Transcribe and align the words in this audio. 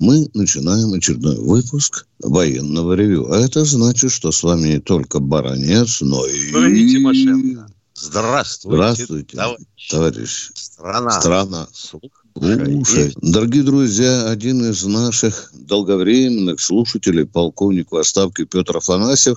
Мы 0.00 0.30
начинаем 0.32 0.94
очередной 0.94 1.36
выпуск 1.36 2.06
военного 2.20 2.94
ревю. 2.94 3.30
А 3.30 3.38
это 3.38 3.66
значит, 3.66 4.10
что 4.10 4.32
с 4.32 4.42
вами 4.42 4.68
не 4.68 4.80
только 4.80 5.20
Баранец, 5.20 6.00
но 6.00 6.24
и... 6.24 6.52
Ну 6.52 6.66
и 6.66 6.88
Тимошенко. 6.90 7.70
Здравствуйте, 7.94 8.76
Здравствуйте, 8.76 9.36
товарищ. 9.36 9.90
товарищ. 9.90 10.50
Страна. 10.54 11.10
Страна. 11.10 11.68
Слушай, 11.74 13.12
дорогие 13.20 13.62
друзья, 13.62 14.30
один 14.30 14.64
из 14.64 14.84
наших 14.84 15.52
долговременных 15.52 16.62
слушателей, 16.62 17.26
полковник 17.26 17.92
в 17.92 17.96
отставке 17.96 18.46
Петр 18.46 18.78
Афанасьев, 18.78 19.36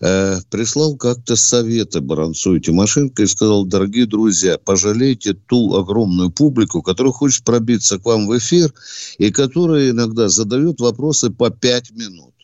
э, 0.00 0.38
прислал 0.50 0.96
как-то 0.96 1.36
советы 1.36 2.00
Баранцу 2.00 2.56
и 2.56 2.60
Тимошенко 2.60 3.22
и 3.22 3.26
сказал, 3.26 3.64
дорогие 3.64 4.06
друзья, 4.06 4.58
пожалейте 4.58 5.34
ту 5.34 5.74
огромную 5.74 6.30
публику, 6.30 6.82
которая 6.82 7.12
хочет 7.12 7.44
пробиться 7.44 7.98
к 7.98 8.04
вам 8.04 8.26
в 8.26 8.36
эфир 8.36 8.72
и 9.18 9.30
которая 9.30 9.90
иногда 9.90 10.28
задает 10.28 10.80
вопросы 10.80 11.30
по 11.30 11.50
пять 11.50 11.90
минут. 11.90 12.34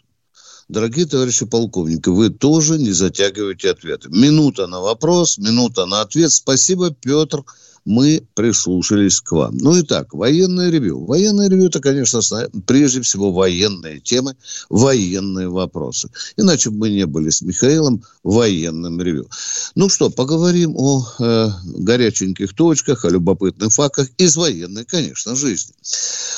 Дорогие 0.69 1.05
товарищи 1.05 1.45
полковники, 1.45 2.09
вы 2.09 2.31
тоже 2.31 2.79
не 2.79 2.93
затягивайте 2.93 3.71
ответы. 3.71 4.09
Минута 4.09 4.67
на 4.67 4.81
вопрос, 4.81 5.37
минута 5.37 5.85
на 5.85 6.01
ответ. 6.01 6.33
Спасибо, 6.33 6.91
Петр 6.91 7.45
мы 7.85 8.23
прислушались 8.35 9.21
к 9.21 9.33
вам. 9.33 9.57
Ну 9.57 9.77
и 9.77 9.83
так, 9.83 10.15
военное 10.15 10.71
ревю. 10.71 11.05
Военное 11.05 11.49
ревю– 11.49 11.67
это, 11.67 11.81
конечно, 11.81 12.21
прежде 12.67 13.01
всего 13.03 13.33
военные 13.33 14.01
темы, 14.01 14.37
военные 14.69 15.49
вопросы. 15.49 16.11
Иначе 16.37 16.71
бы 16.71 16.79
мы 16.79 16.91
не 16.91 17.07
были 17.07 17.31
с 17.31 17.43
Михаилом 17.43 18.03
военном 18.23 19.01
ревю. 19.01 19.29
Ну 19.75 19.89
что, 19.89 20.11
поговорим 20.11 20.75
о 20.77 21.05
э, 21.19 21.49
горяченьких 21.65 22.55
точках, 22.55 23.05
о 23.05 23.11
любопытных 23.11 23.73
фактах 23.73 24.09
из 24.19 24.37
военной, 24.37 24.85
конечно, 24.85 25.35
жизни. 25.35 25.75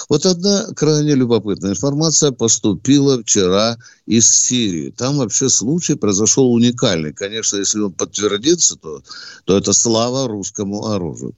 Вот 0.09 0.27
одна 0.27 0.67
крайне 0.75 1.15
любопытная 1.15 1.73
информация 1.73 2.33
поступила 2.33 3.23
вчера 3.23 3.77
из 4.07 4.31
Сирии. 4.31 4.91
Там 4.91 5.19
вообще 5.19 5.49
случай 5.49 5.95
произошел 5.95 6.53
уникальный. 6.53 7.13
Конечно, 7.13 7.57
если 7.57 7.81
он 7.81 7.93
подтвердится, 7.93 8.77
то, 8.77 9.03
то 9.45 9.57
это 9.57 9.73
слава 9.73 10.29
русскому 10.29 10.89
оружию. 10.89 11.35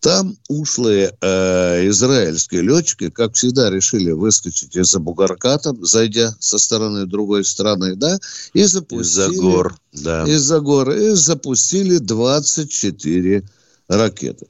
Там 0.00 0.36
ушлые 0.48 1.16
э, 1.20 1.88
израильские 1.88 2.62
летчики, 2.62 3.08
как 3.10 3.34
всегда, 3.34 3.70
решили 3.70 4.10
выскочить 4.10 4.74
из-за 4.76 4.98
бугорка, 4.98 5.58
там, 5.58 5.84
зайдя 5.84 6.34
со 6.40 6.58
стороны 6.58 7.06
другой 7.06 7.44
страны, 7.44 7.94
да, 7.94 8.18
и 8.52 8.64
запустили... 8.64 9.02
Из-за 9.02 9.40
гор, 9.40 9.71
да. 9.92 10.24
Из-за 10.28 10.60
гор. 10.60 10.90
И 10.90 11.10
запустили 11.10 11.98
24 11.98 13.44
ракеты. 13.88 14.46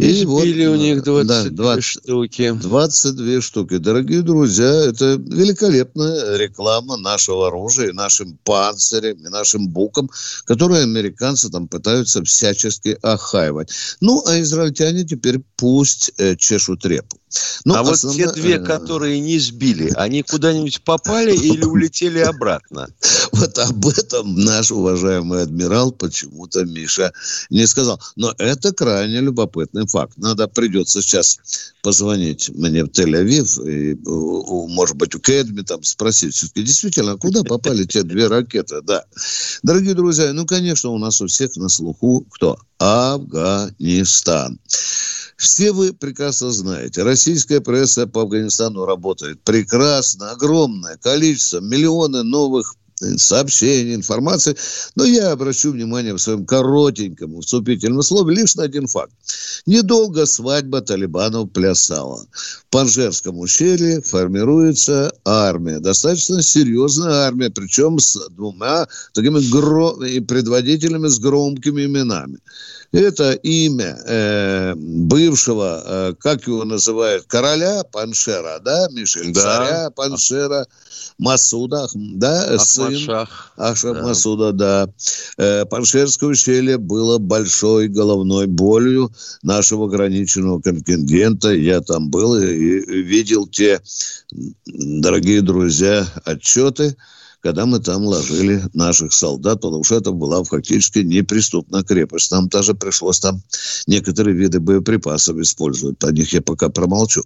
И 0.00 0.12
Избили 0.12 0.66
вот, 0.66 0.76
у 0.76 0.80
них 0.80 1.02
22 1.02 1.24
да, 1.24 1.50
20, 1.50 1.84
штуки. 1.84 2.52
22 2.52 3.40
штуки. 3.42 3.76
Дорогие 3.76 4.22
друзья, 4.22 4.86
это 4.86 5.16
великолепная 5.16 6.38
реклама 6.38 6.96
нашего 6.96 7.48
оружия, 7.48 7.90
и 7.90 7.92
нашим 7.92 8.38
панцирем, 8.44 9.18
и 9.18 9.28
нашим 9.28 9.68
букам, 9.68 10.08
которые 10.46 10.84
американцы 10.84 11.50
там 11.50 11.68
пытаются 11.68 12.24
всячески 12.24 12.96
охаивать. 13.02 13.72
Ну, 14.00 14.22
а 14.26 14.40
израильтяне 14.40 15.04
теперь 15.04 15.40
пусть 15.56 16.12
э, 16.16 16.34
чешут 16.34 16.86
репу. 16.86 17.18
Ну, 17.64 17.74
а 17.74 17.80
основно... 17.80 18.24
вот 18.24 18.34
те 18.34 18.40
две, 18.40 18.58
которые 18.58 19.20
не 19.20 19.38
сбили, 19.38 19.92
они 19.96 20.22
куда-нибудь 20.22 20.82
попали 20.82 21.34
или 21.36 21.64
улетели 21.66 22.20
обратно? 22.20 22.88
Вот 23.32 23.58
об 23.58 23.86
этом 23.86 24.34
наш 24.34 24.70
уважаемый 24.70 25.42
адмирал 25.42 25.92
почему-то 25.92 26.64
Миша 26.64 27.12
не 27.50 27.66
сказал. 27.66 28.00
Но 28.16 28.34
это 28.38 28.72
крайне 28.72 29.20
любопытный 29.20 29.86
факт. 29.90 30.16
Надо, 30.16 30.48
придется 30.48 31.02
сейчас 31.02 31.38
позвонить 31.82 32.50
мне 32.50 32.84
в 32.84 32.88
Тель-Авив, 32.88 33.68
и, 33.68 33.98
может 34.04 34.96
быть, 34.96 35.14
у 35.14 35.20
Кэдми 35.20 35.62
там 35.62 35.82
спросить, 35.82 36.34
все-таки 36.34 36.62
действительно, 36.62 37.16
куда 37.16 37.42
попали 37.42 37.84
те 37.84 38.02
две 38.02 38.26
ракеты? 38.26 38.80
Да. 38.82 39.04
Дорогие 39.62 39.94
друзья, 39.94 40.32
ну, 40.32 40.46
конечно, 40.46 40.90
у 40.90 40.98
нас 40.98 41.20
у 41.20 41.26
всех 41.26 41.56
на 41.56 41.68
слуху 41.68 42.26
кто? 42.30 42.58
Афганистан. 42.78 44.58
Все 45.36 45.72
вы 45.72 45.94
прекрасно 45.94 46.50
знаете, 46.50 47.02
российская 47.02 47.60
пресса 47.62 48.06
по 48.06 48.22
Афганистану 48.22 48.84
работает 48.84 49.42
прекрасно, 49.42 50.32
огромное 50.32 50.98
количество, 50.98 51.60
миллионы 51.60 52.22
новых 52.22 52.74
сообщений, 53.16 53.94
информации. 53.94 54.56
Но 54.94 55.04
я 55.04 55.32
обращу 55.32 55.72
внимание 55.72 56.14
в 56.14 56.18
своем 56.18 56.46
коротеньком 56.46 57.40
вступительном 57.40 58.02
слове 58.02 58.34
лишь 58.34 58.54
на 58.56 58.64
один 58.64 58.86
факт. 58.86 59.12
Недолго 59.66 60.26
свадьба 60.26 60.80
талибанов 60.80 61.50
плясала. 61.50 62.26
В 62.32 62.66
Панжерском 62.70 63.38
ущелье 63.38 64.00
формируется 64.00 65.12
армия. 65.24 65.80
Достаточно 65.80 66.42
серьезная 66.42 67.26
армия, 67.26 67.50
причем 67.50 67.98
с 67.98 68.28
двумя 68.30 68.86
такими 69.12 69.40
гро... 69.50 69.96
предводителями 70.26 71.08
с 71.08 71.18
громкими 71.18 71.84
именами. 71.86 72.38
Это 72.92 73.34
имя 73.34 73.96
э, 74.04 74.74
бывшего, 74.74 75.82
э, 75.84 76.14
как 76.18 76.46
его 76.48 76.64
называют, 76.64 77.24
короля 77.26 77.84
Паншера, 77.84 78.58
да, 78.58 78.88
Мишель? 78.90 79.32
Да. 79.32 79.40
Царя 79.40 79.90
Паншера 79.90 80.66
Масуда, 81.16 81.86
да, 81.94 82.58
сын 82.58 82.96
Аша 83.56 83.94
да. 83.94 84.02
Масуда, 84.02 84.52
да. 84.52 84.88
Э, 85.38 85.66
Паншерское 85.66 86.30
ущелье 86.30 86.78
было 86.78 87.18
большой 87.18 87.86
головной 87.86 88.48
болью 88.48 89.12
нашего 89.42 89.86
ограниченного 89.86 90.60
контингента. 90.60 91.52
Я 91.52 91.82
там 91.82 92.10
был 92.10 92.36
и, 92.36 92.44
и 92.44 93.02
видел 93.02 93.46
те, 93.46 93.80
дорогие 94.66 95.42
друзья, 95.42 96.08
отчеты, 96.24 96.96
когда 97.40 97.66
мы 97.66 97.80
там 97.80 98.04
ложили 98.04 98.62
наших 98.74 99.12
солдат, 99.12 99.60
потому 99.60 99.82
что 99.82 99.96
это 99.96 100.12
была 100.12 100.44
фактически 100.44 100.98
неприступная 100.98 101.82
крепость. 101.82 102.30
Нам 102.30 102.48
даже 102.48 102.74
пришлось 102.74 103.20
там 103.20 103.42
некоторые 103.86 104.36
виды 104.36 104.60
боеприпасов 104.60 105.38
использовать. 105.38 106.02
О 106.04 106.12
них 106.12 106.32
я 106.32 106.42
пока 106.42 106.68
промолчу. 106.68 107.24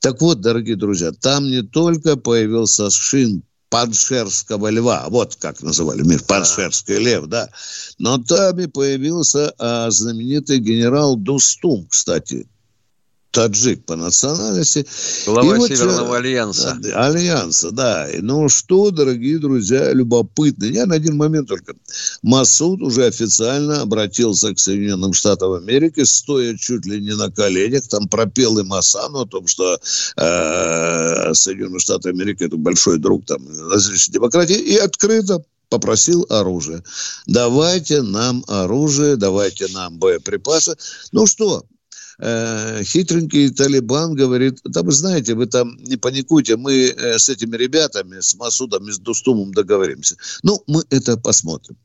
Так 0.00 0.20
вот, 0.20 0.40
дорогие 0.40 0.76
друзья, 0.76 1.12
там 1.12 1.46
не 1.46 1.62
только 1.62 2.16
появился 2.16 2.90
шин 2.90 3.42
Паншерского 3.68 4.70
льва, 4.70 5.06
вот 5.08 5.34
как 5.36 5.60
называли 5.60 6.02
мир, 6.02 6.22
Паншерский 6.22 6.98
лев, 6.98 7.26
да. 7.26 7.50
Но 7.98 8.18
там 8.18 8.58
и 8.60 8.68
появился 8.68 9.52
а, 9.58 9.90
знаменитый 9.90 10.60
генерал 10.60 11.16
Дустум, 11.16 11.86
кстати, 11.88 12.46
таджик 13.36 13.84
по 13.84 13.96
национальности. 13.96 14.86
Глава 15.26 15.58
и 15.58 15.68
Северного 15.68 16.06
вот, 16.06 16.14
Альянса. 16.14 16.80
Альянса, 16.94 17.70
да. 17.70 18.08
Ну 18.22 18.48
что, 18.48 18.90
дорогие 18.90 19.38
друзья, 19.38 19.92
любопытно. 19.92 20.64
Я 20.64 20.86
на 20.86 20.94
один 20.94 21.18
момент 21.18 21.48
только. 21.48 21.74
Масуд 22.22 22.80
уже 22.80 23.04
официально 23.04 23.82
обратился 23.82 24.54
к 24.54 24.58
Соединенным 24.58 25.12
Штатам 25.12 25.52
Америки, 25.52 26.02
стоя 26.04 26.56
чуть 26.56 26.86
ли 26.86 26.98
не 26.98 27.14
на 27.14 27.30
коленях, 27.30 27.86
там 27.88 28.08
пропел 28.08 28.58
им 28.58 28.72
Асану 28.72 29.20
о 29.20 29.26
том, 29.26 29.46
что 29.46 29.78
э, 30.16 31.34
Соединенные 31.34 31.80
Штаты 31.80 32.08
Америки 32.08 32.44
это 32.44 32.56
большой 32.56 32.98
друг 32.98 33.26
там 33.26 33.46
различной 33.70 34.14
демократии, 34.14 34.56
и 34.56 34.76
открыто 34.76 35.44
попросил 35.68 36.24
оружие. 36.30 36.82
Давайте 37.26 38.00
нам 38.00 38.44
оружие, 38.48 39.16
давайте 39.16 39.66
нам 39.74 39.98
боеприпасы. 39.98 40.76
Ну 41.12 41.26
что, 41.26 41.66
э, 42.18 42.82
хитренький 42.84 43.50
Талибан 43.50 44.14
говорит, 44.14 44.60
да 44.64 44.82
вы 44.82 44.92
знаете, 44.92 45.34
вы 45.34 45.46
там 45.46 45.76
не 45.78 45.96
паникуйте, 45.96 46.56
мы 46.56 46.72
э, 46.88 47.18
с 47.18 47.28
этими 47.28 47.56
ребятами, 47.56 48.20
с 48.20 48.34
Масудом 48.34 48.88
и 48.88 48.92
с 48.92 48.98
Дустумом 48.98 49.52
договоримся. 49.52 50.16
Ну, 50.42 50.62
мы 50.66 50.82
это 50.90 51.16
посмотрим. 51.16 51.76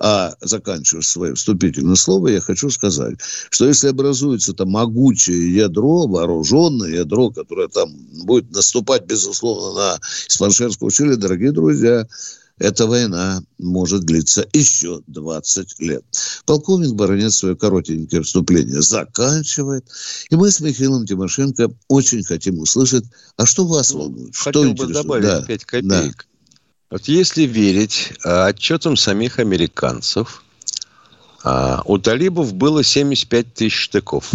А 0.00 0.34
заканчивая 0.40 1.02
свое 1.02 1.34
вступительное 1.34 1.96
слово, 1.96 2.28
я 2.28 2.40
хочу 2.40 2.70
сказать, 2.70 3.16
что 3.50 3.66
если 3.66 3.88
образуется 3.88 4.54
там 4.54 4.70
могучее 4.70 5.54
ядро, 5.54 6.06
вооруженное 6.06 6.90
ядро, 6.90 7.30
которое 7.30 7.68
там 7.68 7.92
будет 8.24 8.50
наступать, 8.50 9.04
безусловно, 9.06 9.78
на 9.78 10.00
Испаншерское 10.28 10.86
ущелье, 10.86 11.16
дорогие 11.16 11.52
друзья, 11.52 12.06
эта 12.58 12.86
война 12.86 13.42
может 13.58 14.02
длиться 14.02 14.46
еще 14.52 15.00
20 15.06 15.80
лет. 15.80 16.04
Полковник 16.44 16.94
Баранец 16.94 17.36
свое 17.36 17.56
коротенькое 17.56 18.22
вступление 18.22 18.82
заканчивает. 18.82 19.84
И 20.30 20.36
мы 20.36 20.50
с 20.50 20.60
Михаилом 20.60 21.06
Тимошенко 21.06 21.70
очень 21.88 22.24
хотим 22.24 22.58
услышать, 22.58 23.04
а 23.36 23.46
что 23.46 23.66
вас 23.66 23.92
ну, 23.92 24.00
волнует? 24.00 24.36
Хотел 24.36 24.62
что 24.62 24.62
бы 24.62 24.68
интересует? 24.70 25.02
добавить 25.02 25.24
да, 25.24 25.42
5 25.42 25.64
копеек. 25.64 25.86
Да. 25.90 26.14
Вот 26.90 27.04
если 27.06 27.42
верить 27.42 28.12
а, 28.24 28.46
отчетам 28.46 28.96
самих 28.96 29.38
американцев, 29.38 30.42
а, 31.44 31.82
у 31.84 31.98
талибов 31.98 32.54
было 32.54 32.82
75 32.82 33.54
тысяч 33.54 33.74
штыков. 33.74 34.30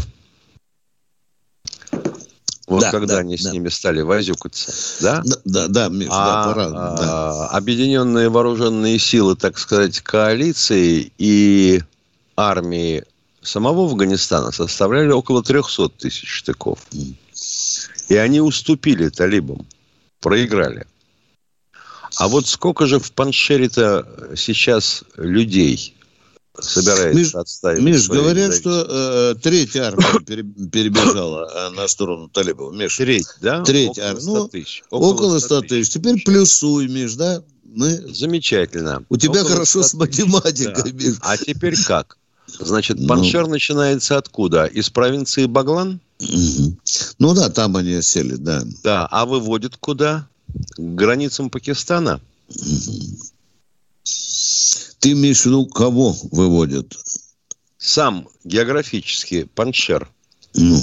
Вот 2.67 2.81
да, 2.81 2.91
когда 2.91 3.15
да, 3.15 3.19
они 3.19 3.35
да. 3.35 3.49
с 3.49 3.51
ними 3.51 3.67
стали 3.69 4.01
возюкаться, 4.01 4.71
да? 5.01 5.21
Да, 5.25 5.35
да, 5.43 5.67
да, 5.67 5.89
Миш, 5.89 6.07
а, 6.09 6.45
да, 6.45 6.53
пора, 6.53 6.65
а, 6.67 6.97
да. 6.97 7.47
Объединенные 7.49 8.29
вооруженные 8.29 8.97
силы, 8.99 9.35
так 9.35 9.57
сказать, 9.57 9.99
коалиции 9.99 11.11
и 11.17 11.81
армии 12.37 13.03
самого 13.41 13.85
Афганистана 13.85 14.51
составляли 14.51 15.11
около 15.11 15.43
300 15.43 15.89
тысяч 15.89 16.29
штыков. 16.29 16.79
И 18.07 18.15
они 18.15 18.39
уступили 18.39 19.09
талибам, 19.09 19.65
проиграли. 20.21 20.87
А 22.17 22.27
вот 22.27 22.47
сколько 22.47 22.85
же 22.85 22.99
в 22.99 23.11
Паншере-то 23.11 24.07
сейчас 24.35 25.03
людей 25.17 25.95
собирается 26.59 27.19
Миш, 27.19 27.35
отставить. 27.35 27.81
Миш, 27.81 28.07
говорят, 28.09 28.53
что 28.55 28.85
э, 28.87 29.35
третья 29.41 29.83
армия 29.87 30.19
перебежала 30.69 31.49
э, 31.51 31.69
на 31.75 31.87
сторону 31.87 32.29
талибов. 32.29 32.73
Миш, 32.73 32.97
треть, 32.97 33.27
да? 33.41 33.63
Третья 33.63 34.09
армия. 34.09 34.23
Ну, 34.23 34.47
тысяч. 34.47 34.83
Около 34.89 35.39
100 35.39 35.61
тысяч. 35.61 35.89
Теперь 35.89 36.23
плюсуй, 36.23 36.87
Миш, 36.87 37.15
да? 37.15 37.43
Мы... 37.63 37.89
Замечательно. 38.13 39.03
У 39.09 39.17
тебя 39.17 39.41
около 39.41 39.49
хорошо 39.49 39.83
с 39.83 39.93
математикой, 39.93 40.91
да. 40.91 41.05
Миш. 41.05 41.15
А 41.21 41.37
теперь 41.37 41.75
как? 41.83 42.17
Значит, 42.47 42.99
ну. 42.99 43.07
Паншер 43.07 43.47
начинается 43.47 44.17
откуда? 44.17 44.65
Из 44.65 44.89
провинции 44.89 45.45
Баглан? 45.45 45.99
Угу. 46.19 46.77
Ну 47.19 47.33
да, 47.33 47.49
там 47.49 47.75
они 47.77 48.01
сели, 48.01 48.35
да. 48.35 48.63
Да, 48.83 49.07
а 49.09 49.25
выводят 49.25 49.77
куда? 49.77 50.27
К 50.75 50.79
границам 50.79 51.49
Пакистана? 51.49 52.21
Угу. 52.49 53.32
Ты 55.03 55.11
имеешь 55.11 55.41
в 55.41 55.47
виду, 55.47 55.65
кого 55.65 56.15
выводят? 56.31 56.97
Сам 57.77 58.29
географически 58.45 59.43
Паншер. 59.53 60.09
Ну. 60.53 60.79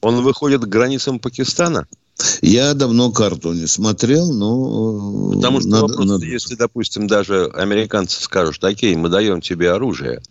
Он 0.00 0.22
выходит 0.22 0.62
к 0.62 0.68
границам 0.68 1.18
Пакистана? 1.18 1.86
Я 2.40 2.72
давно 2.72 3.12
карту 3.12 3.52
не 3.52 3.66
смотрел, 3.66 4.32
но... 4.32 5.32
Э, 5.32 5.36
Потому 5.36 5.60
что 5.60 5.68
надо, 5.68 5.82
вопрос, 5.82 6.06
надо... 6.06 6.24
если, 6.24 6.54
допустим, 6.54 7.06
даже 7.06 7.44
американцы 7.52 8.22
скажут, 8.22 8.64
окей, 8.64 8.96
мы 8.96 9.10
даем 9.10 9.42
тебе 9.42 9.70
оружие, 9.70 10.22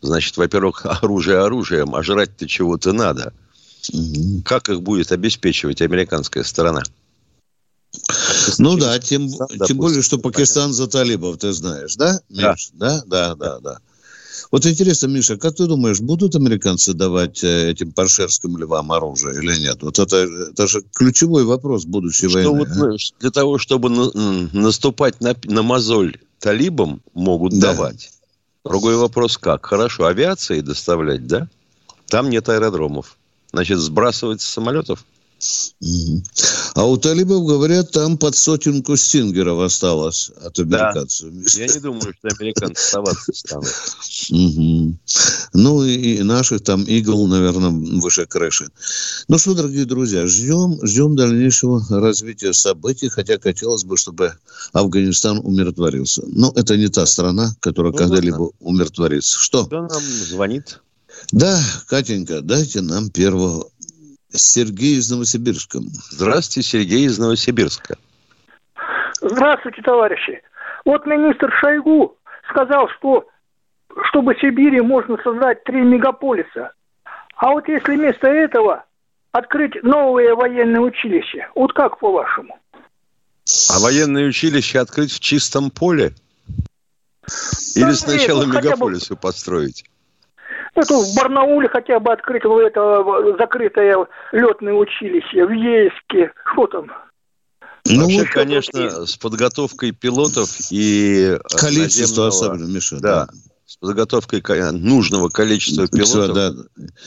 значит, 0.00 0.38
во-первых, 0.38 0.86
оружие 1.02 1.40
оружием, 1.40 1.94
а 1.94 2.02
жрать-то 2.02 2.48
чего-то 2.48 2.94
надо. 2.94 3.34
Угу. 3.92 4.40
Как 4.42 4.70
их 4.70 4.80
будет 4.80 5.12
обеспечивать 5.12 5.82
американская 5.82 6.44
сторона? 6.44 6.82
Ну 8.58 8.76
да, 8.76 8.98
тем, 8.98 9.28
тем 9.66 9.76
более, 9.78 10.02
что 10.02 10.18
Пакистан 10.18 10.72
за 10.72 10.86
талибов, 10.86 11.38
ты 11.38 11.52
знаешь, 11.52 11.96
да, 11.96 12.20
Миш? 12.28 12.70
Да, 12.74 13.02
да, 13.06 13.34
да, 13.34 13.60
да. 13.60 13.78
Вот 14.52 14.64
интересно, 14.64 15.06
Миша, 15.08 15.36
как 15.36 15.56
ты 15.56 15.66
думаешь, 15.66 16.00
будут 16.00 16.36
американцы 16.36 16.94
давать 16.94 17.42
э, 17.42 17.70
этим 17.70 17.92
паршерским 17.92 18.56
львам 18.56 18.92
оружие 18.92 19.42
или 19.42 19.58
нет? 19.58 19.82
Вот 19.82 19.98
это, 19.98 20.16
это 20.16 20.66
же 20.66 20.82
ключевой 20.94 21.44
вопрос 21.44 21.84
будущей 21.84 22.28
что 22.28 22.52
войны. 22.52 22.58
Вот, 22.58 22.94
а? 22.94 22.96
Для 23.20 23.30
того, 23.30 23.58
чтобы 23.58 23.90
на, 23.90 24.10
наступать 24.52 25.20
на, 25.20 25.34
на 25.44 25.62
мозоль 25.62 26.18
талибам, 26.38 27.02
могут 27.12 27.58
да. 27.58 27.72
давать. 27.72 28.10
Другой 28.64 28.96
вопрос 28.96 29.38
как? 29.38 29.66
Хорошо, 29.66 30.06
авиацией 30.06 30.62
доставлять, 30.62 31.26
да? 31.26 31.48
Там 32.08 32.30
нет 32.30 32.48
аэродромов. 32.48 33.16
Значит, 33.52 33.78
сбрасывать 33.78 34.40
с 34.40 34.44
самолетов? 34.44 35.04
А 36.74 36.84
у 36.86 36.96
талибов, 36.96 37.46
говорят, 37.46 37.90
там 37.90 38.16
под 38.16 38.36
сотенку 38.36 38.96
стингеров 38.96 39.60
осталось 39.60 40.30
от 40.42 40.58
американцев. 40.58 41.30
Да. 41.30 41.60
Я 41.60 41.66
не 41.68 41.80
думаю, 41.80 42.14
что 42.18 42.28
американцы 42.38 42.82
оставаться 42.82 43.32
станут. 43.32 43.68
Ну, 45.52 45.84
и, 45.84 46.22
наших 46.22 46.62
там 46.62 46.84
игл, 46.84 47.26
наверное, 47.26 47.70
выше 47.70 48.26
крыши. 48.26 48.68
Ну 49.28 49.38
что, 49.38 49.54
дорогие 49.54 49.84
друзья, 49.84 50.26
ждем, 50.26 50.78
ждем 50.82 51.16
дальнейшего 51.16 51.84
развития 51.90 52.52
событий, 52.52 53.08
хотя 53.08 53.38
хотелось 53.38 53.84
бы, 53.84 53.96
чтобы 53.96 54.34
Афганистан 54.72 55.38
умиротворился. 55.38 56.22
Но 56.26 56.52
это 56.56 56.76
не 56.76 56.88
та 56.88 57.06
страна, 57.06 57.54
которая 57.60 57.92
ну, 57.92 57.98
когда-либо 57.98 58.50
умиротворится. 58.60 59.38
Что? 59.38 59.66
Кто 59.66 59.82
нам 59.82 60.02
звонит? 60.02 60.80
Да, 61.32 61.60
Катенька, 61.88 62.40
дайте 62.40 62.80
нам 62.80 63.10
первого 63.10 63.68
Сергей 64.36 64.96
из 64.96 65.10
Новосибирска. 65.10 65.80
Здравствуйте, 66.10 66.68
Сергей 66.68 67.06
из 67.06 67.18
Новосибирска. 67.18 67.96
Здравствуйте, 69.20 69.82
товарищи. 69.82 70.42
Вот 70.84 71.06
министр 71.06 71.52
Шойгу 71.60 72.16
сказал, 72.50 72.88
что 72.98 73.26
чтобы 74.10 74.34
в 74.34 74.40
Сибири 74.40 74.80
можно 74.80 75.16
создать 75.22 75.64
три 75.64 75.80
мегаполиса. 75.80 76.72
А 77.36 77.50
вот 77.52 77.68
если 77.68 77.96
вместо 77.96 78.28
этого 78.28 78.84
открыть 79.32 79.82
новое 79.82 80.34
военное 80.34 80.80
училище, 80.80 81.48
вот 81.54 81.72
как 81.72 81.98
по-вашему? 81.98 82.58
А 83.70 83.80
военное 83.80 84.26
училище 84.26 84.78
открыть 84.78 85.12
в 85.12 85.20
чистом 85.20 85.70
поле? 85.70 86.14
Или 87.74 87.92
сначала 87.92 88.44
ну, 88.44 88.54
мегаполисы 88.54 89.14
бы... 89.14 89.20
построить? 89.20 89.84
Это 90.74 90.94
в 90.94 91.14
Барнауле 91.16 91.68
хотя 91.68 91.98
бы 92.00 92.12
открыть 92.12 92.44
это 92.44 93.34
закрытое 93.38 94.06
летное 94.32 94.74
училище, 94.74 95.46
в 95.46 95.50
Ейске, 95.50 96.32
что 96.52 96.66
там? 96.66 96.92
Ну, 97.88 98.02
Вообще, 98.02 98.18
вот, 98.20 98.28
конечно, 98.30 98.82
вот, 98.82 99.08
с 99.08 99.16
подготовкой 99.16 99.92
пилотов 99.92 100.50
и... 100.70 101.38
Количество 101.56 102.26
особенно, 102.26 102.66
Миша. 102.66 102.96
Да, 103.00 103.26
да, 103.26 103.28
с 103.66 103.76
подготовкой 103.76 104.42
нужного 104.72 105.28
количества 105.28 105.86
пилотов 105.88 106.34
да. 106.34 106.52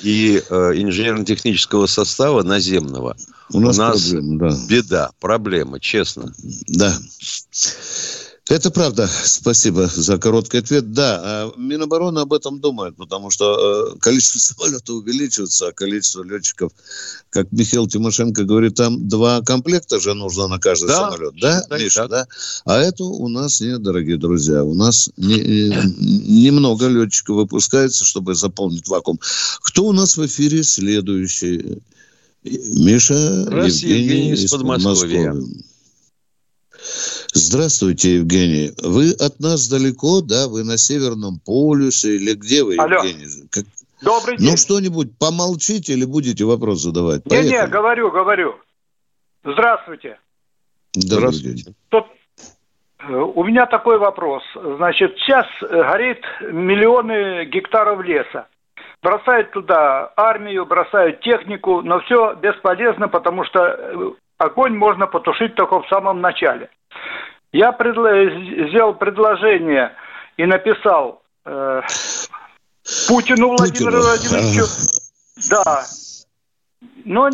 и 0.03 0.41
э, 0.49 0.71
инженерно-технического 0.75 1.85
состава 1.85 2.43
наземного. 2.43 3.15
У 3.51 3.59
нас, 3.59 3.77
у 3.77 3.81
нас 3.81 4.09
проблема, 4.09 4.39
да. 4.39 4.57
беда, 4.69 5.09
проблема, 5.19 5.79
честно. 5.79 6.33
Да. 6.67 6.93
Это 8.49 8.71
правда. 8.71 9.07
Спасибо 9.07 9.85
за 9.85 10.17
короткий 10.17 10.57
ответ. 10.57 10.91
Да, 10.91 11.21
а 11.23 11.53
Минобороны 11.55 12.17
об 12.17 12.33
этом 12.33 12.59
думает, 12.59 12.95
потому 12.97 13.29
что 13.29 13.93
э, 13.93 13.99
количество 13.99 14.39
самолетов 14.39 14.95
увеличивается, 14.95 15.67
а 15.67 15.71
количество 15.71 16.23
летчиков, 16.23 16.71
как 17.29 17.51
Михаил 17.51 17.87
Тимошенко 17.87 18.45
говорит, 18.45 18.73
там 18.73 19.07
два 19.07 19.41
комплекта 19.41 19.99
же 19.99 20.15
нужно 20.15 20.47
на 20.47 20.57
каждый 20.57 20.87
да, 20.87 21.11
самолет. 21.11 21.35
Да, 21.39 21.61
так, 21.61 21.79
Миша, 21.79 22.07
так. 22.07 22.09
да? 22.09 22.27
А 22.65 22.79
это 22.79 23.03
у 23.03 23.27
нас 23.27 23.61
нет, 23.61 23.83
дорогие 23.83 24.17
друзья. 24.17 24.63
У 24.63 24.73
нас 24.73 25.11
немного 25.15 26.87
не, 26.87 26.93
не 26.93 27.01
летчиков 27.01 27.35
выпускается, 27.35 28.03
чтобы 28.03 28.33
заполнить 28.33 28.87
вакуум. 28.87 29.19
Кто 29.61 29.85
у 29.85 29.91
нас 29.91 30.17
в 30.17 30.25
эфире 30.25 30.63
следующий? 30.63 31.83
Миша 32.43 33.13
Евгений, 33.13 34.01
Евгений 34.01 34.31
из 34.31 34.49
Подмосковья. 34.49 35.33
Подмосковья. 35.33 35.63
Здравствуйте, 37.33 38.15
Евгений. 38.15 38.71
Вы 38.81 39.11
от 39.11 39.39
нас 39.39 39.69
далеко, 39.69 40.21
да? 40.21 40.47
Вы 40.47 40.63
на 40.63 40.77
Северном 40.77 41.39
полюсе 41.45 42.15
или 42.15 42.33
где 42.33 42.63
вы, 42.63 42.75
Алло. 42.77 43.03
Евгений? 43.03 43.47
Как... 43.51 43.65
Добрый 44.01 44.35
ну, 44.35 44.45
день. 44.45 44.51
Ну, 44.51 44.57
что-нибудь 44.57 45.17
помолчите 45.19 45.93
или 45.93 46.05
будете 46.05 46.45
вопрос 46.45 46.81
задавать? 46.81 47.25
Не-не, 47.25 47.67
говорю, 47.67 48.11
говорю. 48.11 48.55
Здравствуйте. 49.43 50.17
Здравствуйте. 50.93 51.73
Тут 51.89 52.05
э, 52.99 53.13
у 53.13 53.43
меня 53.43 53.65
такой 53.65 53.99
вопрос. 53.99 54.43
Значит, 54.55 55.15
сейчас 55.19 55.45
э, 55.61 55.67
горит 55.67 56.23
миллионы 56.41 57.45
гектаров 57.45 58.01
леса. 58.01 58.47
Бросают 59.01 59.51
туда 59.51 60.11
армию, 60.17 60.65
бросают 60.65 61.21
технику, 61.21 61.81
но 61.81 61.99
все 62.01 62.33
бесполезно, 62.35 63.07
потому 63.07 63.45
что 63.45 63.59
э, 63.59 64.11
огонь 64.37 64.75
можно 64.75 65.07
потушить 65.07 65.55
только 65.55 65.81
в 65.81 65.87
самом 65.87 66.21
начале. 66.21 66.69
Я 67.51 67.71
предло... 67.71 68.09
сделал 68.69 68.93
предложение 68.93 69.91
и 70.37 70.45
написал 70.45 71.23
э, 71.45 71.81
Путину 73.07 73.49
Владимиру 73.49 74.01
Владимировичу. 74.01 74.65
Да. 75.49 75.85
Но 77.05 77.29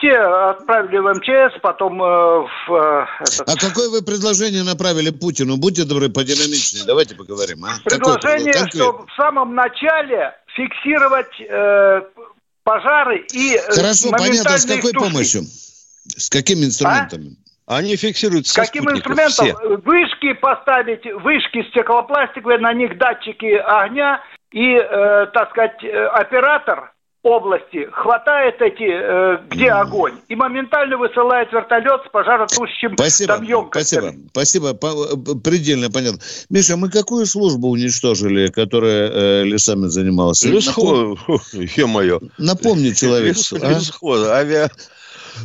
те 0.00 0.16
отправили 0.16 0.98
в 0.98 1.14
МЧС, 1.14 1.60
потом 1.62 2.02
э, 2.02 2.06
в... 2.06 2.74
Э, 2.74 3.06
этот... 3.20 3.48
А 3.48 3.56
какое 3.56 3.88
вы 3.88 4.02
предложение 4.02 4.64
направили 4.64 5.10
Путину? 5.10 5.56
Будьте 5.56 5.84
добры, 5.84 6.08
подинамичнее. 6.08 6.84
Давайте 6.84 7.14
поговорим. 7.14 7.64
А? 7.64 7.74
Предложение, 7.84 8.52
что 8.68 9.06
в 9.06 9.12
самом 9.16 9.54
начале 9.54 10.34
фиксировать 10.56 11.40
э, 11.40 12.02
пожары 12.64 13.24
и 13.32 13.54
э, 13.54 13.72
Хорошо, 13.72 14.10
понятно. 14.10 14.58
С 14.58 14.66
какой 14.66 14.92
тушки. 14.92 15.10
помощью? 15.10 15.42
С 15.44 16.28
какими 16.28 16.64
инструментами? 16.64 17.36
А? 17.38 17.51
Они 17.66 17.96
фиксируются 17.96 18.60
Каким 18.60 18.90
инструментом? 18.90 19.46
Все. 19.46 19.54
Вышки 19.84 20.32
поставить, 20.34 21.04
вышки 21.22 21.62
стеклопластиковые, 21.70 22.58
на 22.58 22.72
них 22.72 22.98
датчики 22.98 23.54
огня, 23.54 24.20
и, 24.52 24.74
э, 24.74 25.26
так 25.32 25.50
сказать, 25.50 25.82
э, 25.82 26.06
оператор 26.06 26.92
области 27.22 27.88
хватает 27.92 28.60
эти, 28.60 28.82
э, 28.82 29.38
где 29.48 29.70
огонь, 29.70 30.14
и 30.28 30.34
моментально 30.34 30.96
высылает 30.96 31.52
вертолет 31.52 32.02
с 32.06 32.10
пожаротушащим 32.10 32.94
спасибо, 32.94 33.34
там 33.34 33.44
емкостями. 33.44 34.28
Спасибо, 34.32 34.76
спасибо, 34.76 35.36
предельно 35.36 35.88
понятно. 35.90 36.20
Миша, 36.50 36.76
мы 36.76 36.90
какую 36.90 37.26
службу 37.26 37.68
уничтожили, 37.68 38.48
которая 38.48 39.08
э, 39.08 39.44
лесами 39.44 39.86
занималась? 39.86 40.44
Лесхоз, 40.44 41.18
ё-моё. 41.52 42.20
Напомни. 42.38 42.88
Лесхоз, 42.88 44.28
а? 44.28 44.38
авиа... 44.38 44.68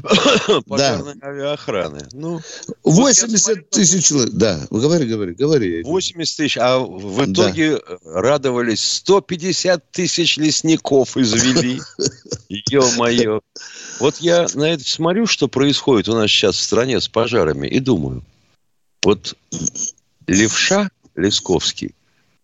Пожарной 0.68 1.16
да. 1.16 1.28
авиаохраны. 1.28 2.08
Ну, 2.12 2.42
80 2.84 3.48
вот 3.48 3.70
тысяч 3.70 4.06
человек. 4.06 4.34
Да, 4.34 4.68
говори, 4.70 5.06
говори, 5.06 5.34
говори. 5.34 5.84
80 5.84 6.38
тысяч, 6.38 6.58
а 6.58 6.80
в 6.80 7.32
итоге 7.32 7.78
да. 7.78 7.98
радовались 8.22 8.84
150 8.84 9.92
тысяч 9.92 10.38
лесников 10.38 11.18
извели. 11.18 11.82
Ё-моё. 12.50 13.42
Вот 14.00 14.18
я 14.18 14.48
на 14.54 14.74
это 14.74 14.88
смотрю, 14.88 15.26
что 15.26 15.48
происходит 15.48 16.10
у 16.10 16.16
нас 16.16 16.30
сейчас 16.30 16.56
в 16.58 16.62
стране 16.62 17.00
с 17.02 17.08
пожарами, 17.08 17.68
и 17.68 17.80
думаю, 17.80 18.24
вот 19.04 19.36
левша 20.28 20.90
Лесковский 21.16 21.96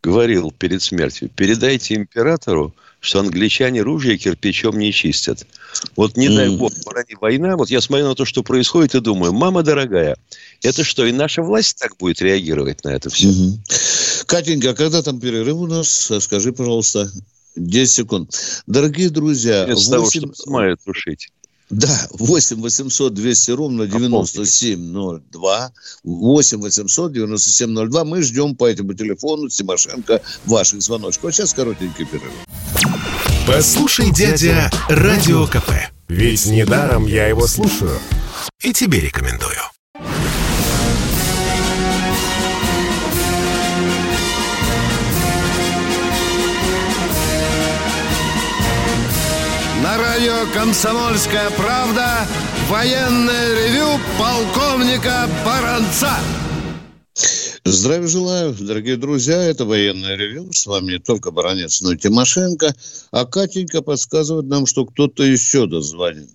говорил 0.01 0.51
перед 0.51 0.81
смертью, 0.81 1.29
передайте 1.29 1.95
императору, 1.95 2.73
что 3.03 3.19
англичане 3.19 3.81
ружья 3.81 4.17
кирпичом 4.17 4.79
не 4.79 4.93
чистят. 4.93 5.45
Вот 5.97 6.15
не 6.15 6.29
дай 6.29 6.49
бог, 6.49 6.71
борони 6.85 7.17
война, 7.19 7.57
вот 7.57 7.69
я 7.69 7.81
смотрю 7.81 8.07
на 8.07 8.15
то, 8.15 8.23
что 8.23 8.43
происходит, 8.43 8.95
и 8.95 9.01
думаю, 9.01 9.33
мама 9.33 9.61
дорогая, 9.61 10.15
это 10.61 10.85
что, 10.85 11.05
и 11.05 11.11
наша 11.11 11.41
власть 11.41 11.77
так 11.79 11.97
будет 11.97 12.21
реагировать 12.21 12.85
на 12.85 12.89
это 12.89 13.09
все? 13.09 13.27
Угу. 13.27 13.59
Катенька, 14.25 14.69
а 14.69 14.73
когда 14.73 15.01
там 15.01 15.19
перерыв 15.19 15.57
у 15.57 15.67
нас? 15.67 16.11
Скажи, 16.21 16.53
пожалуйста. 16.53 17.11
10 17.57 17.93
секунд. 17.93 18.63
Дорогие 18.67 19.09
друзья... 19.09 19.65
Вместо 19.65 19.99
8... 19.99 20.21
того, 20.21 20.33
чтобы 20.33 20.77
тушить. 20.85 21.29
Да, 21.69 22.07
8 22.11 22.61
800 22.61 23.13
200 23.13 23.51
ровно 23.51 23.87
9702. 23.87 25.71
8 26.03 26.61
800 26.61 27.13
9702. 27.13 28.03
Мы 28.03 28.21
ждем 28.21 28.55
по 28.55 28.67
этому 28.67 28.93
телефону 28.93 29.49
Тимошенко 29.49 30.21
ваших 30.45 30.81
звоночков. 30.81 31.29
А 31.29 31.31
сейчас 31.31 31.53
коротенький 31.53 32.05
перерыв. 32.05 32.33
Послушай, 33.47 34.11
дядя, 34.11 34.69
Радио 34.87 35.47
КП. 35.47 35.71
Ведь 36.07 36.45
недаром 36.45 37.05
я 37.07 37.27
его 37.27 37.47
слушаю. 37.47 37.99
И 38.61 38.71
тебе 38.71 38.99
рекомендую. 38.99 39.59
Радио 50.13 50.45
«Комсомольская 50.53 51.49
правда» 51.51 52.27
военное 52.69 53.55
ревю 53.55 53.99
полковника 54.19 55.27
Баранца. 55.43 56.11
Здравия 57.63 58.07
желаю, 58.07 58.53
дорогие 58.53 58.97
друзья. 58.97 59.41
Это 59.43 59.65
военное 59.65 60.15
ревю. 60.15 60.53
С 60.53 60.67
вами 60.67 60.93
не 60.93 60.99
только 60.99 61.31
Баранец, 61.31 61.81
но 61.81 61.93
и 61.93 61.97
Тимошенко. 61.97 62.75
А 63.11 63.25
Катенька 63.25 63.81
подсказывает 63.81 64.45
нам, 64.45 64.67
что 64.67 64.85
кто-то 64.85 65.23
еще 65.23 65.65
дозвонит. 65.65 66.29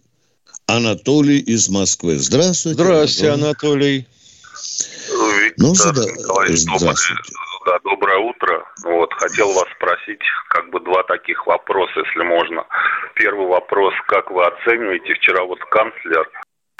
Анатолий 0.66 1.38
из 1.38 1.68
Москвы. 1.68 2.18
Здравствуйте. 2.18 2.82
Здравствуйте, 2.82 3.30
Анатолий. 3.30 4.06
Виктор 5.56 5.56
ну, 5.56 5.74
да, 5.74 6.56
здравствуйте. 6.56 7.32
Доброе 7.90 8.18
утро. 8.18 8.66
Вот, 8.84 9.14
хотел 9.14 9.46
вас 9.54 9.66
спросить, 9.76 10.20
как 10.50 10.68
бы 10.68 10.78
два 10.80 11.02
таких 11.04 11.46
вопроса, 11.46 12.00
если 12.00 12.22
можно. 12.22 12.66
Первый 13.14 13.46
вопрос, 13.46 13.94
как 14.08 14.30
вы 14.30 14.44
оцениваете, 14.44 15.14
вчера 15.14 15.42
вот 15.44 15.58
канцлер 15.70 16.28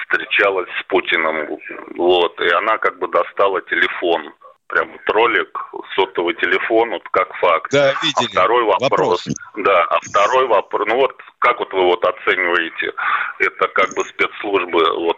встречалась 0.03 0.69
с 0.79 0.83
Путиным, 0.83 1.57
вот, 1.95 2.39
и 2.39 2.49
она 2.49 2.77
как 2.77 2.99
бы 2.99 3.07
достала 3.07 3.59
телефон, 3.63 4.33
прям 4.69 4.99
ролик, 5.07 5.59
сотовый 5.95 6.35
телефон, 6.35 6.91
вот 6.91 7.03
как 7.11 7.33
факт. 7.35 7.71
Да, 7.71 7.93
видели. 8.03 8.27
А 8.27 8.31
второй 8.31 8.63
вопрос, 8.63 8.89
вопрос. 8.89 9.27
Да, 9.57 9.83
а 9.83 9.99
второй 10.01 10.47
вопрос, 10.47 10.87
ну 10.87 10.95
вот 10.95 11.15
как 11.39 11.59
вот 11.59 11.73
вы 11.73 11.83
вот 11.85 12.03
оцениваете, 12.05 12.93
это 13.39 13.67
как 13.73 13.93
бы 13.95 14.03
спецслужбы 14.05 14.83
вот 14.99 15.17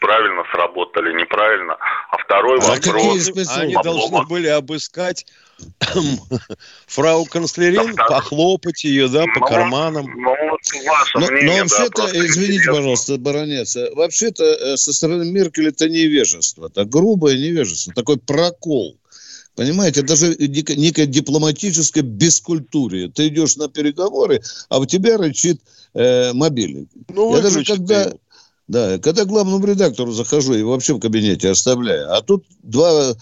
правильно 0.00 0.44
сработали, 0.52 1.12
неправильно? 1.14 1.76
А 2.10 2.18
второй 2.18 2.58
а 2.58 2.60
вопрос... 2.60 3.30
Они 3.56 3.74
должны 3.82 4.26
были 4.26 4.48
обыскать 4.48 5.26
фрау 6.86 7.24
канцлерин, 7.26 7.94
да, 7.94 8.06
похлопать 8.06 8.84
ее, 8.84 9.08
да, 9.08 9.24
по 9.26 9.40
ну, 9.40 9.46
карманам. 9.46 10.06
Ну, 10.06 10.30
вот 10.50 10.60
ваше 10.86 11.18
но, 11.18 11.26
мнение, 11.26 11.46
но 11.46 11.58
вообще-то, 11.62 12.06
да, 12.06 12.10
извините, 12.10 12.54
интересно. 12.54 12.72
пожалуйста, 12.72 13.18
баронец, 13.18 13.76
вообще-то 13.94 14.44
э, 14.44 14.76
со 14.76 14.92
стороны 14.92 15.24
Меркель 15.24 15.68
это 15.68 15.88
невежество, 15.88 16.66
это 16.66 16.84
грубое 16.84 17.36
невежество, 17.36 17.92
такой 17.94 18.18
прокол. 18.18 18.96
Понимаете, 19.56 20.02
даже 20.02 20.36
некое 20.36 21.06
дипломатическое 21.06 22.02
бескультурие. 22.02 23.10
Ты 23.10 23.28
идешь 23.28 23.56
на 23.56 23.68
переговоры, 23.68 24.40
а 24.68 24.78
у 24.78 24.86
тебя 24.86 25.18
рычит 25.18 25.60
э, 25.92 26.32
мобильник. 26.32 26.88
Ну, 27.08 27.36
Я 27.36 27.42
даже 27.42 27.64
когда... 27.64 28.04
Его 28.04 28.20
да, 28.70 28.98
когда 29.02 29.24
главному 29.24 29.66
редактору 29.66 30.12
захожу 30.12 30.54
и 30.54 30.62
вообще 30.62 30.94
в 30.94 31.00
кабинете 31.00 31.50
оставляю. 31.50 32.14
А 32.14 32.22
тут 32.22 32.44
два 32.62 33.14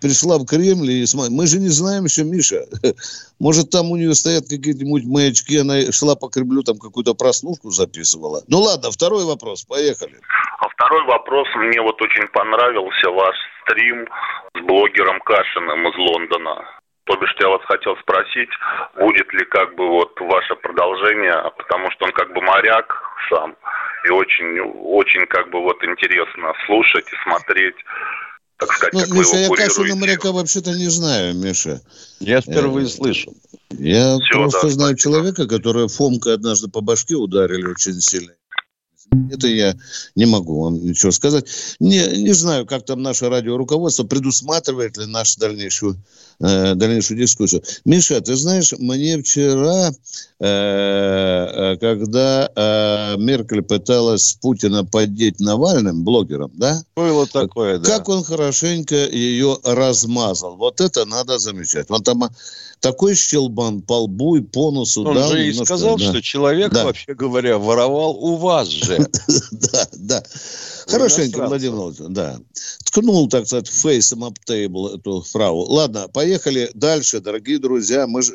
пришла 0.00 0.38
в 0.38 0.46
Кремль 0.46 0.90
и 0.90 1.06
смотри, 1.06 1.34
мы 1.34 1.48
же 1.48 1.58
не 1.58 1.68
знаем 1.68 2.04
еще, 2.04 2.22
Миша. 2.22 2.62
Может, 3.40 3.70
там 3.70 3.90
у 3.90 3.96
нее 3.96 4.14
стоят 4.14 4.44
какие-нибудь 4.44 5.04
маячки, 5.04 5.58
она 5.58 5.90
шла 5.90 6.14
по 6.14 6.28
Кремлю, 6.28 6.62
там 6.62 6.78
какую-то 6.78 7.14
прослушку 7.14 7.70
записывала. 7.70 8.44
Ну 8.46 8.60
ладно, 8.60 8.92
второй 8.92 9.24
вопрос, 9.24 9.64
поехали. 9.64 10.14
А 10.60 10.68
второй 10.68 11.04
вопрос, 11.06 11.48
мне 11.56 11.82
вот 11.82 12.00
очень 12.00 12.28
понравился 12.28 13.10
ваш 13.10 13.34
стрим 13.62 14.06
с 14.54 14.60
блогером 14.64 15.18
Кашиным 15.26 15.88
из 15.88 15.98
Лондона. 15.98 16.62
То 17.04 17.16
бишь, 17.16 17.34
я 17.38 17.48
вас 17.48 17.60
хотел 17.66 17.96
спросить, 17.98 18.48
будет 18.98 19.30
ли 19.32 19.44
как 19.46 19.74
бы 19.76 19.86
вот 19.88 20.18
ваше 20.20 20.54
продолжение, 20.56 21.34
потому 21.58 21.90
что 21.90 22.06
он 22.06 22.12
как 22.12 22.32
бы 22.32 22.40
моряк 22.40 22.86
сам, 23.28 23.56
и 24.06 24.10
очень, 24.10 24.58
очень 24.60 25.26
как 25.26 25.50
бы 25.50 25.60
вот 25.60 25.84
интересно 25.84 26.52
слушать 26.66 27.06
и 27.12 27.16
смотреть 27.28 27.76
так 28.56 28.72
сказать, 28.72 28.94
ну, 28.94 29.00
как 29.00 29.10
Миша, 29.10 29.36
я 29.36 29.48
Кашина 29.48 29.96
моряка 29.96 30.32
вообще-то 30.32 30.70
не 30.70 30.88
знаю, 30.88 31.34
Миша. 31.34 31.80
Я 32.20 32.40
впервые 32.40 32.86
э, 32.86 32.88
слышу. 32.88 33.34
Я 33.70 34.16
Все, 34.18 34.34
просто 34.34 34.62
да, 34.62 34.72
знаю 34.72 34.96
человека, 34.96 35.48
который 35.48 35.88
Фомкой 35.88 36.34
однажды 36.34 36.68
по 36.68 36.80
башке 36.80 37.16
ударили 37.16 37.66
очень 37.66 38.00
сильно. 38.00 38.32
Это 39.30 39.48
я 39.48 39.74
не 40.14 40.26
могу 40.26 40.62
вам 40.64 40.74
ничего 40.74 41.12
сказать. 41.12 41.76
Не, 41.78 42.22
не 42.22 42.32
знаю, 42.32 42.66
как 42.66 42.84
там 42.84 43.02
наше 43.02 43.28
радиоруководство 43.28 44.04
предусматривает 44.04 44.96
ли 44.96 45.06
нашу 45.06 45.38
дальнейшую, 45.40 45.96
э, 46.40 46.74
дальнейшую 46.74 47.18
дискуссию. 47.18 47.62
Миша, 47.84 48.20
ты 48.20 48.36
знаешь, 48.36 48.72
мне 48.78 49.18
вчера, 49.20 49.90
э, 50.40 50.46
э 50.46 51.76
когда 51.78 52.50
э, 52.54 53.16
Меркель 53.18 53.62
пыталась 53.62 54.36
Путина 54.40 54.84
поддеть 54.84 55.40
Навальным, 55.40 56.04
блогером, 56.04 56.50
да? 56.54 56.82
Было 56.96 57.26
такое, 57.26 57.78
да. 57.78 57.90
Как 57.90 58.08
он 58.08 58.24
хорошенько 58.24 58.94
ее 58.94 59.58
размазал. 59.64 60.56
Вот 60.56 60.80
это 60.80 61.04
надо 61.04 61.38
замечать. 61.38 61.90
Он 61.90 62.02
там 62.02 62.30
такой 62.84 63.14
щелбан 63.14 63.80
по 63.80 64.02
лбу 64.02 64.36
и 64.36 64.40
по 64.42 64.70
носу. 64.70 65.04
Он 65.04 65.14
дал, 65.14 65.30
же 65.30 65.42
и 65.42 65.48
немножко, 65.48 65.64
сказал, 65.64 65.96
да. 65.96 66.04
что 66.04 66.20
человек, 66.20 66.70
да. 66.70 66.84
вообще 66.84 67.14
говоря, 67.14 67.56
воровал 67.56 68.10
у 68.12 68.36
вас 68.36 68.68
же. 68.68 69.08
Да, 69.50 69.88
да. 69.92 70.22
Хорошенько, 70.86 71.46
Владимир 71.46 71.76
Владимирович, 71.76 72.14
да. 72.14 72.38
Ткнул, 72.84 73.28
так 73.28 73.46
сказать, 73.46 73.68
фейсом 73.68 74.24
об 74.24 74.38
тейбл 74.38 74.88
эту 74.88 75.22
фрау. 75.22 75.60
Ладно, 75.60 76.08
поехали 76.24 76.68
дальше, 76.74 77.20
дорогие 77.20 77.58
друзья. 77.58 78.06
Мы 78.06 78.22
же... 78.22 78.32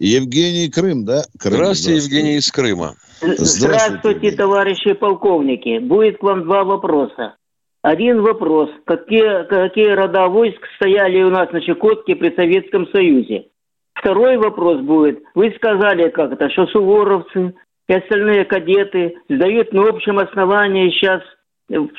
Евгений 0.00 0.68
Крым, 0.68 1.04
да? 1.04 1.22
Крым, 1.38 1.54
здравствуйте, 1.54 1.98
Евгений 2.02 2.36
из 2.36 2.50
Крыма. 2.50 2.96
Здравствуйте, 3.20 3.44
здравствуйте 3.44 4.30
товарищи 4.32 4.92
полковники. 4.92 5.78
Будет 5.78 6.18
к 6.18 6.22
вам 6.22 6.42
два 6.42 6.64
вопроса. 6.64 7.36
Один 7.80 8.20
вопрос. 8.20 8.70
Какие, 8.86 9.46
какие 9.48 9.92
рода 9.92 10.26
войск 10.26 10.58
стояли 10.76 11.22
у 11.22 11.30
нас 11.30 11.50
на 11.52 11.60
Чукотке 11.60 12.16
при 12.16 12.34
Советском 12.34 12.88
Союзе? 12.88 13.46
Второй 13.94 14.36
вопрос 14.36 14.80
будет. 14.80 15.22
Вы 15.34 15.54
сказали 15.56 16.10
как 16.10 16.32
это, 16.32 16.50
что 16.50 16.66
суворовцы 16.66 17.54
и 17.88 17.94
остальные 17.94 18.44
кадеты 18.46 19.14
сдают 19.28 19.72
на 19.72 19.88
общем 19.88 20.18
основании 20.18 20.90
сейчас 20.90 21.22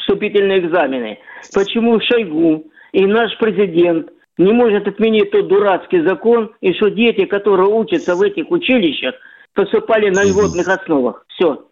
вступительные 0.02 0.60
экзамены. 0.60 1.18
Почему 1.54 2.00
Шойгу 2.02 2.66
и 2.92 3.06
наш 3.06 3.36
президент 3.40 4.10
не 4.38 4.52
может 4.52 4.88
отменить 4.88 5.32
тот 5.32 5.48
дурацкий 5.48 6.02
закон, 6.02 6.52
и 6.62 6.74
что 6.74 6.90
дети, 6.90 7.26
которые 7.26 7.70
учатся 7.70 8.16
в 8.16 8.22
этих 8.22 8.52
училищах, 8.52 9.16
поступали 9.54 10.10
на 10.10 10.24
льготных 10.24 10.68
основах? 10.68 11.26
Все. 11.30 11.66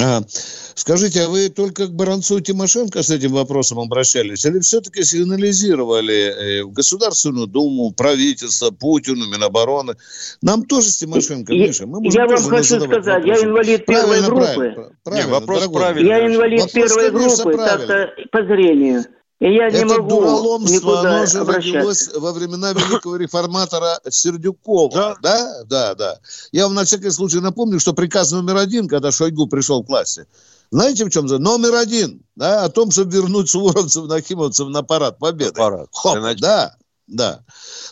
А, 0.00 0.20
скажите, 0.28 1.22
а 1.22 1.28
вы 1.28 1.48
только 1.48 1.86
к 1.86 1.92
Баранцу 1.92 2.40
Тимошенко 2.40 3.02
с 3.02 3.10
этим 3.10 3.32
вопросом 3.32 3.80
обращались? 3.80 4.44
Или 4.44 4.60
все-таки 4.60 5.02
сигнализировали 5.02 6.60
э, 6.60 6.64
в 6.64 6.72
Государственную 6.72 7.46
Думу, 7.46 7.92
правительство, 7.92 8.70
Путину, 8.70 9.26
Минобороны? 9.28 9.94
Нам 10.42 10.64
тоже 10.64 10.90
с 10.90 10.98
Тимошенко, 10.98 11.52
я, 11.54 11.68
Миша, 11.68 11.86
мы 11.86 12.00
можем 12.00 12.20
Я 12.20 12.26
вам 12.26 12.44
хочу 12.44 12.80
сказать, 12.80 13.24
вопросы. 13.24 13.28
я 13.28 13.48
инвалид 13.48 13.86
первой 13.86 14.20
группы. 14.20 14.44
Правильно, 14.44 14.90
правильно, 15.04 15.26
Не, 15.26 15.32
вопрос 15.32 15.68
правильный. 15.68 16.08
Я 16.08 16.26
инвалид 16.26 16.60
вопрос, 16.60 16.72
первой 16.72 17.10
группы, 17.10 17.56
так-то 17.56 18.10
по 18.30 18.44
зрению. 18.44 19.04
И 19.40 19.54
я 19.54 19.70
не 19.70 19.78
Это 19.78 19.86
могу 19.86 20.08
дураломство, 20.08 21.00
оно 21.00 21.26
же 21.26 21.44
родилось 21.44 22.10
во 22.12 22.32
времена 22.32 22.72
великого 22.72 23.16
реформатора 23.16 24.00
Сердюкова. 24.08 24.90
Да? 24.92 25.16
да, 25.22 25.64
да, 25.64 25.94
да. 25.94 26.18
Я 26.50 26.64
вам 26.64 26.74
на 26.74 26.84
всякий 26.84 27.10
случай 27.10 27.38
напомню, 27.38 27.78
что 27.78 27.92
приказ 27.92 28.32
номер 28.32 28.56
один, 28.56 28.88
когда 28.88 29.12
Шойгу 29.12 29.46
пришел 29.46 29.84
в 29.84 29.86
классе, 29.86 30.26
знаете, 30.72 31.04
в 31.04 31.10
чем 31.10 31.28
за 31.28 31.38
номер 31.38 31.76
один, 31.76 32.22
да, 32.34 32.64
о 32.64 32.68
том, 32.68 32.90
чтобы 32.90 33.12
вернуть 33.12 33.48
суворовцев, 33.48 34.06
нахимовцев 34.06 34.68
на 34.70 34.82
парад 34.82 35.18
победы. 35.18 35.52
парад. 35.52 35.88
Хоп, 35.92 36.16
Иначе... 36.16 36.40
да, 36.40 36.76
да. 37.06 37.44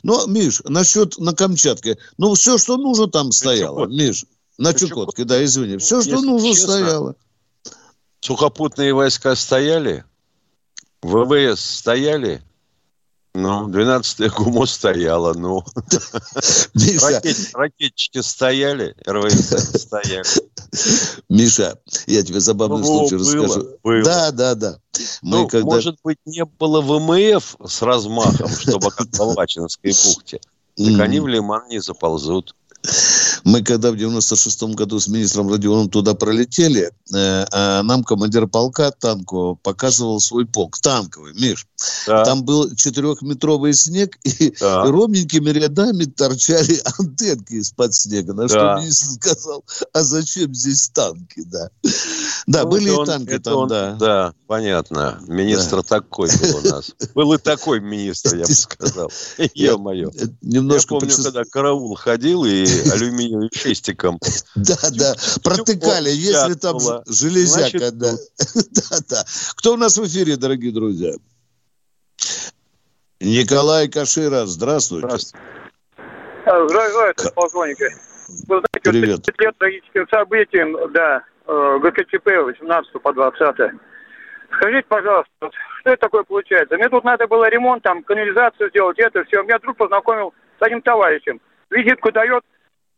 Но, 0.02 0.26
Миш, 0.26 0.62
насчет 0.64 1.16
на 1.18 1.32
Камчатке, 1.32 1.96
ну, 2.18 2.34
все, 2.34 2.58
что 2.58 2.76
нужно, 2.76 3.06
там 3.06 3.30
стояло, 3.30 3.86
Миш. 3.86 4.26
На 4.58 4.74
Чукотке, 4.74 5.24
да, 5.24 5.44
извини. 5.44 5.76
Все, 5.76 6.02
что 6.02 6.20
нужно, 6.22 6.48
честно, 6.48 6.72
стояло. 6.72 7.14
Сухопутные 8.20 8.94
войска 8.94 9.36
стояли, 9.36 10.04
ВВС 11.02 11.60
стояли? 11.60 12.42
Ну, 13.34 13.68
12-я 13.68 14.30
ГУМО 14.30 14.64
стояла, 14.64 15.34
ну. 15.34 15.62
Ракет, 17.02 17.36
ракетчики 17.52 18.22
стояли, 18.22 18.96
РВС 19.06 19.82
стояли. 19.82 20.24
Миша, 21.28 21.78
я 22.06 22.22
тебе 22.22 22.40
забавный 22.40 22.80
ну, 22.80 23.08
случай 23.08 23.16
было, 23.16 23.44
расскажу. 23.44 23.68
Было. 23.82 24.02
Да, 24.04 24.30
да, 24.30 24.54
да. 24.54 24.78
Мы 25.20 25.38
ну, 25.38 25.48
когда... 25.48 25.66
может 25.66 25.96
быть, 26.02 26.16
не 26.24 26.46
было 26.46 26.80
ВМФ 26.80 27.56
с 27.62 27.82
размахом, 27.82 28.48
чтобы 28.48 28.90
как 28.90 29.08
в 29.08 29.20
Алвачинской 29.20 29.92
бухте. 30.04 30.40
Так 30.76 31.00
они 31.00 31.20
в 31.20 31.26
Лиман 31.26 31.68
не 31.68 31.78
заползут. 31.78 32.54
Мы 33.46 33.62
когда 33.62 33.92
в 33.92 33.94
96-м 33.94 34.72
году 34.72 34.98
с 34.98 35.06
министром 35.06 35.48
Родионом 35.48 35.88
туда 35.88 36.14
пролетели, 36.14 36.90
э, 37.14 37.46
а 37.52 37.84
нам 37.84 38.02
командир 38.02 38.48
полка 38.48 38.90
танку 38.90 39.56
показывал 39.62 40.18
свой 40.18 40.46
полк, 40.46 40.76
танковый, 40.80 41.32
Миш. 41.34 41.64
Да. 42.08 42.24
Там 42.24 42.42
был 42.42 42.74
четырехметровый 42.74 43.72
снег, 43.74 44.18
и 44.24 44.52
да. 44.58 44.82
ровненькими 44.82 45.50
рядами 45.50 46.06
торчали 46.06 46.80
антенки 46.98 47.52
из-под 47.52 47.94
снега. 47.94 48.34
На 48.34 48.48
да. 48.48 48.48
что 48.48 48.82
министр 48.82 49.06
сказал, 49.12 49.64
а 49.92 50.02
зачем 50.02 50.52
здесь 50.52 50.88
танки, 50.88 51.44
да. 51.46 51.70
Да, 52.48 52.64
ну, 52.64 52.70
были 52.70 52.88
и 52.88 52.90
он, 52.90 53.06
танки 53.06 53.38
там, 53.38 53.54
он, 53.54 53.68
да. 53.68 53.92
Да, 53.92 54.34
понятно. 54.48 55.20
Министр 55.28 55.76
да. 55.76 56.00
такой 56.00 56.30
был 56.36 56.58
у 56.64 56.68
нас. 56.68 56.92
Был 57.14 57.32
и 57.34 57.38
такой 57.38 57.78
министр, 57.78 58.38
я 58.38 58.44
бы 58.44 58.52
сказал. 58.54 59.12
Ё-моё. 59.54 60.10
Немножко 60.42 60.94
я 60.94 61.00
помню, 61.00 61.14
когда 61.14 61.44
караул 61.44 61.94
ходил 61.94 62.44
и 62.44 62.66
алюминиевым 63.36 63.50
шестиком. 63.52 64.18
Да, 64.54 64.76
да, 64.92 65.14
протыкали, 65.42 66.10
если 66.10 66.54
там 66.54 66.78
железяка, 67.06 67.90
да. 67.92 68.12
Да, 68.54 68.98
да. 69.08 69.24
Кто 69.56 69.74
у 69.74 69.76
нас 69.76 69.98
в 69.98 70.06
эфире, 70.06 70.36
дорогие 70.36 70.72
друзья? 70.72 71.12
Николай 73.20 73.88
Кашира, 73.88 74.44
здравствуйте. 74.46 75.06
Здравствуйте. 75.06 75.46
Здравствуйте, 76.44 77.32
полковник. 77.34 77.78
Вы 78.48 78.60
знаете, 78.60 78.90
Привет. 78.90 79.22
30 79.22 79.40
лет 79.40 79.58
трагическим 79.58 80.08
событиям, 80.08 80.92
да, 80.92 81.22
э, 81.46 81.78
ГКЧП 81.80 82.26
18 82.44 82.92
по 83.02 83.12
20 83.12 83.72
Скажите, 84.56 84.86
пожалуйста, 84.88 85.30
что 85.40 85.90
это 85.90 86.00
такое 86.00 86.22
получается? 86.22 86.76
Мне 86.76 86.88
тут 86.88 87.04
надо 87.04 87.26
было 87.26 87.48
ремонт, 87.48 87.82
там, 87.82 88.02
канализацию 88.02 88.70
сделать, 88.70 88.98
это 88.98 89.24
все. 89.24 89.42
Меня 89.42 89.58
друг 89.58 89.76
познакомил 89.76 90.34
с 90.58 90.62
одним 90.62 90.82
товарищем. 90.82 91.40
Визитку 91.70 92.12
дает, 92.12 92.44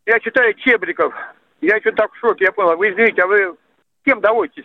я 0.08 0.18
читаю 0.20 0.54
Чебриков. 0.54 1.14
Я 1.60 1.76
еще 1.76 1.92
так 1.92 2.10
в 2.12 2.16
шоке, 2.18 2.46
я 2.46 2.52
понял. 2.52 2.76
Вы 2.76 2.90
извините, 2.90 3.22
а 3.22 3.26
вы 3.26 3.54
кем 4.04 4.20
доводитесь? 4.20 4.64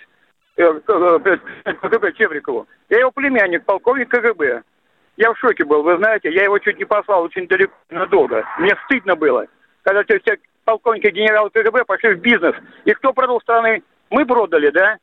Э, 0.55 0.79
КГБ 0.85 2.13
Чебрикову. 2.13 2.65
Я 2.89 2.99
его 2.99 3.11
племянник, 3.11 3.65
полковник 3.65 4.09
КГБ. 4.09 4.63
Я 5.17 5.33
в 5.33 5.37
шоке 5.37 5.65
был, 5.65 5.83
вы 5.83 5.97
знаете, 5.97 6.31
я 6.31 6.43
его 6.43 6.57
чуть 6.59 6.79
не 6.79 6.85
послал 6.85 7.23
очень 7.23 7.47
далеко, 7.47 7.73
надолго. 7.89 8.47
Мне 8.57 8.73
стыдно 8.85 9.15
было, 9.15 9.45
когда 9.83 10.03
все 10.03 10.37
полковники 10.63 11.07
генералы 11.07 11.49
КГБ 11.49 11.83
пошли 11.85 12.13
в 12.13 12.21
бизнес. 12.21 12.55
И 12.85 12.93
кто 12.93 13.11
продал 13.11 13.41
страны? 13.41 13.83
Мы 14.09 14.25
продали, 14.25 14.69
да? 14.69 14.97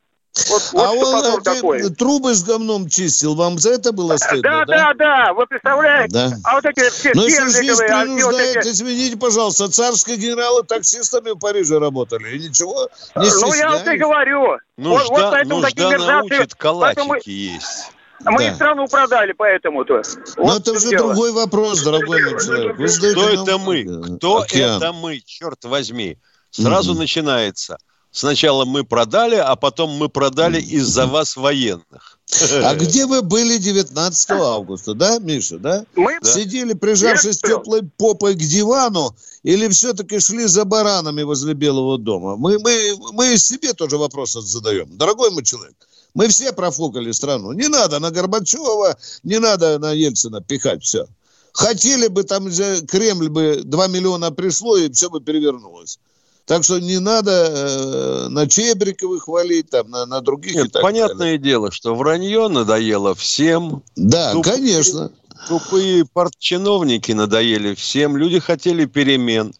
Вот, 0.49 0.69
вот 0.73 0.85
а 0.85 0.91
он 0.91 1.43
такой. 1.43 1.89
трубы 1.89 2.33
с 2.33 2.43
говном 2.43 2.89
чистил, 2.89 3.35
вам 3.35 3.57
за 3.59 3.71
это 3.71 3.91
было 3.91 4.17
стыдно, 4.17 4.41
да? 4.41 4.65
Да, 4.65 4.65
да, 4.65 4.93
да, 4.93 5.33
вы 5.33 5.45
представляете? 5.47 6.13
Да. 6.13 6.31
А 6.43 6.55
вот 6.55 6.65
эти 6.65 6.89
все 6.89 7.11
Но 7.13 7.23
если 7.25 7.49
жизнь 7.49 7.77
принуждает, 7.77 8.23
вот 8.23 8.35
эти... 8.39 8.67
извините, 8.69 9.17
пожалуйста, 9.17 9.69
царские 9.69 10.17
генералы 10.17 10.63
таксистами 10.63 11.31
в 11.31 11.39
Париже 11.39 11.79
работали, 11.79 12.35
и 12.35 12.39
ничего 12.39 12.89
не 13.15 13.29
Ну, 13.41 13.53
я 13.53 13.71
вот 13.71 13.87
и 13.87 13.97
говорю. 13.97 14.57
Нужда, 14.77 15.03
вот, 15.05 15.09
вот 15.09 15.31
поэтому 15.31 15.61
нужда 15.61 15.69
такие 15.69 15.97
научит 15.97 16.55
калачики 16.55 17.07
мы... 17.07 17.19
есть. 17.25 17.91
Мы 18.23 18.49
да. 18.49 18.55
страну 18.55 18.87
продали, 18.87 19.33
поэтому-то. 19.33 20.01
Но 20.37 20.43
вот 20.43 20.61
это 20.61 20.73
уже 20.73 20.89
дело. 20.89 21.07
другой 21.07 21.31
вопрос, 21.31 21.81
дорогой 21.81 22.21
мой 22.21 22.39
человек. 22.39 22.77
Вы 22.77 22.87
Кто 22.87 23.29
это 23.29 23.57
мы? 23.57 24.17
Кто 24.17 24.41
Океан. 24.41 24.77
это 24.77 24.93
мы, 24.93 25.19
черт 25.25 25.63
возьми? 25.65 26.17
Сразу 26.51 26.93
mm-hmm. 26.93 26.97
начинается– 26.97 27.77
Сначала 28.11 28.65
мы 28.65 28.83
продали, 28.83 29.35
а 29.35 29.55
потом 29.55 29.91
мы 29.91 30.09
продали 30.09 30.59
из-за 30.59 31.07
вас 31.07 31.37
военных. 31.37 32.19
А 32.63 32.75
где 32.75 33.05
вы 33.05 33.21
были 33.21 33.57
19 33.57 34.29
августа, 34.31 34.93
да, 34.93 35.17
Миша, 35.19 35.57
да? 35.59 35.85
Мы 35.95 36.17
сидели, 36.21 36.73
прижавшись 36.73 37.37
теплой 37.37 37.83
попой 37.97 38.35
к 38.35 38.39
дивану, 38.39 39.15
или 39.43 39.69
все-таки 39.69 40.19
шли 40.19 40.45
за 40.45 40.65
баранами 40.65 41.23
возле 41.23 41.53
Белого 41.53 41.97
дома? 41.97 42.35
Мы, 42.35 42.59
мы, 42.59 42.97
мы 43.13 43.37
себе 43.37 43.73
тоже 43.73 43.97
вопрос 43.97 44.33
задаем. 44.33 44.97
Дорогой 44.97 45.31
мой 45.31 45.43
человек, 45.43 45.75
мы 46.13 46.27
все 46.27 46.51
профукали 46.51 47.11
страну. 47.11 47.53
Не 47.53 47.69
надо 47.69 47.99
на 47.99 48.11
Горбачева, 48.11 48.97
не 49.23 49.39
надо 49.39 49.79
на 49.79 49.93
Ельцина 49.93 50.41
пихать 50.41 50.83
все. 50.83 51.07
Хотели 51.53 52.07
бы 52.07 52.23
там, 52.23 52.49
Кремль 52.87 53.29
бы 53.29 53.61
2 53.63 53.87
миллиона 53.87 54.31
пришло, 54.31 54.77
и 54.77 54.89
все 54.91 55.09
бы 55.09 55.21
перевернулось. 55.21 55.99
Так 56.45 56.63
что 56.63 56.79
не 56.79 56.99
надо 56.99 57.31
э, 57.31 58.27
на 58.29 58.47
Чебриковых 58.47 59.23
хвалить, 59.23 59.69
там, 59.69 59.89
на, 59.89 60.05
на 60.05 60.21
других. 60.21 60.55
Нет, 60.55 60.73
понятное 60.73 61.17
далее. 61.17 61.37
дело, 61.37 61.71
что 61.71 61.95
вранье 61.95 62.47
надоело 62.47 63.15
всем. 63.15 63.83
Да, 63.95 64.33
тупые, 64.33 64.55
конечно. 64.55 65.11
Тупые 65.47 66.05
партчиновники 66.05 67.11
надоели 67.11 67.73
всем. 67.75 68.17
Люди 68.17 68.39
хотели 68.39 68.85
перемен. 68.85 69.53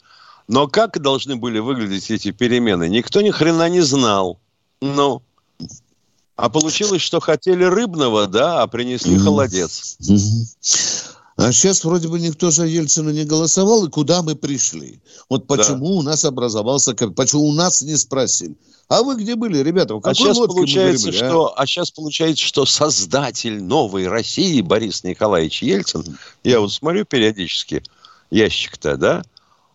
Но 0.48 0.68
как 0.68 1.00
должны 1.02 1.38
были 1.38 1.60
выглядеть 1.60 2.12
эти 2.12 2.32
перемены, 2.32 2.90
никто 2.90 3.22
ни 3.22 3.30
хрена 3.30 3.70
не 3.70 3.82
знал. 3.82 4.40
Ну, 4.82 5.22
а 6.36 6.50
получилось, 6.50 7.02
что 7.02 7.20
хотели 7.20 7.64
рыбного, 7.64 8.28
да, 8.28 8.64
а 8.64 8.68
принесли 8.68 9.18
холодец. 9.18 9.98
А 11.42 11.52
сейчас 11.52 11.84
вроде 11.84 12.08
бы 12.08 12.20
никто 12.20 12.52
за 12.52 12.66
Ельцина 12.66 13.10
не 13.10 13.24
голосовал, 13.24 13.86
и 13.86 13.90
куда 13.90 14.22
мы 14.22 14.36
пришли? 14.36 15.00
Вот 15.30 15.48
почему 15.48 15.88
да. 15.88 15.96
у 15.96 16.02
нас 16.04 16.24
образовался, 16.24 16.94
почему 16.94 17.48
у 17.48 17.54
нас 17.54 17.82
не 17.82 17.98
спросили? 17.98 18.56
А 18.90 19.04
вы 19.04 19.16
где 19.16 19.36
были, 19.36 19.58
ребята? 19.58 20.00
а 20.04 20.14
сейчас 20.14 20.38
получается, 20.38 21.08
были, 21.08 21.16
что, 21.16 21.48
а? 21.48 21.62
а 21.62 21.66
сейчас 21.66 21.92
получается, 21.92 22.44
что 22.44 22.66
создатель 22.66 23.64
новой 23.64 24.08
России 24.08 24.62
Борис 24.62 25.04
Николаевич 25.04 25.64
Ельцин, 25.64 26.18
я 26.44 26.60
вот 26.60 26.74
смотрю 26.74 27.06
периодически 27.06 27.82
ящик-то, 28.30 28.98
да, 28.98 29.24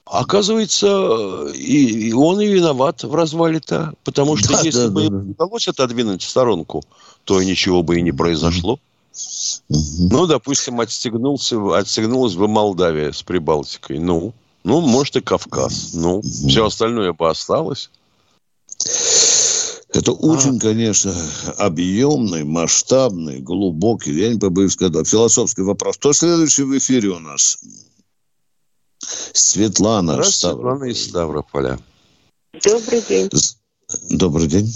Оказывается, 0.07 1.49
и, 1.53 2.09
и 2.09 2.13
он 2.13 2.41
и 2.41 2.47
виноват 2.47 3.03
в 3.03 3.13
развале-то, 3.13 3.95
потому 4.05 4.37
что 4.37 4.53
да, 4.53 4.61
если 4.63 4.87
да, 4.87 4.91
бы 4.91 5.03
да, 5.03 5.09
да. 5.09 5.17
удалось 5.17 5.67
отодвинуть 5.67 6.23
в 6.23 6.29
сторонку, 6.29 6.85
то 7.25 7.43
ничего 7.43 7.83
бы 7.83 7.99
и 7.99 8.03
не 8.03 8.13
произошло. 8.13 8.79
Ну, 9.69 10.27
допустим, 10.27 10.81
отстегнулся, 10.81 11.57
отстегнулась 11.77 12.35
бы 12.35 12.49
Молдавия 12.49 13.13
с 13.13 13.23
Прибалтикой. 13.23 13.99
Ну, 13.99 14.35
ну, 14.65 14.81
может, 14.81 15.17
и 15.17 15.21
Кавказ. 15.21 15.95
Ну, 15.95 16.23
все 16.23 16.67
остальное 16.67 17.13
бы 17.13 17.29
осталось. 17.29 17.91
Это 19.91 20.13
очень, 20.13 20.59
а. 20.59 20.61
конечно, 20.61 21.15
объемный, 21.57 22.45
масштабный, 22.45 23.41
глубокий, 23.41 24.13
я 24.13 24.33
не 24.33 24.39
побоюсь 24.39 24.73
сказать, 24.73 25.09
философский 25.09 25.63
вопрос. 25.63 25.97
Кто 25.97 26.13
следующий 26.13 26.65
в 26.65 26.77
эфире 26.77 27.11
у 27.11 27.19
нас? 27.19 27.59
Светлана. 29.33 30.23
Светлана 30.23 30.85
из 30.85 31.05
Ставрополя. 31.05 31.79
Добрый 32.63 33.03
день. 33.09 33.31
Добрый 34.11 34.49
день. 34.49 34.71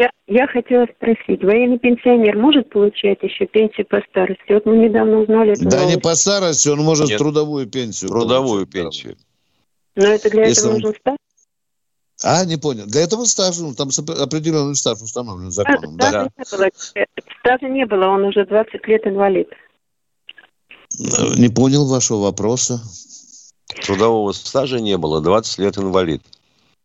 Я, 0.00 0.08
я 0.28 0.46
хотела 0.46 0.86
спросить, 0.96 1.44
военный 1.44 1.78
пенсионер 1.78 2.34
может 2.38 2.70
получать 2.70 3.22
еще 3.22 3.44
пенсию 3.44 3.86
по 3.86 4.00
старости? 4.08 4.50
Вот 4.50 4.64
мы 4.64 4.78
недавно 4.78 5.18
узнали 5.18 5.52
это. 5.52 5.64
Да 5.64 5.76
новость. 5.76 5.94
не 5.94 6.00
по 6.00 6.14
старости, 6.14 6.68
он 6.70 6.78
может 6.78 7.08
Нет. 7.08 7.18
трудовую 7.18 7.66
пенсию. 7.66 8.08
Трудовую 8.08 8.66
получать. 8.66 8.72
пенсию. 8.72 9.16
Но 9.96 10.06
это 10.06 10.30
для 10.30 10.46
Если 10.46 10.62
этого 10.62 10.76
он... 10.76 10.80
нужен 10.80 10.96
стаж? 11.00 11.16
А, 12.22 12.44
не 12.46 12.56
понял. 12.56 12.86
Для 12.86 13.02
этого 13.02 13.26
стаж, 13.26 13.58
ну, 13.58 13.74
там 13.74 13.88
определенный 14.18 14.74
стаж 14.74 15.02
установлен 15.02 15.50
законом. 15.50 15.98
Да, 15.98 16.10
да? 16.10 16.22
Не 16.22 16.44
было. 16.50 16.70
Стажа 17.40 17.68
не 17.68 17.84
было, 17.84 18.06
он 18.06 18.24
уже 18.24 18.46
20 18.46 18.88
лет 18.88 19.06
инвалид. 19.06 19.50
Не 20.98 21.50
понял 21.50 21.86
вашего 21.86 22.20
вопроса. 22.20 22.80
Трудового 23.82 24.32
стажа 24.32 24.80
не 24.80 24.96
было, 24.96 25.20
20 25.20 25.58
лет 25.58 25.76
инвалид. 25.76 26.22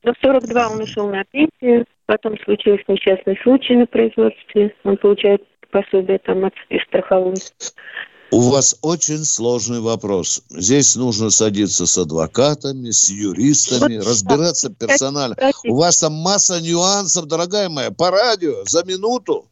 До 0.06 0.14
42 0.22 0.68
он 0.70 0.82
ушел 0.84 1.10
на 1.10 1.24
пенсию, 1.26 1.88
потом 2.06 2.38
случился 2.46 2.84
несчастный 2.88 3.38
случай 3.42 3.76
на 3.76 3.88
производстве, 3.88 4.72
он 4.84 4.98
получает 4.98 5.42
пособие 5.72 6.20
там 6.20 6.46
от 6.46 6.54
страховой. 6.88 7.34
У 8.30 8.52
вас 8.52 8.78
очень 8.84 9.24
сложный 9.24 9.80
вопрос. 9.80 10.44
Здесь 10.50 10.96
нужно 10.96 11.32
садиться 11.32 11.88
с 11.88 11.98
адвокатами, 11.98 12.92
с 12.92 13.10
юристами, 13.10 13.98
вот, 13.98 14.06
разбираться 14.06 14.70
да. 14.70 14.88
персонально. 14.88 15.36
У 15.66 15.76
вас 15.76 16.00
там 16.00 16.14
масса 16.14 16.62
нюансов, 16.62 17.26
дорогая 17.26 17.70
моя. 17.70 17.90
По 17.90 18.12
радио 18.12 18.64
за 18.66 18.84
минуту 18.84 19.48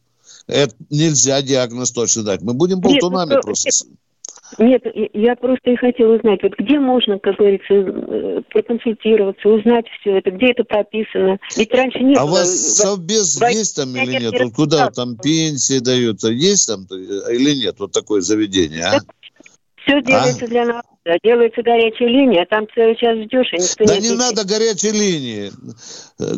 это 0.46 0.74
нельзя 0.88 1.42
диагноз 1.42 1.90
точно 1.90 2.22
дать. 2.22 2.42
Мы 2.42 2.54
будем 2.54 2.80
болтунами 2.80 3.30
Нет, 3.30 3.38
ну, 3.38 3.42
просто. 3.42 3.86
Нет, 4.58 4.82
я 5.12 5.36
просто 5.36 5.70
и 5.70 5.76
хотела 5.76 6.16
узнать, 6.16 6.42
вот 6.42 6.52
где 6.58 6.78
можно, 6.78 7.18
как 7.18 7.36
говорится, 7.36 7.74
э, 7.74 8.42
проконсультироваться, 8.50 9.48
узнать 9.48 9.86
все 10.00 10.18
это, 10.18 10.30
где 10.30 10.52
это 10.52 10.64
прописано. 10.64 11.38
Ведь 11.56 11.72
раньше 11.74 12.00
не 12.00 12.14
а 12.14 12.20
было... 12.20 12.22
А 12.22 12.24
у 12.24 12.28
вас 12.28 12.76
совбез 12.76 13.40
в... 13.40 13.44
есть 13.48 13.76
там 13.76 13.96
или 13.96 14.20
нет? 14.20 14.34
Вот 14.40 14.52
куда 14.54 14.90
там 14.90 15.16
пенсии 15.16 15.78
даются? 15.78 16.28
Есть 16.28 16.68
там 16.68 16.86
или 16.86 17.54
нет 17.54 17.76
вот 17.78 17.92
такое 17.92 18.20
заведение, 18.20 18.84
а? 18.84 19.00
Все 19.84 20.00
делается 20.02 20.44
а? 20.44 20.48
для 20.48 20.64
нас. 20.66 20.82
Делается 21.22 21.62
горячая 21.62 22.08
линия, 22.08 22.44
а 22.44 22.46
там 22.46 22.66
целый 22.74 22.96
час 22.96 23.18
ждешь, 23.26 23.52
и 23.52 23.56
никто 23.56 23.84
да 23.84 23.96
не 23.96 24.00
Да 24.00 24.08
не 24.08 24.16
надо 24.16 24.44
горячей 24.46 24.90
линии. 24.90 25.52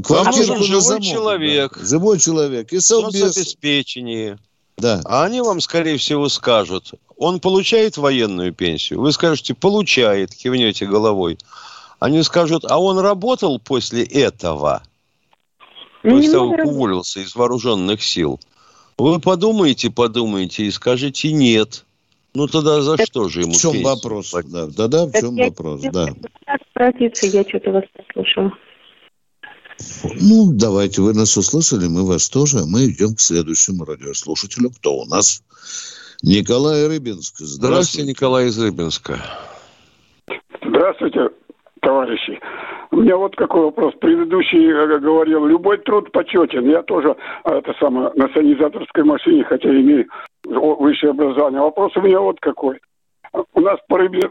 Квартирку 0.02 0.54
а 0.54 0.62
живой 0.64 0.80
замок, 0.80 1.04
человек. 1.04 1.72
Да. 1.76 1.84
Живой 1.84 2.18
человек. 2.18 2.72
И 2.72 2.80
совбез. 2.80 3.36
обеспечение. 3.36 4.38
Да. 4.76 5.00
А 5.04 5.24
они 5.24 5.40
вам, 5.40 5.60
скорее 5.60 5.96
всего, 5.96 6.28
скажут, 6.28 6.92
он 7.16 7.40
получает 7.40 7.96
военную 7.96 8.52
пенсию? 8.52 9.00
Вы 9.00 9.12
скажете, 9.12 9.54
получает, 9.54 10.34
кивнете 10.34 10.86
головой. 10.86 11.38
Они 11.98 12.22
скажут, 12.22 12.64
а 12.68 12.78
он 12.78 12.98
работал 12.98 13.58
после 13.58 14.04
этого? 14.04 14.82
Ну, 16.02 16.16
после 16.16 16.32
того, 16.32 16.50
как 16.50 16.66
уволился 16.66 17.20
из 17.20 17.34
вооруженных 17.34 18.02
сил. 18.02 18.38
Вы 18.98 19.18
подумаете, 19.18 19.90
подумаете 19.90 20.64
и 20.64 20.70
скажете 20.70 21.32
нет. 21.32 21.84
Ну 22.34 22.46
тогда 22.48 22.82
за 22.82 22.98
так 22.98 23.06
что 23.06 23.28
же 23.30 23.40
ему 23.42 23.54
В 23.54 23.58
чем 23.58 23.82
вопрос? 23.82 24.32
Да, 24.44 24.66
да, 24.66 24.88
да, 24.88 25.06
в 25.06 25.12
чем 25.12 25.36
я, 25.36 25.46
вопрос, 25.46 25.80
да. 25.90 26.08
Спроситься, 26.70 27.26
я 27.26 27.42
что-то 27.44 27.70
вас 27.72 27.84
послушала. 27.94 28.52
Ну, 30.20 30.52
давайте, 30.52 31.02
вы 31.02 31.12
нас 31.12 31.36
услышали, 31.36 31.86
мы 31.86 32.06
вас 32.06 32.28
тоже. 32.28 32.58
Мы 32.66 32.86
идем 32.86 33.14
к 33.14 33.20
следующему 33.20 33.84
радиослушателю. 33.84 34.70
Кто 34.70 34.94
у 34.98 35.04
нас? 35.06 35.42
Николай 36.22 36.88
Рыбинск. 36.88 37.36
Здравствуйте, 37.38 37.66
Здравствуйте 37.66 38.08
Николай 38.08 38.46
из 38.46 38.58
Рыбинска. 38.58 39.18
Здравствуйте, 40.62 41.28
товарищи. 41.80 42.40
У 42.90 42.96
меня 42.96 43.16
вот 43.16 43.36
какой 43.36 43.62
вопрос. 43.62 43.94
Предыдущий 44.00 44.70
э, 44.70 44.98
говорил, 44.98 45.46
любой 45.46 45.78
труд 45.78 46.10
почетен. 46.12 46.68
Я 46.70 46.82
тоже 46.82 47.14
а, 47.44 47.58
это 47.58 47.74
самое, 47.78 48.10
на 48.14 48.28
санизаторской 48.28 49.04
машине, 49.04 49.44
хотя 49.44 49.68
имею 49.68 50.06
высшее 50.44 51.10
образование. 51.10 51.60
Вопрос 51.60 51.96
у 51.96 52.00
меня 52.00 52.20
вот 52.20 52.40
какой. 52.40 52.80
У 53.52 53.60
нас 53.60 53.78
по, 53.88 53.98
рыбе, 53.98 54.30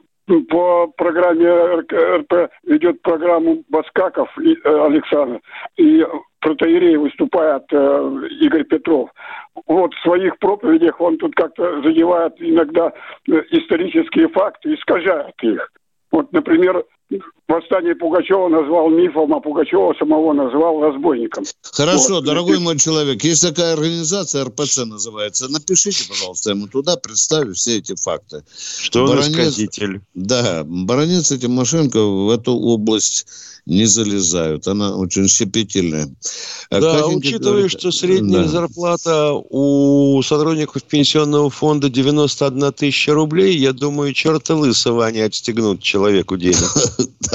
по 0.49 0.87
программе 0.97 1.47
РП 1.47 2.49
ведет 2.63 3.01
программу 3.01 3.63
Баскаков 3.69 4.29
и, 4.39 4.53
э, 4.53 4.85
Александр. 4.85 5.39
И 5.77 6.05
протеерей 6.39 6.97
выступает 6.97 7.63
э, 7.71 8.27
Игорь 8.41 8.63
Петров. 8.65 9.09
Вот 9.67 9.93
в 9.93 10.01
своих 10.01 10.37
проповедях 10.39 10.99
он 10.99 11.17
тут 11.17 11.35
как-то 11.35 11.81
задевает 11.83 12.33
иногда 12.39 12.91
э, 13.27 13.41
исторические 13.51 14.29
факты, 14.29 14.73
искажает 14.73 15.35
их. 15.41 15.71
Вот, 16.11 16.31
например, 16.31 16.83
восстание 17.47 17.95
Пугачева 17.95 18.49
назвал 18.49 18.89
мифом, 18.89 19.33
а 19.33 19.39
Пугачева 19.39 19.93
самого 19.97 20.33
назвал 20.33 20.81
разбойником. 20.81 21.43
Хорошо, 21.61 22.15
вот. 22.15 22.25
дорогой 22.25 22.59
мой 22.59 22.77
человек, 22.77 23.23
есть 23.23 23.41
такая 23.41 23.73
организация, 23.73 24.45
РПЦ 24.45 24.85
называется. 24.85 25.47
Напишите, 25.49 26.07
пожалуйста, 26.07 26.51
ему 26.51 26.67
туда, 26.67 26.95
представлю 26.97 27.53
все 27.53 27.77
эти 27.77 27.95
факты. 27.95 28.43
Что 28.57 29.05
Баронец, 29.05 29.25
он 29.25 29.31
исказитель. 29.31 30.01
Да, 30.13 30.63
Баронец 30.65 31.31
и 31.31 31.39
Тимошенко 31.39 31.99
в 31.99 32.29
эту 32.29 32.53
область 32.53 33.27
не 33.65 33.85
залезают. 33.85 34.67
Она 34.67 34.95
очень 34.95 35.27
щепетильная. 35.27 36.09
А 36.69 36.79
да, 36.79 36.99
Катенька 36.99 37.17
учитывая, 37.17 37.51
говорит, 37.53 37.71
что 37.71 37.91
средняя 37.91 38.43
да. 38.43 38.49
зарплата 38.49 39.33
у 39.33 40.21
сотрудников 40.21 40.83
пенсионного 40.83 41.49
фонда 41.49 41.89
91 41.89 42.73
тысяча 42.73 43.13
рублей, 43.13 43.57
я 43.57 43.73
думаю, 43.73 44.13
черта 44.13 44.55
лысого 44.55 45.05
они 45.05 45.21
отстегнут 45.21 45.81
человеку 45.81 46.37
денег. 46.37 46.55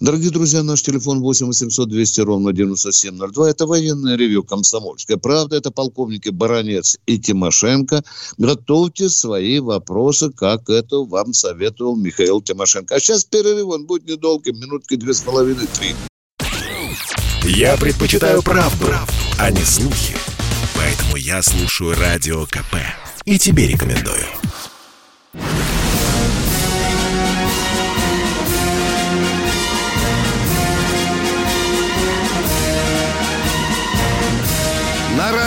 Дорогие 0.00 0.30
друзья, 0.30 0.62
наш 0.62 0.82
телефон 0.82 1.20
8 1.20 1.46
800 1.46 1.88
200 1.88 2.20
ровно 2.22 2.52
9702. 2.52 3.50
Это 3.50 3.66
военное 3.66 4.16
ревю 4.16 4.42
«Комсомольская 4.42 5.16
правда». 5.16 5.56
Это 5.56 5.70
полковники 5.70 6.30
Баранец 6.30 6.98
и 7.06 7.18
Тимошенко. 7.18 8.02
Готовьте 8.38 9.08
свои 9.08 9.60
вопросы, 9.60 10.30
как 10.30 10.68
это 10.68 10.98
вам 10.98 11.32
советовал 11.32 11.96
Михаил 11.96 12.42
Тимошенко. 12.42 12.96
А 12.96 13.00
сейчас 13.00 13.24
перерыв, 13.24 13.68
он 13.68 13.86
будет 13.86 14.08
недолгим, 14.08 14.58
минутки 14.58 14.96
две 14.96 15.14
с 15.14 15.20
половиной, 15.20 15.66
три. 15.66 15.94
Я 17.44 17.76
предпочитаю 17.76 18.42
правду, 18.42 18.86
а 19.38 19.50
не 19.50 19.62
слухи. 19.62 20.16
Поэтому 20.74 21.16
я 21.16 21.42
слушаю 21.42 21.94
Радио 21.96 22.46
КП. 22.46 22.76
И 23.24 23.38
тебе 23.38 23.68
рекомендую. 23.68 24.24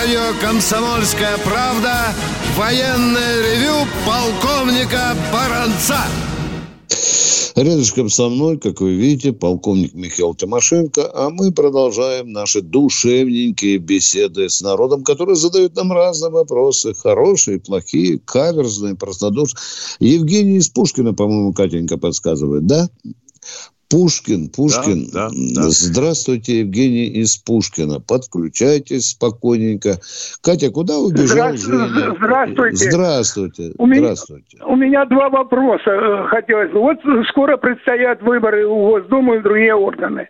Радио 0.05 0.39
«Комсомольская 0.39 1.35
правда» 1.39 2.13
военное 2.55 3.41
ревю 3.41 3.87
полковника 4.05 5.15
Баранца. 5.33 5.97
Рядышком 7.55 8.09
со 8.09 8.29
мной, 8.29 8.59
как 8.59 8.81
вы 8.81 8.93
видите, 8.93 9.33
полковник 9.33 9.95
Михаил 9.95 10.35
Тимошенко, 10.35 11.09
а 11.11 11.31
мы 11.31 11.51
продолжаем 11.51 12.31
наши 12.31 12.61
душевненькие 12.61 13.79
беседы 13.79 14.47
с 14.47 14.61
народом, 14.61 15.03
который 15.03 15.35
задает 15.35 15.75
нам 15.75 15.91
разные 15.91 16.29
вопросы, 16.29 16.93
хорошие, 16.93 17.59
плохие, 17.59 18.19
каверзные, 18.19 18.95
простодушные. 18.95 19.59
Евгений 19.99 20.57
из 20.57 20.69
Пушкина, 20.69 21.15
по-моему, 21.15 21.51
Катенька 21.51 21.97
подсказывает, 21.97 22.67
да? 22.67 22.89
Пушкин, 23.89 24.49
Пушкин. 24.49 25.09
Да, 25.13 25.29
да, 25.29 25.61
да. 25.63 25.69
Здравствуйте, 25.69 26.59
Евгений 26.59 27.07
из 27.07 27.37
Пушкина. 27.37 27.99
Подключайтесь 27.99 29.11
спокойненько. 29.11 29.99
Катя, 30.41 30.71
куда 30.71 30.97
убежал 30.97 31.55
Женя? 31.55 32.15
Здравствуйте. 32.17 32.89
Здравствуйте. 32.89 33.71
У 33.77 33.85
меня, 33.85 34.01
Здравствуйте. 34.01 34.57
У 34.65 34.75
меня 34.75 35.05
два 35.05 35.29
вопроса 35.29 35.89
э, 35.89 36.27
хотелось 36.27 36.71
бы. 36.71 36.79
Вот 36.79 36.97
скоро 37.29 37.57
предстоят 37.57 38.21
выборы 38.23 38.65
у 38.65 38.89
Госдумы 38.89 39.37
и 39.37 39.41
другие 39.41 39.75
органы. 39.75 40.29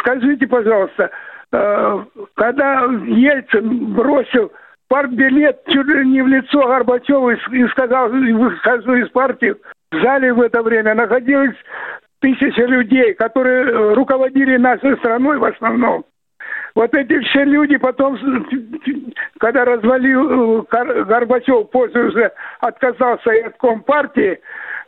Скажите, 0.00 0.46
пожалуйста, 0.46 1.10
э, 1.52 2.04
когда 2.34 2.84
Ельцин 2.84 3.94
бросил 3.94 4.50
партбилет 4.88 5.60
чуть 5.68 5.86
ли 5.86 6.08
не 6.08 6.22
в 6.22 6.26
лицо 6.26 6.66
Горбачеву 6.66 7.30
и 7.30 7.68
сказал, 7.72 8.08
выхожу 8.08 8.94
из 8.94 9.10
партии, 9.10 9.54
в 9.90 10.02
зале 10.02 10.32
в 10.32 10.40
это 10.40 10.62
время 10.62 10.94
находилось 10.94 11.56
тысячи 12.20 12.60
людей, 12.60 13.14
которые 13.14 13.64
э, 13.64 13.94
руководили 13.94 14.56
нашей 14.56 14.96
страной 14.98 15.38
в 15.38 15.44
основном. 15.44 16.04
Вот 16.78 16.94
эти 16.94 17.18
все 17.24 17.42
люди 17.42 17.76
потом, 17.76 18.16
когда 19.40 19.64
развалил 19.64 20.60
э, 20.60 21.04
Горбачев, 21.06 21.70
после 21.70 22.04
уже 22.04 22.30
отказался 22.60 23.30
от 23.46 23.56
Компартии, 23.56 24.38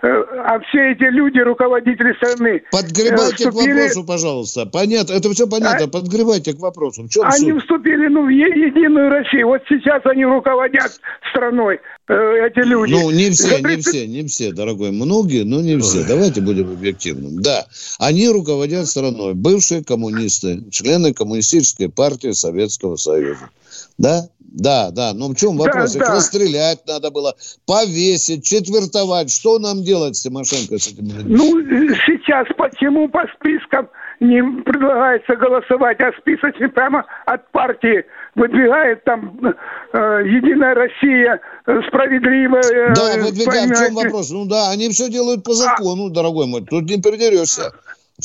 Э, 0.03 0.25
а 0.47 0.61
все 0.61 0.93
эти 0.93 1.05
люди, 1.05 1.39
руководители 1.41 2.15
страны... 2.15 2.63
Подгребайте 2.71 3.51
вступили... 3.51 3.73
к 3.73 3.77
вопросу, 3.77 4.05
пожалуйста. 4.05 4.67
Понятно, 4.67 5.13
это 5.13 5.31
все 5.31 5.47
понятно, 5.47 5.87
а... 5.87 5.89
подгребайте 5.89 6.55
к 6.55 6.59
вопросу. 6.59 7.03
В 7.03 7.11
чем 7.11 7.25
они 7.27 7.53
суть? 7.53 7.63
вступили 7.63 8.09
ну, 8.09 8.25
в 8.25 8.29
Единую 8.31 9.11
Россию. 9.11 9.49
Вот 9.49 9.63
сейчас 9.69 10.01
они 10.07 10.25
руководят 10.25 11.01
страной, 11.31 11.81
э, 12.09 12.47
эти 12.47 12.67
люди. 12.67 12.93
Ну, 12.93 13.11
не 13.11 13.31
все, 13.31 13.59
За 13.59 13.63
30... 13.63 13.69
не 13.69 13.77
все, 13.77 14.07
не 14.07 14.27
все, 14.27 14.53
дорогой. 14.53 14.91
Многие, 14.91 15.45
но 15.45 15.61
не 15.61 15.79
все. 15.79 15.99
Ой. 15.99 16.07
Давайте 16.09 16.41
будем 16.41 16.71
объективным. 16.71 17.43
Да, 17.43 17.67
они 17.99 18.27
руководят 18.31 18.87
страной. 18.87 19.35
Бывшие 19.35 19.85
коммунисты, 19.85 20.65
члены 20.71 21.13
Коммунистической 21.13 21.80
партии 21.89 22.33
Советского 22.33 22.97
Союза. 22.97 23.51
Да? 23.99 24.29
Да, 24.41 24.91
да. 24.91 25.13
Но 25.15 25.29
в 25.29 25.37
чем 25.37 25.57
вопрос? 25.57 25.93
Да, 25.93 25.99
Их 25.99 26.07
да. 26.07 26.15
расстрелять 26.17 26.81
надо 26.87 27.11
было, 27.11 27.35
повесить, 27.67 28.45
четвертовать. 28.45 29.31
Что 29.31 29.59
нам 29.59 29.83
делать 29.83 30.21
Тимошенко 30.21 30.79
с 30.79 30.89
этим? 30.89 31.09
Ну, 31.25 31.61
сейчас 32.07 32.47
почему 32.57 33.09
по 33.09 33.25
спискам 33.37 33.89
не 34.21 34.43
предлагается 34.63 35.35
голосовать, 35.37 35.99
а 36.01 36.13
списочки 36.21 36.67
прямо 36.67 37.07
от 37.27 37.51
партии 37.53 38.05
выдвигает 38.35 39.03
там 39.05 39.39
э, 39.43 39.99
Единая 40.27 40.75
Россия, 40.75 41.41
э, 41.67 41.81
справедливая. 41.89 42.63
Э, 42.63 42.95
да, 42.95 43.25
выдвигает. 43.25 43.71
В 43.71 43.79
чем 43.79 43.95
вопрос? 43.95 44.31
Ну 44.31 44.45
да, 44.45 44.71
они 44.71 44.91
все 44.91 45.09
делают 45.09 45.43
по 45.43 45.55
закону, 45.55 46.07
а... 46.07 46.11
дорогой 46.11 46.47
мой. 46.47 46.65
Тут 46.65 46.85
не 46.85 47.01
придерешься. 47.01 47.73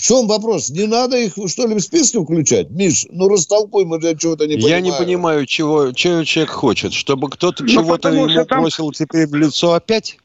В 0.05 0.07
чем 0.07 0.27
вопрос? 0.27 0.69
Не 0.69 0.85
надо 0.85 1.17
их, 1.17 1.33
что 1.47 1.65
ли, 1.65 1.73
в 1.73 1.79
списки 1.79 2.23
включать? 2.23 2.69
Миш, 2.69 3.07
ну 3.09 3.27
растолкуй, 3.27 3.85
мы 3.85 3.97
для 3.97 4.15
чего-то 4.15 4.45
не 4.45 4.53
понимаем. 4.53 4.75
Я 4.75 4.91
не 4.91 4.95
понимаю, 4.95 5.47
чего, 5.47 5.93
чего 5.93 6.23
человек 6.23 6.51
хочет. 6.51 6.93
Чтобы 6.93 7.27
кто-то 7.27 7.63
ну, 7.63 7.69
чего-то 7.69 8.09
ему 8.09 8.45
там... 8.45 8.61
бросил 8.61 8.91
теперь 8.91 9.25
в 9.25 9.33
лицо 9.33 9.73
опять? 9.73 10.19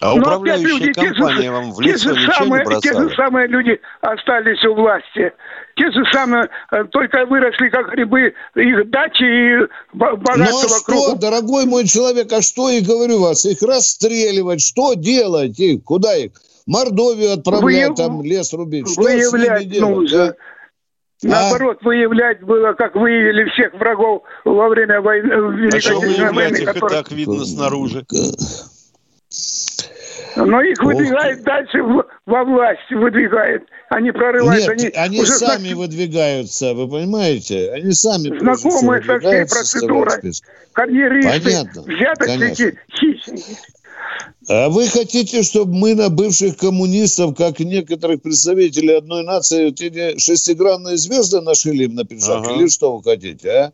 А 0.00 0.16
Но 0.16 0.20
управляющая 0.20 0.66
люди, 0.66 0.92
компания 0.92 1.42
же, 1.42 1.52
вам 1.52 1.72
в 1.74 1.80
лицо 1.80 2.10
ничего 2.10 2.32
самые, 2.32 2.58
не 2.58 2.64
бросала? 2.64 2.82
Те 2.82 3.08
же 3.08 3.14
самые 3.14 3.46
люди 3.46 3.80
остались 4.00 4.64
у 4.64 4.74
власти. 4.74 5.32
Те 5.76 5.92
же 5.92 6.04
самые, 6.12 6.48
э, 6.72 6.84
только 6.90 7.24
выросли 7.26 7.68
как 7.68 7.92
грибы, 7.92 8.34
их 8.56 8.90
дачи 8.90 9.22
и 9.22 9.68
богатство 9.92 10.34
Ну 10.34 10.48
а 10.48 11.12
что, 11.12 11.14
дорогой 11.14 11.66
мой 11.66 11.86
человек, 11.86 12.32
а 12.32 12.42
что 12.42 12.68
и 12.68 12.80
говорю 12.80 13.20
вас, 13.20 13.44
их 13.44 13.62
расстреливать, 13.62 14.60
что 14.60 14.94
делать 14.94 15.56
их, 15.60 15.84
куда 15.84 16.16
их? 16.16 16.32
Мордовию 16.66 17.32
отправлять, 17.32 17.90
Выяв... 17.90 17.96
там 17.96 18.22
лес 18.22 18.52
рубить. 18.52 18.90
Что 18.90 19.02
выявлять 19.02 19.80
нужно. 19.80 20.28
А? 20.28 20.34
Наоборот, 21.22 21.78
а? 21.80 21.84
выявлять 21.84 22.42
было, 22.42 22.72
как 22.74 22.94
выявили 22.94 23.48
всех 23.50 23.72
врагов 23.74 24.22
во 24.44 24.68
время 24.68 25.00
войны. 25.00 25.68
А 25.72 25.80
что 25.80 25.98
выявлять 26.00 26.60
их 26.60 26.66
которые... 26.66 27.00
и 27.00 27.02
так 27.02 27.12
видно 27.12 27.44
снаружи? 27.44 28.04
Но 30.36 30.60
их 30.60 30.82
выдвигает 30.82 31.42
дальше 31.44 31.78
во 32.26 32.44
власть, 32.44 32.90
выдвигает. 32.90 33.62
Они 33.88 34.10
прорывают. 34.10 34.68
Нет, 34.68 34.68
они, 34.68 35.16
они 35.18 35.24
сами 35.24 35.68
знак... 35.68 35.78
выдвигаются, 35.78 36.74
вы 36.74 36.88
понимаете? 36.88 37.72
Они 37.72 37.92
сами 37.92 38.38
Знакомые 38.38 39.02
со 39.02 39.18
всей 39.18 39.46
процедурой. 39.46 40.32
Карьеристы, 40.72 41.42
Понятно, 41.42 41.82
взяточники, 41.82 42.78
хищники. 42.90 43.56
А 44.48 44.68
вы 44.68 44.86
хотите, 44.86 45.42
чтобы 45.42 45.74
мы 45.74 45.94
на 45.94 46.08
бывших 46.08 46.56
коммунистов, 46.56 47.34
как 47.36 47.58
некоторых 47.58 48.22
представителей 48.22 48.94
одной 48.94 49.24
нации, 49.24 49.66
вот 49.66 49.80
эти 49.80 50.18
шестигранные 50.18 50.96
звезды 50.96 51.40
нашли 51.40 51.84
им 51.84 51.94
на 51.94 52.04
пиджак? 52.04 52.44
Ага. 52.44 52.52
Или 52.52 52.68
что 52.68 52.96
вы 52.96 53.02
хотите, 53.02 53.50
а? 53.50 53.72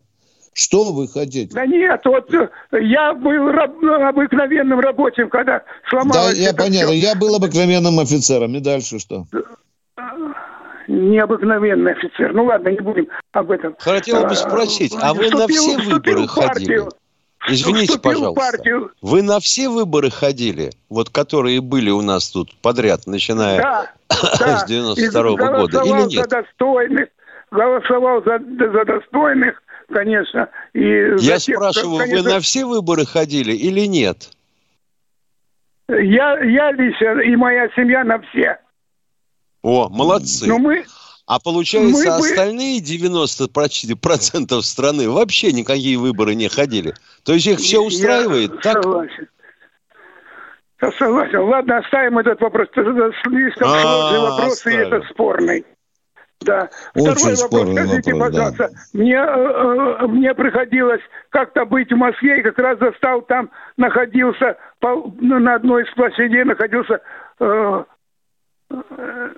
Что 0.55 0.93
вы 0.93 1.09
хотите? 1.09 1.55
Да 1.55 1.67
нет, 1.67 2.01
вот 2.05 2.33
э, 2.35 2.49
я 2.73 3.15
был 3.15 3.51
раб, 3.51 3.73
обыкновенным 3.83 4.81
рабочим, 4.81 5.31
когда 5.31 5.63
сломалось. 5.89 6.37
Да, 6.37 6.43
я 6.43 6.53
понятно. 6.53 6.93
Все. 6.93 7.01
Я 7.01 7.15
был 7.15 7.35
обыкновенным 7.35 7.99
офицером. 7.99 8.55
И 8.55 8.61
дальше 8.61 8.99
что? 8.99 9.25
Необыкновенный 10.89 11.93
офицер. 11.93 12.35
Ну 12.35 12.45
ладно, 12.45 12.69
не 12.69 12.81
будем 12.81 13.09
об 13.33 13.51
этом. 13.51 13.77
Хотел 13.79 14.27
бы 14.27 14.35
спросить, 14.35 14.95
а 15.01 15.15
вы 15.15 15.31
на 15.31 15.49
все 15.49 15.79
выборы 15.79 16.27
ходили? 16.29 16.83
Извините, 17.49 17.99
пожалуйста. 17.99 18.59
Вы 19.01 19.23
на 19.23 19.41
все 19.41 19.69
выборы 19.69 20.11
ходили, 20.11 20.71
вот 20.89 21.11
которые 21.11 21.61
были 21.61 21.91
у 21.91 22.03
нас 22.03 22.31
тут 22.31 22.55
подряд, 22.61 23.07
начиная 23.07 23.61
да, 23.61 23.93
с 24.59 24.65
92 24.65 25.23
-го 25.23 25.37
года, 25.37 25.83
или 25.83 26.09
нет? 26.09 26.25
За 26.25 26.43
достойных, 26.43 27.09
голосовал 27.51 28.23
за, 28.25 28.39
за 28.39 28.85
достойных, 28.85 29.63
конечно. 29.93 30.49
И 30.73 31.15
Я 31.19 31.39
тех, 31.39 31.57
спрашиваю, 31.57 31.99
конечно, 31.99 32.23
вы 32.23 32.35
на 32.35 32.41
все 32.41 32.65
выборы 32.65 33.05
ходили 33.07 33.53
или 33.53 33.87
нет? 33.87 34.31
Я, 35.89 36.39
я 36.39 36.73
лично 36.73 37.21
и 37.21 37.35
моя 37.37 37.69
семья 37.75 38.05
на 38.05 38.21
все. 38.21 38.59
О, 39.63 39.89
молодцы. 39.89 40.47
Но 40.47 40.59
мы, 40.59 40.85
а 41.27 41.39
получается, 41.39 41.93
Мы 41.93 42.07
остальные 42.07 42.81
90% 42.81 44.61
страны 44.63 45.09
вообще 45.09 45.53
никакие 45.53 45.97
выборы 45.97 46.35
не 46.35 46.49
ходили. 46.49 46.95
То 47.25 47.33
есть 47.33 47.47
их 47.47 47.59
все 47.59 47.81
устраивает, 47.81 48.53
Я 48.53 48.61
так? 48.61 48.83
Согласен. 48.83 49.29
Я 50.81 50.93
согласен. 50.93 51.39
Ладно, 51.41 51.79
оставим 51.79 52.19
этот 52.19 52.41
вопрос. 52.41 52.69
Слишком 52.75 53.69
а, 53.69 53.81
сложный 53.81 54.21
вопрос, 54.21 54.67
и 54.67 54.71
это 54.71 55.03
спорный. 55.11 55.65
Да. 56.41 56.69
Очень 56.95 57.13
Второй 57.15 57.37
вопрос. 57.37 57.71
Скажите, 57.71 58.15
вопрос, 58.15 58.33
пожалуйста, 58.33 58.69
да. 58.69 58.99
мне, 58.99 59.15
э, 59.15 60.01
э, 60.01 60.07
мне 60.09 60.35
приходилось 60.35 61.03
как-то 61.31 61.65
быть 61.65 61.93
в 61.93 61.97
Москве, 61.97 62.41
и 62.41 62.43
как 62.43 62.59
раз 62.59 62.79
застал 62.81 63.23
там, 63.23 63.51
находился 63.77 64.57
по, 64.81 65.13
на 65.21 65.55
одной 65.55 65.85
из 65.85 65.95
площадей, 65.95 66.43
находился 66.43 67.01
э, 67.39 67.85
э, 68.71 69.29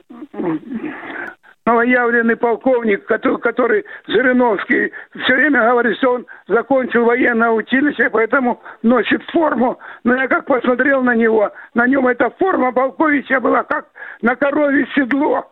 новоявленный 1.66 2.36
полковник, 2.36 3.06
который, 3.06 3.40
который 3.40 3.84
Жириновский, 4.06 4.92
все 5.24 5.34
время 5.34 5.70
говорит, 5.70 5.96
что 5.98 6.12
он 6.14 6.26
закончил 6.48 7.04
военное 7.04 7.50
училище, 7.50 8.10
поэтому 8.10 8.60
носит 8.82 9.22
форму. 9.32 9.78
Но 10.04 10.14
я 10.14 10.28
как 10.28 10.46
посмотрел 10.46 11.02
на 11.02 11.14
него, 11.14 11.50
на 11.74 11.86
нем 11.86 12.06
эта 12.06 12.30
форма 12.38 12.72
полковича 12.72 13.40
была 13.40 13.62
как 13.64 13.86
на 14.22 14.36
корове 14.36 14.86
седло. 14.94 15.44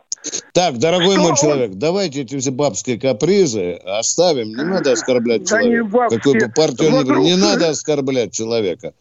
Так, 0.52 0.78
дорогой 0.78 1.14
что 1.14 1.20
мой 1.20 1.30
он... 1.30 1.36
человек, 1.36 1.70
давайте 1.74 2.22
эти 2.22 2.38
все 2.38 2.52
бабские 2.52 3.00
капризы 3.00 3.80
оставим. 3.84 4.48
Не 4.48 4.62
надо 4.62 4.92
оскорблять 4.92 5.42
да 5.42 5.60
человека. 5.60 5.84
Не 5.84 6.16
Какую 6.16 6.34
бы 6.34 6.52
партию 6.54 6.92
Вокруг... 6.92 7.18
не, 7.18 7.32
не 7.32 7.36
надо 7.36 7.70
оскорблять 7.70 8.32
человека. 8.32 8.92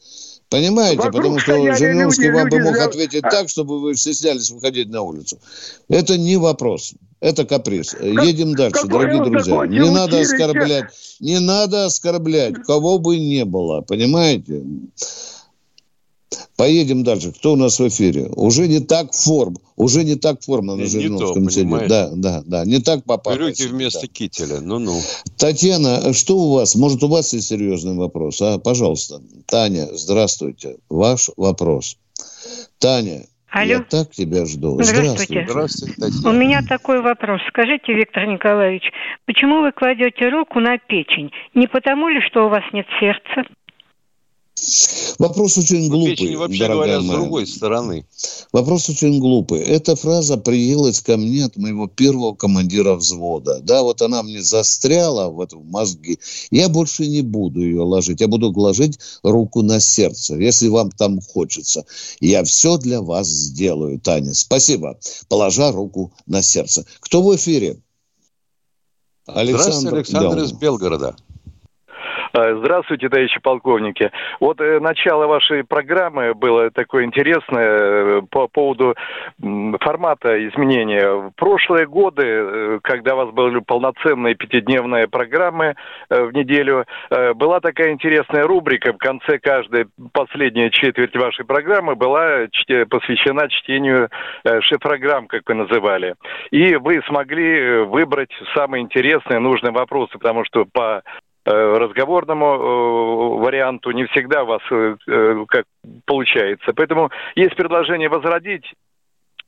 Понимаете? 0.51 0.97
Вокруг 0.97 1.15
Потому 1.15 1.39
что 1.39 1.75
Жириновский 1.77 2.29
вам 2.29 2.49
бы 2.49 2.59
мог 2.59 2.77
ответить 2.77 3.23
а... 3.23 3.29
так, 3.29 3.47
чтобы 3.47 3.79
вы 3.79 3.95
стеснялись 3.95 4.51
выходить 4.51 4.89
на 4.89 5.01
улицу. 5.01 5.39
Это 5.87 6.17
не 6.17 6.35
вопрос. 6.35 6.93
Это 7.21 7.45
каприз. 7.45 7.91
Как, 7.91 8.03
Едем 8.03 8.53
дальше, 8.53 8.85
дорогие 8.85 9.23
друзья. 9.23 9.65
Не 9.65 9.89
надо 9.89 10.19
оскорблять. 10.19 10.91
Не 11.21 11.39
надо 11.39 11.85
оскорблять, 11.85 12.55
кого 12.67 12.99
бы 12.99 13.17
не 13.17 13.45
было. 13.45 13.79
Понимаете? 13.79 14.61
Поедем 16.55 17.03
дальше. 17.03 17.31
Кто 17.31 17.53
у 17.53 17.55
нас 17.55 17.79
в 17.79 17.87
эфире? 17.87 18.29
Уже 18.35 18.67
не 18.67 18.79
так 18.79 19.13
форм. 19.13 19.57
Уже 19.75 20.03
не 20.03 20.15
так 20.15 20.41
форма 20.43 20.75
на 20.75 20.85
Жириновском 20.85 21.49
сидит. 21.49 21.87
Да, 21.87 22.11
да, 22.13 22.43
да. 22.45 22.65
Не 22.65 22.79
так 22.79 23.03
попало. 23.03 23.35
Берете 23.35 23.67
вместо 23.67 24.01
да. 24.01 24.07
кителя. 24.07 24.59
Ну-ну. 24.61 24.99
Татьяна, 25.37 26.13
что 26.13 26.37
у 26.37 26.53
вас? 26.53 26.75
Может, 26.75 27.03
у 27.03 27.07
вас 27.07 27.33
есть 27.33 27.47
серьезный 27.47 27.95
вопрос? 27.95 28.41
А, 28.41 28.59
пожалуйста. 28.59 29.21
Таня, 29.47 29.87
здравствуйте. 29.93 30.77
Ваш 30.89 31.31
вопрос. 31.35 31.97
Таня, 32.77 33.25
Алло. 33.51 33.65
Я 33.65 33.79
так 33.81 34.11
тебя 34.11 34.45
жду. 34.45 34.81
Здравствуйте. 34.81 35.45
Здравствуйте. 35.45 35.95
Здравствуйте 35.97 36.29
У 36.29 36.31
меня 36.31 36.61
такой 36.61 37.01
вопрос. 37.01 37.41
Скажите, 37.49 37.93
Виктор 37.93 38.25
Николаевич, 38.25 38.83
почему 39.25 39.59
вы 39.59 39.73
кладете 39.73 40.29
руку 40.29 40.61
на 40.61 40.77
печень? 40.77 41.31
Не 41.53 41.67
потому 41.67 42.07
ли, 42.07 42.21
что 42.21 42.45
у 42.45 42.49
вас 42.49 42.63
нет 42.71 42.85
сердца? 43.01 43.43
Вопрос 45.17 45.57
очень 45.57 45.89
глупый, 45.89 46.15
Печень, 46.15 46.37
вообще 46.37 46.67
говоря, 46.67 46.99
моя. 46.99 47.01
с 47.01 47.05
другой 47.05 47.47
стороны. 47.47 48.05
Вопрос 48.51 48.89
очень 48.89 49.19
глупый. 49.19 49.59
Эта 49.61 49.95
фраза 49.95 50.37
приелась 50.37 50.99
ко 51.01 51.17
мне 51.17 51.45
от 51.45 51.57
моего 51.57 51.87
первого 51.87 52.35
командира 52.35 52.95
взвода. 52.95 53.59
Да, 53.61 53.81
вот 53.81 54.01
она 54.01 54.23
мне 54.23 54.41
застряла 54.41 55.29
в 55.29 55.39
этом 55.39 55.65
мозги. 55.65 56.19
Я 56.51 56.69
больше 56.69 57.07
не 57.07 57.21
буду 57.21 57.61
ее 57.61 57.81
ложить. 57.81 58.19
Я 58.21 58.27
буду 58.27 58.51
ложить 58.51 58.99
руку 59.23 59.61
на 59.61 59.79
сердце, 59.79 60.35
если 60.35 60.67
вам 60.67 60.91
там 60.91 61.21
хочется. 61.21 61.85
Я 62.19 62.43
все 62.43 62.77
для 62.77 63.01
вас 63.01 63.27
сделаю, 63.27 63.99
Таня. 63.99 64.33
Спасибо. 64.33 64.97
Положа 65.27 65.71
руку 65.71 66.13
на 66.27 66.41
сердце. 66.41 66.85
Кто 66.99 67.21
в 67.21 67.35
эфире? 67.35 67.81
Александр, 69.25 69.61
Здравствуйте, 69.63 69.95
Александр 69.95 70.37
да. 70.37 70.43
из 70.45 70.51
Белгорода. 70.53 71.15
Э, 72.33 72.55
здравствуйте, 72.59 73.09
товарищи 73.09 73.39
полковники. 73.41 74.09
Вот 74.39 74.61
э, 74.61 74.79
начало 74.79 75.27
вашей 75.27 75.63
программы 75.63 76.33
было 76.33 76.71
такое 76.71 77.03
интересное 77.03 77.77
э, 77.77 78.21
по 78.29 78.47
поводу 78.47 78.95
формата 79.81 80.47
изменения. 80.47 81.11
В 81.11 81.31
прошлые 81.35 81.87
годы, 81.87 82.79
когда 82.83 83.15
у 83.15 83.17
вас 83.17 83.31
были 83.31 83.59
полноценные 83.59 84.35
пятидневные 84.35 85.07
программы 85.07 85.75
в 86.09 86.31
неделю, 86.31 86.85
была 87.35 87.59
такая 87.59 87.91
интересная 87.91 88.43
рубрика 88.43 88.93
в 88.93 88.97
конце 88.97 89.39
каждой 89.39 89.87
последняя 90.13 90.69
четверть 90.69 91.15
вашей 91.15 91.45
программы 91.45 91.95
была 91.95 92.47
посвящена 92.89 93.49
чтению 93.49 94.09
шифрограмм, 94.61 95.27
как 95.27 95.41
вы 95.47 95.55
называли. 95.55 96.15
И 96.51 96.75
вы 96.75 97.01
смогли 97.07 97.79
выбрать 97.83 98.31
самые 98.53 98.83
интересные, 98.83 99.39
нужные 99.39 99.71
вопросы, 99.71 100.13
потому 100.17 100.45
что 100.45 100.65
по 100.65 101.01
Э, 101.01 101.30
разговорному 101.45 102.45
э, 102.45 103.43
варианту 103.43 103.91
не 103.91 104.05
всегда 104.05 104.43
у 104.43 104.47
вас 104.47 104.61
э, 104.71 105.45
как 105.47 105.65
получается. 106.05 106.73
Поэтому 106.73 107.09
есть 107.35 107.55
предложение 107.55 108.09
возродить 108.09 108.65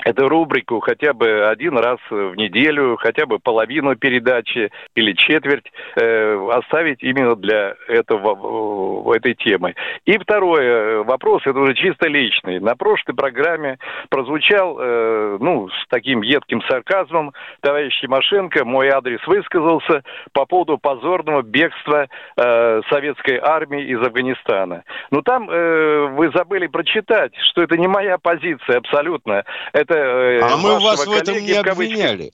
эту 0.03 0.27
рубрику 0.27 0.79
хотя 0.79 1.13
бы 1.13 1.45
один 1.47 1.77
раз 1.77 1.99
в 2.09 2.35
неделю, 2.35 2.97
хотя 2.97 3.25
бы 3.25 3.39
половину 3.39 3.95
передачи 3.95 4.71
или 4.95 5.13
четверть 5.13 5.65
э, 5.99 6.49
оставить 6.51 7.01
именно 7.03 7.35
для 7.35 7.75
этого, 7.87 9.13
этой 9.15 9.33
темы. 9.35 9.75
И 10.05 10.17
второй 10.17 10.63
э, 10.63 11.03
вопрос, 11.03 11.41
это 11.45 11.59
уже 11.59 11.73
чисто 11.73 12.07
личный. 12.07 12.59
На 12.59 12.75
прошлой 12.75 13.13
программе 13.13 13.77
прозвучал, 14.09 14.77
э, 14.79 15.37
ну, 15.39 15.69
с 15.69 15.87
таким 15.89 16.21
едким 16.21 16.61
сарказмом, 16.63 17.33
товарищ 17.61 17.99
Тимошенко, 18.01 18.65
мой 18.65 18.89
адрес 18.89 19.25
высказался 19.27 20.03
по 20.33 20.45
поводу 20.45 20.77
позорного 20.77 21.41
бегства 21.41 22.07
э, 22.35 22.81
советской 22.89 23.39
армии 23.41 23.83
из 23.85 23.99
Афганистана. 23.99 24.83
Но 25.11 25.21
там 25.21 25.49
э, 25.49 26.07
вы 26.11 26.31
забыли 26.33 26.67
прочитать, 26.67 27.33
что 27.51 27.61
это 27.61 27.77
не 27.77 27.87
моя 27.87 28.17
позиция 28.17 28.77
абсолютно. 28.77 29.43
Это 29.71 29.92
это... 29.95 30.45
Э, 30.45 30.53
а 30.53 30.57
мы 30.57 30.79
вас 30.79 31.05
в 31.05 31.11
этом 31.11 31.43
не 31.43 31.53
обвиняли. 31.53 32.33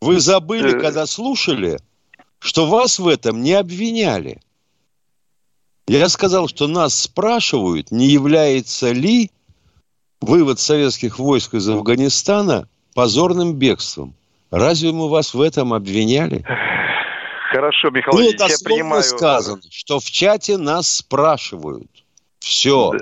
Вы 0.00 0.20
забыли, 0.20 0.76
э. 0.76 0.80
когда 0.80 1.06
слушали, 1.06 1.78
что 2.38 2.66
вас 2.66 2.98
в 2.98 3.08
этом 3.08 3.42
не 3.42 3.54
обвиняли. 3.54 4.40
Я 5.88 6.08
сказал, 6.08 6.48
что 6.48 6.66
нас 6.66 7.00
спрашивают, 7.00 7.90
не 7.90 8.08
является 8.08 8.92
ли 8.92 9.30
вывод 10.20 10.58
советских 10.58 11.18
войск 11.18 11.54
из 11.54 11.68
Афганистана 11.68 12.68
позорным 12.94 13.54
бегством. 13.54 14.14
Разве 14.50 14.92
мы 14.92 15.08
вас 15.08 15.34
в 15.34 15.40
этом 15.40 15.72
обвиняли? 15.72 16.44
Хорошо, 17.50 17.90
Михаил 17.90 18.16
Было 18.16 18.48
я 18.48 18.56
понимаю. 18.64 19.02
сказано, 19.02 19.60
что 19.70 20.00
в 20.00 20.04
чате 20.10 20.56
нас 20.56 20.88
спрашивают. 20.88 21.90
Все. 22.40 22.92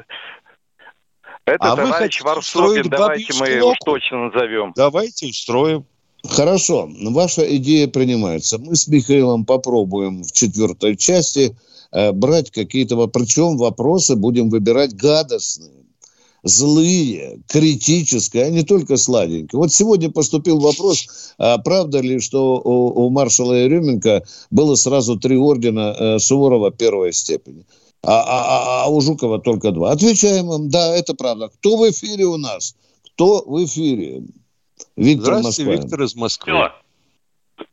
Это 1.47 1.73
а 1.73 1.77
товарищ 1.77 2.23
Варсобин, 2.23 2.89
давайте 2.89 3.35
мы 3.39 3.49
его 3.49 3.75
точно 3.85 4.31
назовем. 4.31 4.73
Давайте 4.77 5.27
устроим. 5.27 5.85
Хорошо, 6.27 6.89
ваша 7.11 7.43
идея 7.57 7.87
принимается. 7.87 8.59
Мы 8.59 8.77
с 8.77 8.89
Михаилом 8.89 9.45
попробуем 9.45 10.23
в 10.23 10.33
четвертой 10.33 10.97
части 10.97 11.55
э, 11.93 12.13
брать 12.13 12.51
какие-то... 12.51 12.97
Причем 13.09 13.59
вопросы 13.59 14.17
будем 14.17 14.49
выбирать 14.49 14.95
гадостные, 14.95 15.85
злые, 16.43 17.41
критические, 17.47 18.45
а 18.45 18.51
не 18.51 18.63
только 18.63 18.97
сладенькие. 18.97 19.59
Вот 19.59 19.71
сегодня 19.71 20.11
поступил 20.11 20.61
вопрос, 20.61 21.35
а 21.37 21.59
правда 21.59 22.01
ли, 22.01 22.21
что 22.21 22.59
у, 22.59 23.05
у 23.05 23.11
маршала 23.11 23.53
Еременко 23.53 24.25
было 24.51 24.77
сразу 24.77 25.19
три 25.19 25.37
ордена 25.37 25.95
э, 25.99 26.19
Суворова 26.19 26.71
первой 26.71 27.13
степени? 27.13 27.67
А, 28.07 28.13
а, 28.13 28.83
а, 28.83 28.85
а 28.85 28.89
у 28.89 29.01
Жукова 29.01 29.41
только 29.41 29.71
два. 29.71 29.93
Отвечаем 29.93 30.47
вам, 30.47 30.69
да, 30.69 30.95
это 30.95 31.15
правда. 31.15 31.49
Кто 31.49 31.77
в 31.77 31.91
эфире 31.91 32.25
у 32.25 32.37
нас? 32.37 32.77
Кто 33.15 33.43
в 33.47 33.65
эфире? 33.65 34.23
Виктор 34.97 35.37
Здравствуйте, 35.37 35.71
Москва. 35.71 35.83
Виктор 35.83 36.03
из 36.03 36.15
Москвы. 36.15 36.53
Все. 36.53 36.73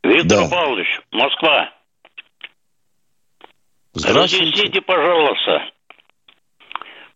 Виктор 0.04 0.40
да. 0.40 0.48
Павлович, 0.48 0.88
Москва. 1.12 1.70
Здравствуйте. 3.94 4.46
Разъясните, 4.46 4.82
пожалуйста, 4.82 5.62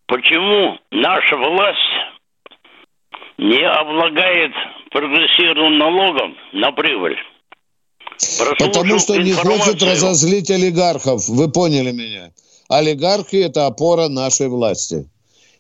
почему 0.07 0.77
наша 0.91 1.37
власть 1.37 1.79
не 3.37 3.63
облагает 3.65 4.51
прогрессивным 4.91 5.77
налогом 5.77 6.35
на 6.51 6.71
прибыль? 6.71 7.15
Потому 8.59 8.99
что 8.99 9.15
не 9.17 9.33
хочет 9.33 9.81
разозлить 9.81 10.49
олигархов. 10.49 11.27
Вы 11.29 11.49
поняли 11.49 11.91
меня 11.91 12.31
олигархи– 12.67 13.35
это 13.37 13.65
опора 13.65 14.07
нашей 14.07 14.47
власти. 14.47 15.07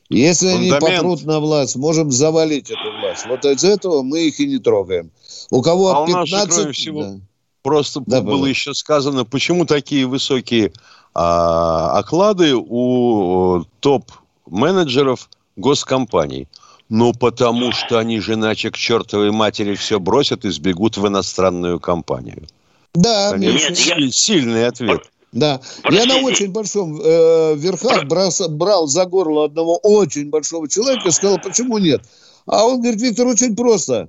Если 0.09 0.51
Фундамент. 0.51 0.83
они 0.83 0.95
потрут 0.95 1.25
на 1.25 1.39
власть, 1.39 1.75
можем 1.75 2.11
завалить 2.11 2.69
эту 2.69 2.99
власть. 2.99 3.25
Вот 3.25 3.43
из 3.45 3.63
этого 3.63 4.03
мы 4.03 4.27
их 4.27 4.39
и 4.39 4.45
не 4.45 4.59
трогаем. 4.59 5.09
У 5.49 5.61
кого 5.61 6.03
а 6.03 6.05
15... 6.05 6.33
у 6.33 6.37
нас 6.37 6.55
кроме 6.55 6.71
всего, 6.73 7.03
да. 7.03 7.19
просто 7.63 8.03
да, 8.05 8.21
было 8.21 8.37
было 8.37 8.45
еще 8.45 8.73
сказано, 8.73 9.25
почему 9.25 9.65
такие 9.65 10.05
высокие 10.05 10.71
а, 11.15 11.97
оклады 11.97 12.53
у 12.55 13.63
топ-менеджеров 13.79 15.29
госкомпаний. 15.55 16.47
Ну, 16.87 17.13
потому 17.13 17.71
что 17.71 17.97
они 17.97 18.19
же 18.19 18.33
иначе 18.33 18.69
к 18.69 18.77
чертовой 18.77 19.31
матери 19.31 19.73
все 19.73 19.99
бросят 19.99 20.45
и 20.45 20.51
сбегут 20.51 20.97
в 20.97 21.07
иностранную 21.07 21.79
компанию. 21.79 22.43
Да, 22.93 23.31
Конечно, 23.31 23.73
Нет, 23.95 24.13
сильный 24.13 24.61
я... 24.61 24.67
ответ. 24.67 25.09
Да. 25.35 25.59
Простите. 25.83 26.07
Я 26.07 26.15
на 26.15 26.25
очень 26.25 26.51
большом 26.51 26.99
э, 27.03 27.55
верхах 27.57 28.05
брос, 28.05 28.41
брал 28.47 28.87
за 28.87 29.05
горло 29.05 29.45
одного 29.45 29.77
очень 29.83 30.29
большого 30.29 30.69
человека 30.69 31.09
и 31.09 31.11
сказал, 31.11 31.39
почему 31.39 31.77
нет? 31.77 32.01
А 32.45 32.65
он 32.65 32.81
говорит, 32.81 33.01
Виктор, 33.01 33.27
очень 33.27 33.53
просто. 33.55 34.07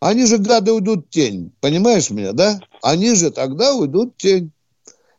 Они 0.00 0.24
же, 0.24 0.38
гады, 0.38 0.72
уйдут 0.72 1.06
в 1.06 1.10
тень. 1.10 1.50
Понимаешь 1.60 2.10
меня, 2.10 2.32
да? 2.32 2.60
Они 2.80 3.14
же 3.16 3.32
тогда 3.32 3.74
уйдут 3.74 4.14
в 4.16 4.22
тень. 4.22 4.52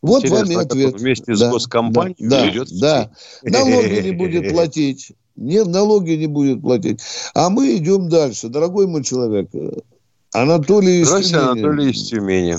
Вот 0.01 0.23
Интересно, 0.23 0.53
вам 0.53 0.61
и 0.61 0.65
ответ. 0.65 1.01
Вместе 1.01 1.33
да, 1.33 1.35
с 1.35 1.51
госкомпанией 1.51 2.29
да, 2.29 2.49
идет 2.49 2.69
да, 2.79 3.11
да. 3.43 3.59
Налоги 3.59 3.99
не 3.99 4.11
будет 4.11 4.49
платить. 4.49 5.11
Нет, 5.35 5.67
налоги 5.67 6.11
не 6.11 6.27
будет 6.27 6.61
платить. 6.61 7.01
А 7.33 7.49
мы 7.49 7.75
идем 7.75 8.07
дальше. 8.07 8.47
Дорогой 8.47 8.87
мой 8.87 9.03
человек, 9.03 9.49
Анатолий 10.31 11.01
из 11.01 11.09
Тюмени. 11.09 11.35
Анатолий 11.35 11.91
из 11.91 12.07
Тюмени. 12.07 12.57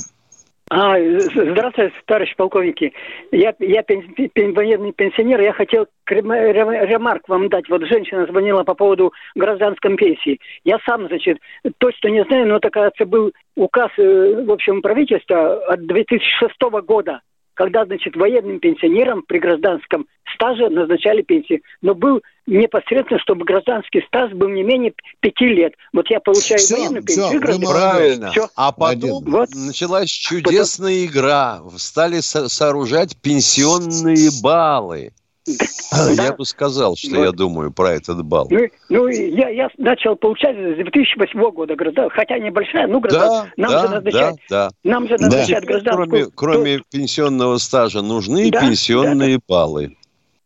А, 0.72 0.94
здравствуйте, 1.34 1.92
товарищ 2.06 2.36
полковники. 2.36 2.92
Я, 3.32 3.52
я 3.58 3.82
пен, 3.82 4.14
пен, 4.14 4.54
военный 4.54 4.92
пенсионер, 4.92 5.40
я 5.40 5.52
хотел 5.52 5.88
ремарк 6.06 7.28
вам 7.28 7.48
дать. 7.48 7.68
Вот 7.68 7.84
женщина 7.86 8.24
звонила 8.26 8.62
по 8.62 8.74
поводу 8.74 9.12
гражданской 9.34 9.96
пенсии. 9.96 10.38
Я 10.62 10.78
сам, 10.86 11.08
значит, 11.08 11.38
точно 11.78 12.08
не 12.08 12.22
знаю, 12.22 12.46
но 12.46 12.60
такая 12.60 12.92
был 13.00 13.32
указ, 13.56 13.90
э, 13.98 14.44
в 14.44 14.50
общем, 14.52 14.80
правительства 14.80 15.54
от 15.66 15.84
2006 15.86 16.62
года 16.84 17.20
когда, 17.54 17.84
значит, 17.84 18.16
военным 18.16 18.60
пенсионерам 18.60 19.22
при 19.22 19.38
гражданском 19.38 20.06
стаже 20.34 20.68
назначали 20.68 21.22
пенсии. 21.22 21.62
Но 21.82 21.94
был 21.94 22.22
непосредственно, 22.46 23.20
чтобы 23.20 23.44
гражданский 23.44 24.02
стаж 24.06 24.32
был 24.32 24.48
не 24.48 24.62
менее 24.62 24.92
пяти 25.20 25.46
лет. 25.46 25.74
Вот 25.92 26.08
я 26.10 26.20
получаю 26.20 26.58
все, 26.58 26.76
военную 26.76 27.02
пенсию. 27.04 27.40
Все, 27.40 27.60
правильно. 27.60 28.30
Все. 28.30 28.48
А 28.56 28.72
потом 28.72 29.24
вот. 29.24 29.48
началась 29.54 30.08
чудесная 30.08 31.06
потом... 31.06 31.12
игра. 31.12 31.60
Стали 31.76 32.20
со- 32.20 32.48
сооружать 32.48 33.16
пенсионные 33.16 34.30
баллы. 34.42 35.12
Да. 35.46 36.10
Я 36.22 36.32
бы 36.32 36.44
сказал, 36.44 36.96
что 36.96 37.16
вот. 37.16 37.24
я 37.24 37.32
думаю 37.32 37.72
про 37.72 37.92
этот 37.92 38.22
балл. 38.24 38.46
Ну, 38.50 38.68
ну 38.88 39.08
я, 39.08 39.48
я 39.48 39.70
начал 39.78 40.14
получать 40.16 40.54
с 40.56 40.76
2008 40.76 41.50
года 41.50 41.74
граждан, 41.74 42.10
хотя 42.10 42.38
небольшая, 42.38 42.86
ну 42.86 43.00
граждан, 43.00 43.46
да, 43.46 43.52
нам 43.56 43.70
да, 43.70 43.82
же 43.82 43.94
назначают, 43.94 44.40
да, 44.50 44.68
да. 44.68 44.90
нам 44.90 45.08
же 45.08 45.16
назначают 45.18 45.64
да. 45.64 45.72
гражданскую. 45.72 46.08
Кроме, 46.08 46.26
кроме 46.34 46.78
то... 46.78 46.84
пенсионного 46.90 47.56
стажа 47.58 48.02
нужны 48.02 48.50
да, 48.50 48.60
пенсионные 48.60 49.36
да, 49.36 49.42
баллы. 49.48 49.96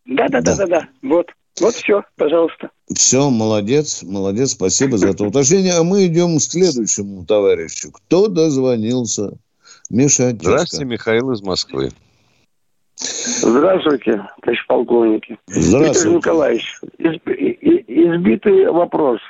Да, 0.07 0.29
да, 0.29 0.41
да, 0.41 0.57
да, 0.57 0.67
да, 0.67 0.89
вот. 1.03 1.27
Вот 1.61 1.75
все, 1.75 2.03
пожалуйста. 2.17 2.71
Все, 2.93 3.31
молодец, 3.31 4.03
молодец, 4.03 4.53
спасибо 4.53 4.99
за 4.99 5.09
это 5.09 5.25
уточнение. 5.25 5.75
А 5.75 5.85
мы 5.85 6.07
идем 6.07 6.39
к 6.39 6.43
следующему 6.43 7.25
товарищу. 7.25 7.93
Кто 7.93 8.27
дозвонился? 8.27 9.35
Миша 9.89 10.31
Здравствуйте, 10.31 10.85
Михаил 10.85 11.31
из 11.31 11.43
Москвы. 11.43 11.93
Здравствуйте, 12.97 14.27
товарищ 14.43 14.67
полковники. 14.67 15.39
Здравствуйте. 15.47 16.09
Виктор 16.09 16.13
Николаевич, 16.13 16.81
избитый 17.87 18.71
вопрос. 18.71 19.21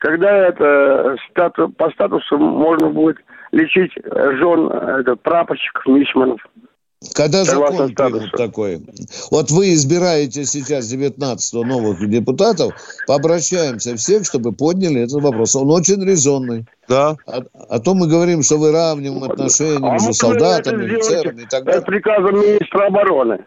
Когда 0.00 0.48
это 0.48 1.16
статус, 1.30 1.70
по 1.76 1.90
статусу 1.90 2.38
можно 2.38 2.90
будет 2.90 3.16
лечить 3.52 3.92
жен 4.04 4.68
это, 4.70 5.16
прапорщиков, 5.16 5.86
мичманов? 5.86 6.40
Когда 7.12 7.44
закон 7.44 7.94
примут 7.94 8.32
такой? 8.32 8.80
Вот 9.30 9.50
вы 9.50 9.74
избираете 9.74 10.44
сейчас 10.44 10.88
19 10.88 11.52
новых 11.54 12.08
депутатов, 12.08 12.72
пообращаемся 13.06 13.96
всех, 13.96 14.24
чтобы 14.24 14.52
подняли 14.52 15.02
этот 15.02 15.22
вопрос. 15.22 15.54
Он 15.56 15.70
очень 15.70 16.02
резонный. 16.04 16.66
Да. 16.88 17.16
А, 17.26 17.42
а 17.68 17.78
то 17.80 17.94
мы 17.94 18.06
говорим, 18.06 18.42
что 18.42 18.58
выравниваем 18.58 19.24
отношения 19.24 19.88
а 19.88 19.92
между 19.94 20.12
солдатами, 20.12 20.86
офицерами 20.86 21.42
и 21.42 21.46
так 21.46 21.64
далее. 21.64 21.82
приказом 21.82 22.40
министра 22.40 22.86
обороны. 22.86 23.44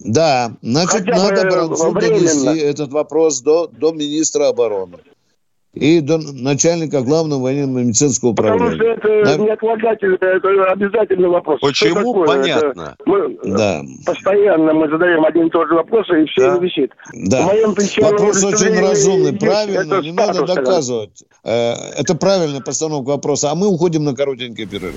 Да, 0.00 0.52
значит, 0.60 1.06
Хотя 1.06 1.16
надо 1.16 1.42
Бранцу 1.48 1.92
донести 1.92 2.58
этот 2.58 2.92
вопрос 2.92 3.40
до, 3.40 3.68
до 3.68 3.92
министра 3.92 4.48
обороны 4.48 4.98
и 5.74 6.00
до 6.00 6.18
начальника 6.18 7.02
главного 7.02 7.42
военно-медицинского 7.42 8.30
управления. 8.30 8.76
Потому 8.76 8.96
что 8.96 9.10
это 9.10 9.42
не 9.42 9.50
отлагательно, 9.50 10.14
это 10.14 10.72
обязательный 10.72 11.28
вопрос. 11.28 11.60
Почему? 11.60 12.24
Понятно. 12.24 12.96
Мы 13.06 13.36
да. 13.44 13.82
Постоянно 14.06 14.72
мы 14.72 14.88
задаем 14.88 15.24
один 15.24 15.46
и 15.46 15.50
тот 15.50 15.68
же 15.68 15.74
вопрос, 15.74 16.06
и 16.10 16.26
все 16.26 16.52
да. 16.52 16.58
висит. 16.58 16.92
Да. 17.12 17.50
Вопрос 18.00 18.44
очень 18.44 18.80
разумный, 18.80 19.32
правильно, 19.32 20.00
не 20.00 20.12
надо 20.12 20.44
доказывать. 20.46 21.24
Э, 21.44 21.74
это 21.98 22.14
правильная 22.14 22.60
постановка 22.60 23.10
вопроса, 23.10 23.50
а 23.50 23.54
мы 23.54 23.68
уходим 23.68 24.04
на 24.04 24.14
коротенький 24.14 24.66
перерыв. 24.66 24.94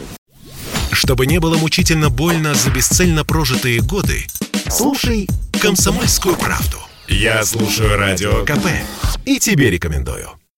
Чтобы 0.91 1.25
не 1.28 1.39
было 1.39 1.57
мучительно 1.57 2.09
больно 2.09 2.53
за 2.53 2.71
бесцельно 2.71 3.23
прожитые 3.23 3.82
годы, 3.82 4.25
слушай 4.69 5.28
«Комсомольскую 5.61 6.36
правду». 6.36 6.78
Я 7.07 7.43
слушаю 7.43 7.97
Радио 7.97 8.43
КП 8.43 8.67
и 9.25 9.39
тебе 9.39 9.69
рекомендую. 9.69 10.30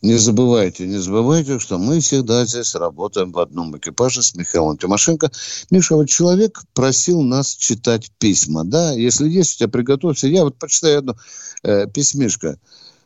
Не 0.00 0.14
забывайте, 0.14 0.86
не 0.86 0.98
забывайте, 0.98 1.58
что 1.58 1.76
мы 1.78 1.98
всегда 2.00 2.44
здесь 2.44 2.74
работаем 2.76 3.32
в 3.32 3.38
одном 3.40 3.76
экипаже 3.76 4.22
с 4.22 4.34
Михаилом 4.34 4.78
Тимошенко. 4.78 5.30
Миша, 5.70 5.96
вот 5.96 6.08
человек 6.08 6.62
просил 6.72 7.22
нас 7.22 7.54
читать 7.54 8.12
письма, 8.18 8.64
да? 8.64 8.92
Если 8.92 9.28
есть 9.28 9.54
у 9.54 9.58
тебя, 9.58 9.68
приготовься. 9.68 10.28
Я 10.28 10.44
вот 10.44 10.56
почитаю 10.56 10.98
одно 10.98 11.16
э, 11.64 11.86
письмишко. 11.88 12.58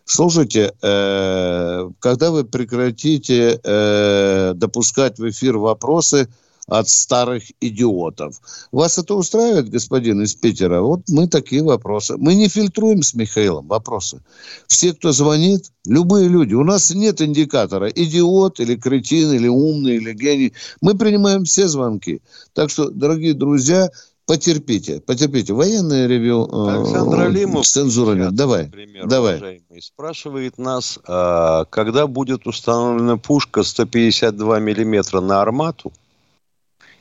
Слушайте, 0.05 0.75
э, 0.83 1.91
когда 1.99 2.31
вы 2.31 2.45
прекратите 2.45 3.59
э, 3.63 4.53
допускать 4.55 5.19
в 5.19 5.31
эфир 5.31 5.57
вопросы 5.57 6.29
от 6.67 6.89
старых 6.89 7.45
идиотов. 7.61 8.41
Вас 8.71 8.99
это 8.99 9.15
устраивает, 9.15 9.69
господин 9.69 10.23
из 10.23 10.35
Питера? 10.35 10.81
Вот 10.81 11.03
мы 11.09 11.29
такие 11.29 11.63
вопросы. 11.63 12.17
Мы 12.17 12.35
не 12.35 12.49
фильтруем 12.49 13.03
с 13.03 13.15
Михаилом 13.15 13.67
вопросы. 13.67 14.23
Все, 14.69 14.93
кто 14.95 15.13
звонит, 15.13 15.73
любые 15.87 16.29
люди. 16.29 16.55
У 16.55 16.65
нас 16.65 16.95
нет 16.95 17.21
индикатора. 17.21 17.89
Идиот 17.89 18.61
или 18.61 18.77
кретин, 18.77 19.33
или 19.33 19.49
умный, 19.49 19.97
или 19.97 20.13
гений. 20.13 20.53
Мы 20.81 20.97
принимаем 20.97 21.45
все 21.45 21.69
звонки. 21.69 22.23
Так 22.53 22.71
что, 22.71 22.91
дорогие 22.91 23.35
друзья, 23.35 23.91
потерпите, 24.27 25.01
потерпите. 25.01 25.53
Военное 25.53 26.07
ревю. 26.07 26.47
Э, 26.47 26.77
Александр 26.77 27.21
Алимов. 27.21 27.67
Цензура 27.67 28.15
нет. 28.15 28.35
Давай. 28.35 28.65
Например, 28.65 29.07
давай. 29.09 29.37
Уважаемый, 29.37 29.83
спрашивает 29.83 30.59
нас, 30.59 30.99
а, 31.07 31.65
когда 31.67 32.07
будет 32.07 32.47
установлена 32.47 33.17
пушка 33.17 33.63
152 33.63 34.61
миллиметра 34.61 35.21
на 35.21 35.43
армату, 35.43 35.93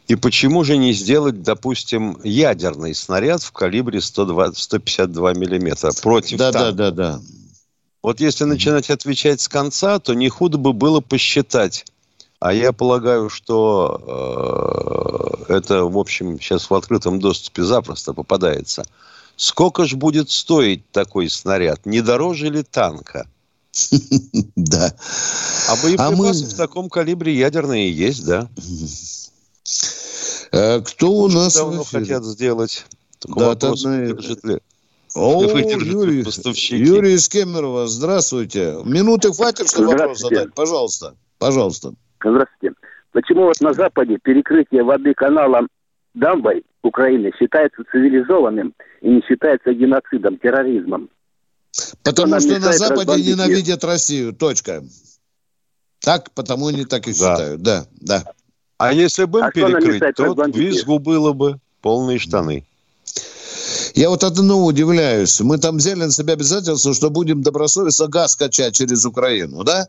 и 0.08 0.16
почему 0.16 0.64
же 0.64 0.78
не 0.78 0.94
сделать, 0.94 1.42
допустим, 1.42 2.20
ядерный 2.24 2.94
снаряд 2.94 3.44
в 3.44 3.52
калибре 3.52 4.02
120, 4.02 4.58
152 4.58 5.34
миллиметра 5.34 5.92
против 6.02 6.38
да, 6.38 6.52
танка? 6.52 6.72
Да, 6.72 6.92
да, 6.92 7.14
да. 7.14 7.22
Вот 8.04 8.20
если 8.20 8.46
начинать 8.46 8.90
отвечать 8.90 9.42
с 9.42 9.48
конца, 9.48 10.00
то 10.00 10.14
не 10.14 10.28
худо 10.28 10.58
бы 10.58 10.74
было 10.74 11.02
посчитать. 11.02 11.86
А 12.40 12.54
я 12.54 12.74
полагаю, 12.74 13.30
что 13.30 15.46
э, 15.48 15.54
это, 15.54 15.86
в 15.86 15.98
общем, 15.98 16.40
сейчас 16.40 16.72
в 16.72 16.74
открытом 16.74 17.20
доступе 17.20 17.64
запросто 17.64 18.14
попадается. 18.14 18.84
Сколько 19.36 19.86
же 19.86 19.96
будет 19.96 20.32
стоить 20.32 20.90
такой 20.92 21.30
снаряд? 21.30 21.86
Не 21.86 22.02
дороже 22.02 22.50
ли 22.50 22.64
танка? 22.64 23.28
Да. 24.56 24.94
А 25.70 25.76
боеприпасы 25.82 26.46
в 26.46 26.56
таком 26.56 26.90
калибре 26.90 27.38
ядерные 27.38 27.92
есть, 27.92 28.26
да? 28.26 28.50
Э, 30.52 30.82
кто 30.82 31.12
у 31.12 31.28
нас 31.28 31.56
давно 31.56 31.84
хотят 31.84 32.24
сделать? 32.24 32.86
да, 33.26 33.50
вопрос, 33.50 33.86
одна... 33.86 34.06
ли? 34.06 34.60
О, 35.14 35.44
Юрий, 35.58 36.24
Юрий 36.78 37.14
из 37.14 37.30
Кемерово, 37.30 37.88
здравствуйте. 37.88 38.78
Минуты 38.86 39.32
хватит, 39.34 39.70
чтобы 39.70 39.90
вопрос 39.90 40.20
задать? 40.20 40.54
Пожалуйста, 40.54 41.16
пожалуйста. 41.38 41.94
Здравствуйте. 42.24 42.76
Почему 43.12 43.44
вот 43.44 43.60
на 43.60 43.74
Западе 43.74 44.18
перекрытие 44.24 44.84
воды 44.84 45.14
каналом 45.14 45.68
Дамбой 46.14 46.64
Украины 46.82 47.32
считается 47.38 47.84
цивилизованным 47.92 48.74
и 49.02 49.10
не 49.10 49.22
считается 49.28 49.74
геноцидом, 49.74 50.38
терроризмом? 50.38 51.10
Потому 52.04 52.40
что 52.40 52.60
на 52.60 52.74
Западе 52.74 53.22
ненавидят 53.22 53.84
Россию. 53.84 54.34
Точка. 54.34 54.84
Так, 56.00 56.32
потому 56.32 56.68
они 56.68 56.86
так 56.86 57.08
и 57.08 57.14
считают. 57.14 57.62
Да, 57.62 57.86
да. 58.00 58.24
А 58.82 58.92
если 58.92 59.26
бы 59.26 59.44
а 59.44 59.52
перекрыть, 59.52 60.16
то 60.16 60.34
визгу 60.46 60.98
было 60.98 61.34
бы 61.34 61.60
полные 61.82 62.18
штаны. 62.18 62.66
Я 63.94 64.10
вот 64.10 64.24
одному 64.24 64.66
удивляюсь. 64.66 65.40
Мы 65.40 65.60
там 65.60 65.78
взяли 65.78 66.00
на 66.06 66.12
себя 66.12 66.34
обязательство, 66.34 66.92
что 66.96 67.12
будем 67.12 67.44
добросовестно 67.44 68.08
газ 68.08 68.36
качать 68.36 68.76
через 68.76 69.06
Украину, 69.06 69.64
да? 69.64 69.88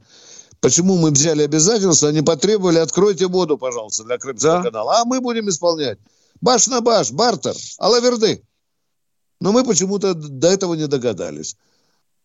Почему 0.60 0.98
мы 0.98 1.10
взяли 1.10 1.42
обязательство, 1.42 2.10
они 2.10 2.20
потребовали, 2.20 2.80
откройте 2.80 3.28
воду, 3.28 3.56
пожалуйста, 3.56 4.04
для 4.04 4.18
Крымского 4.18 4.58
да. 4.58 4.62
канала. 4.64 5.00
А 5.00 5.04
мы 5.06 5.22
будем 5.22 5.48
исполнять. 5.48 5.98
Баш 6.42 6.66
на 6.66 6.82
баш, 6.82 7.12
бартер, 7.12 7.54
алаверды. 7.78 8.42
Но 9.40 9.52
мы 9.52 9.64
почему-то 9.64 10.12
до 10.12 10.48
этого 10.48 10.74
не 10.74 10.86
догадались. 10.86 11.56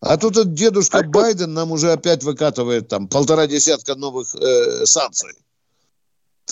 А 0.02 0.18
тут 0.18 0.34
этот 0.34 0.54
дедушка 0.54 0.98
а 0.98 1.04
Байден 1.04 1.54
нам 1.54 1.72
уже 1.72 1.94
опять 1.94 2.26
выкатывает 2.26 2.90
там 2.90 3.08
полтора 3.08 3.48
десятка 3.48 3.96
новых 3.96 4.36
э, 4.36 4.86
санкций. 4.86 5.34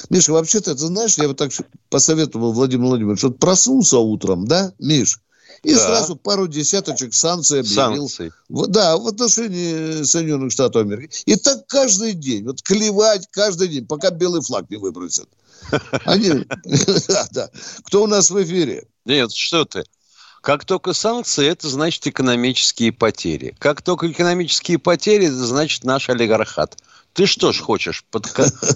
Миша, 0.10 0.34
вообще-то, 0.34 0.74
ты 0.76 0.86
знаешь, 0.88 1.18
я 1.18 1.28
вот 1.28 1.38
так 1.38 1.52
посоветовал 1.90 2.52
Владимиру 2.52 2.90
Владимировичу, 2.90 3.28
вот 3.28 3.40
проснулся 3.40 3.98
утром, 3.98 4.48
да, 4.48 4.74
Миш, 4.80 5.20
и 5.64 5.74
да. 5.74 5.80
сразу 5.80 6.16
пару 6.16 6.48
десяточек 6.48 7.14
санкций 7.14 7.62
объявил. 7.62 8.08
Санкций. 8.08 8.32
Да, 8.50 8.98
в 8.98 9.08
отношении 9.08 10.04
Соединенных 10.04 10.52
Штатов 10.52 10.84
Америки. 10.84 11.24
И 11.26 11.36
так 11.38 11.66
каждый 11.68 12.14
день, 12.14 12.46
вот 12.46 12.62
клевать 12.62 13.28
каждый 13.32 13.70
день, 13.70 13.88
пока 13.88 14.12
белый 14.12 14.42
флаг 14.42 14.70
не 14.70 14.78
выбросят. 14.78 15.28
Они, 16.06 16.30
да, 17.08 17.28
да. 17.32 17.50
Кто 17.86 18.04
у 18.04 18.08
нас 18.08 18.30
в 18.30 18.44
эфире? 18.44 18.88
Нет, 19.06 19.32
что 19.32 19.66
ты. 19.66 19.84
Как 20.46 20.64
только 20.64 20.94
санкции, 20.94 21.48
это 21.48 21.68
значит 21.68 22.06
экономические 22.06 22.92
потери. 22.92 23.56
Как 23.58 23.82
только 23.82 24.12
экономические 24.12 24.78
потери, 24.78 25.26
это 25.26 25.44
значит 25.44 25.84
наш 25.84 26.08
олигархат. 26.08 26.78
Ты 27.14 27.26
что 27.26 27.52
ж 27.52 27.60
хочешь, 27.62 28.06
под, 28.12 28.28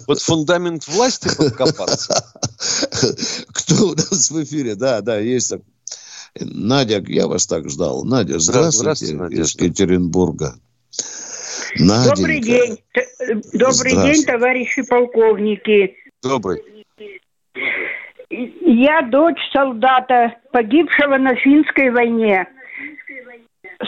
под 0.07 0.20
фундамент 0.20 0.88
власти 0.88 1.30
подкопаться? 1.38 2.26
Кто 3.53 3.89
у 3.89 3.95
нас 3.95 4.32
в 4.32 4.43
эфире? 4.43 4.74
Да, 4.74 5.01
да, 5.01 5.20
есть 5.20 5.51
так. 5.51 5.61
Надя, 6.39 7.03
я 7.07 7.28
вас 7.28 7.45
так 7.45 7.70
ждал. 7.70 8.03
Надя, 8.03 8.39
здравствуйте, 8.39 9.05
здравствуйте 9.05 9.39
из 9.39 9.53
Екатеринбурга. 9.53 10.55
Наденька. 11.78 12.15
Добрый 12.15 12.41
день. 12.41 12.80
Добрый 13.53 13.91
день, 13.91 14.26
товарищи 14.26 14.82
полковники. 14.82 15.93
Добрый. 16.24 16.78
Я 18.62 19.02
дочь 19.02 19.40
солдата, 19.52 20.36
погибшего 20.52 21.18
на 21.18 21.36
финской 21.36 21.90
войне. 21.90 22.48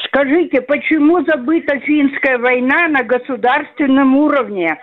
Скажите, 0.06 0.62
почему 0.62 1.24
забыта 1.26 1.80
финская 1.80 2.38
война 2.38 2.88
на 2.88 3.04
государственном 3.04 4.16
уровне? 4.18 4.78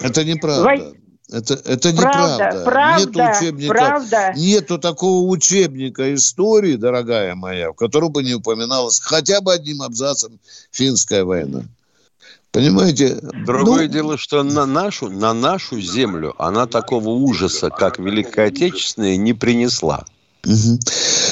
Это 0.00 0.24
неправда. 0.24 0.62
Вой... 0.62 1.00
Это, 1.32 1.54
это 1.54 1.92
неправда. 1.92 2.62
Правда, 2.64 3.06
Нету 3.06 3.40
учебника. 3.40 3.74
Правда. 3.74 4.32
Нету 4.36 4.78
такого 4.78 5.28
учебника 5.30 6.12
истории, 6.14 6.74
дорогая 6.74 7.36
моя, 7.36 7.70
в 7.70 7.74
котором 7.74 8.10
бы 8.10 8.24
не 8.24 8.34
упоминалось 8.34 8.98
хотя 8.98 9.40
бы 9.40 9.52
одним 9.52 9.82
абзацем 9.82 10.40
финская 10.72 11.24
война. 11.24 11.62
Понимаете? 12.52 13.18
Другое 13.46 13.86
ну, 13.86 13.92
дело, 13.92 14.18
что 14.18 14.42
на 14.42 14.66
нашу, 14.66 15.08
на 15.08 15.32
нашу 15.32 15.80
землю 15.80 16.34
она 16.38 16.66
такого 16.66 17.10
ужаса, 17.10 17.70
как 17.70 17.98
Великая 17.98 18.48
Отечественная, 18.48 19.16
не 19.16 19.34
принесла. 19.34 20.04
Угу. 20.44 20.78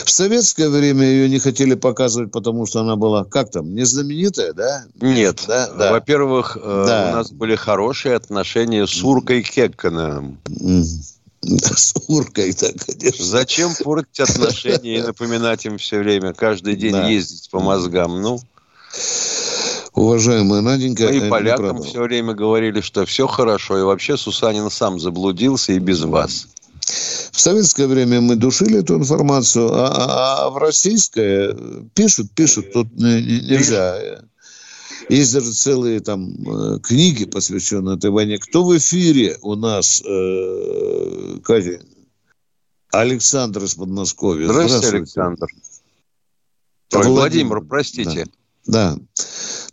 В 0.04 0.10
советское 0.10 0.68
время 0.68 1.04
ее 1.06 1.28
не 1.28 1.38
хотели 1.38 1.74
показывать, 1.74 2.30
потому 2.30 2.66
что 2.66 2.80
она 2.80 2.94
была, 2.94 3.24
как 3.24 3.50
там, 3.50 3.74
не 3.74 3.84
знаменитая, 3.84 4.52
да? 4.52 4.84
Нет. 5.00 5.44
Да, 5.48 5.68
да. 5.72 5.92
Во-первых, 5.92 6.58
э, 6.60 6.84
да. 6.86 7.08
у 7.10 7.16
нас 7.16 7.32
были 7.32 7.56
хорошие 7.56 8.14
отношения 8.14 8.86
с 8.86 9.02
Уркой 9.02 9.42
Кекканом. 9.42 10.38
с 11.42 11.94
Уркой, 12.06 12.54
да, 12.60 12.68
конечно. 12.86 13.24
Зачем 13.24 13.74
портить 13.82 14.20
отношения 14.20 14.98
и 14.98 15.02
напоминать 15.02 15.64
им 15.64 15.78
все 15.78 15.98
время, 15.98 16.34
каждый 16.34 16.76
день 16.76 16.92
да. 16.92 17.08
ездить 17.08 17.48
по 17.50 17.60
мозгам? 17.60 18.20
Ну, 18.20 18.40
Уважаемая 19.98 20.60
Наденька, 20.60 21.08
Мы 21.08 21.16
и 21.16 21.28
полякам 21.28 21.82
все 21.82 22.02
время 22.02 22.32
говорили, 22.32 22.80
что 22.80 23.04
все 23.04 23.26
хорошо, 23.26 23.78
и 23.78 23.82
вообще 23.82 24.16
Сусанин 24.16 24.70
сам 24.70 25.00
заблудился 25.00 25.72
и 25.72 25.80
без 25.80 26.02
вас. 26.02 26.46
В 27.32 27.40
советское 27.40 27.88
время 27.88 28.20
мы 28.20 28.36
душили 28.36 28.78
эту 28.78 28.96
информацию, 28.96 29.68
а, 29.72 29.88
а, 29.88 30.46
а 30.46 30.50
в 30.50 30.58
российское 30.58 31.52
пишут, 31.94 32.30
пишут, 32.30 32.72
тут 32.72 32.92
нельзя. 32.92 34.22
Есть 35.08 35.32
даже 35.32 35.52
целые 35.52 36.00
там 36.00 36.32
э, 36.46 36.78
книги, 36.80 37.24
посвященные 37.24 37.96
этой 37.96 38.10
войне. 38.10 38.38
Кто 38.38 38.64
в 38.64 38.76
эфире 38.76 39.36
у 39.42 39.56
нас, 39.56 40.02
э, 40.06 41.38
Катя? 41.42 41.80
Александр 42.92 43.64
из 43.64 43.74
Подмосковья. 43.74 44.46
Здравствуйте, 44.46 44.86
Здравствуйте. 44.86 44.96
Александр. 44.98 45.46
Ой, 46.92 47.06
Владимир, 47.06 47.10
Владимир, 47.10 47.60
простите. 47.62 48.26
Да. 48.66 48.94
да. 48.94 48.98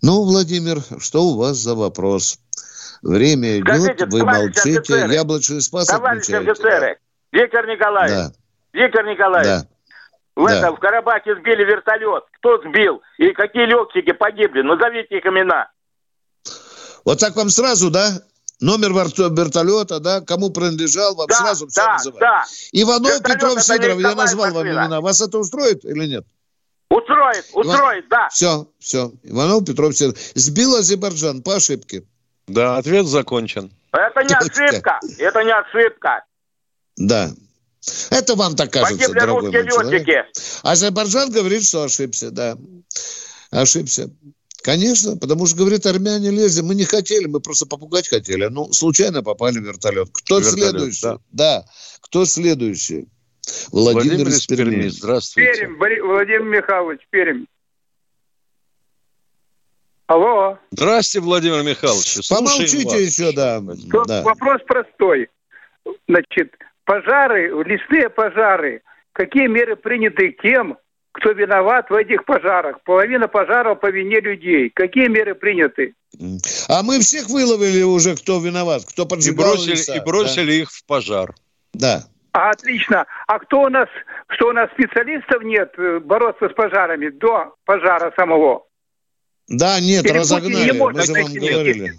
Ну, 0.05 0.23
Владимир, 0.23 0.77
что 0.99 1.23
у 1.23 1.35
вас 1.35 1.57
за 1.57 1.73
вопрос? 1.73 2.37
Время 3.01 3.57
идет, 3.57 3.81
Скажите, 3.81 4.05
вы 4.05 4.23
молчите, 4.23 4.77
офицеры, 4.77 5.11
яблочный 5.11 5.61
спас 5.61 5.87
Товарищи 5.87 6.31
офицеры, 6.31 6.99
Виктор 7.31 7.65
Николаевич, 7.65 8.15
да. 8.15 8.31
Виктор 8.71 9.03
Николаевич, 9.07 9.47
да. 9.47 9.67
В, 10.35 10.45
да. 10.45 10.59
этом, 10.59 10.75
в 10.75 10.79
Карабахе 10.79 11.35
сбили 11.37 11.63
вертолет. 11.63 12.23
Кто 12.37 12.59
сбил? 12.59 13.01
И 13.17 13.31
какие 13.31 13.65
летчики 13.65 14.11
погибли? 14.11 14.61
Назовите 14.61 15.17
их 15.17 15.25
имена. 15.25 15.71
Вот 17.03 17.19
так 17.19 17.35
вам 17.35 17.49
сразу, 17.49 17.89
да? 17.89 18.21
номер 18.59 18.93
вертолета, 18.93 19.99
да, 19.99 20.21
кому 20.21 20.51
принадлежал, 20.51 21.15
вам 21.15 21.27
да, 21.27 21.35
сразу 21.35 21.67
все 21.67 21.81
да, 21.81 21.93
называют. 21.93 22.19
Да. 22.19 22.45
Иванов, 22.73 23.11
Вертолет 23.11 23.39
Петров, 23.39 23.63
Сидоров, 23.63 23.99
я 23.99 24.15
назвал 24.15 24.53
машина. 24.53 24.53
вам 24.53 24.67
имена. 24.67 25.01
Вас 25.01 25.19
это 25.21 25.39
устроит 25.39 25.83
или 25.83 26.05
нет? 26.05 26.25
Устроит, 26.89 27.45
устроит, 27.53 28.05
Иван... 28.05 28.09
да. 28.09 28.29
Все, 28.29 28.67
все. 28.79 29.11
Иванов, 29.23 29.65
Петров, 29.65 29.95
Сидоров. 29.95 30.17
Сбил 30.35 30.75
Азербайджан 30.75 31.41
по 31.41 31.55
ошибке. 31.55 32.03
Да, 32.47 32.77
ответ 32.77 33.07
закончен. 33.07 33.71
Это 33.91 34.23
не 34.23 34.35
ошибка, 34.35 34.99
это 35.17 35.43
не 35.43 35.53
ошибка. 35.53 36.23
Да. 36.97 37.31
Это 38.09 38.35
вам 38.35 38.55
так 38.55 38.71
кажется, 38.71 38.97
Погибли 38.97 39.19
дорогой 39.19 39.51
мой 39.51 39.67
человек. 39.67 40.25
Азербайджан 40.63 41.31
говорит, 41.31 41.65
что 41.65 41.83
ошибся, 41.83 42.31
да. 42.31 42.57
Ошибся. 43.51 44.09
Конечно, 44.63 45.15
потому 45.15 45.45
что, 45.45 45.57
говорит, 45.57 45.85
армяне 45.85 46.31
лезли. 46.31 46.61
Мы 46.61 46.73
не 46.73 46.85
хотели, 46.85 47.27
мы 47.27 47.39
просто 47.39 47.67
попугать 47.67 48.07
хотели. 48.07 48.45
Ну, 48.45 48.73
случайно 48.73 49.21
попали 49.21 49.59
в 49.59 49.63
вертолет. 49.63 50.09
Кто 50.11 50.39
вертолет, 50.39 50.71
следующий? 50.71 51.01
Да. 51.03 51.19
да. 51.31 51.65
Кто 52.01 52.25
следующий? 52.25 53.07
Владимир, 53.71 54.15
Владимир 54.15 54.27
из 54.27 54.47
Перми. 54.47 54.87
Здравствуйте. 54.87 55.51
Пермь, 55.53 55.77
Владимир 55.77 56.43
Михайлович, 56.43 57.01
Пермь. 57.09 57.45
Алло. 60.07 60.59
Здравствуйте, 60.71 61.25
Владимир 61.25 61.63
Михайлович. 61.63 62.27
Помолчите 62.29 62.85
вас. 62.85 62.99
еще, 62.99 63.31
да. 63.31 63.59
да. 64.05 64.21
Вопрос 64.21 64.61
простой. 64.67 65.29
Значит, 66.07 66.53
пожары, 66.83 67.49
лесные 67.63 68.09
пожары, 68.09 68.81
какие 69.13 69.47
меры 69.47 69.75
приняты 69.75 70.35
тем, 70.43 70.77
кто 71.11 71.31
виноват 71.31 71.89
в 71.89 71.93
этих 71.93 72.25
пожарах. 72.25 72.81
Половина 72.83 73.27
пожаров 73.27 73.79
по 73.79 73.89
вине 73.89 74.19
людей. 74.19 74.69
Какие 74.73 75.07
меры 75.07 75.33
приняты? 75.33 75.95
А 76.67 76.83
мы 76.83 76.99
всех 76.99 77.27
выловили 77.27 77.81
уже, 77.83 78.15
кто 78.15 78.39
виноват, 78.39 78.83
кто 78.85 79.05
поджигал 79.05 79.53
и 79.53 79.55
бросили, 79.55 79.71
леса, 79.71 79.95
и 79.95 79.99
бросили 80.01 80.47
да? 80.47 80.53
их 80.53 80.71
в 80.71 80.85
пожар. 80.85 81.33
Да. 81.73 82.05
А, 82.35 82.49
отлично. 82.49 83.05
А 83.27 83.39
кто 83.39 83.61
у 83.61 83.69
нас, 83.69 83.87
что 84.27 84.49
у 84.49 84.51
нас 84.51 84.69
специалистов 84.71 85.41
нет 85.41 85.71
э, 85.77 85.99
бороться 85.99 86.49
с 86.49 86.53
пожарами 86.53 87.07
до 87.07 87.55
пожара 87.63 88.11
самого? 88.17 88.65
Да, 89.47 89.79
нет, 89.79 90.03
Или 90.03 90.17
разогнали. 90.17 90.73
Не 90.73 90.73
Мы 90.73 91.01
же 91.01 91.13
вам 91.13 91.33
говорили. 91.33 91.93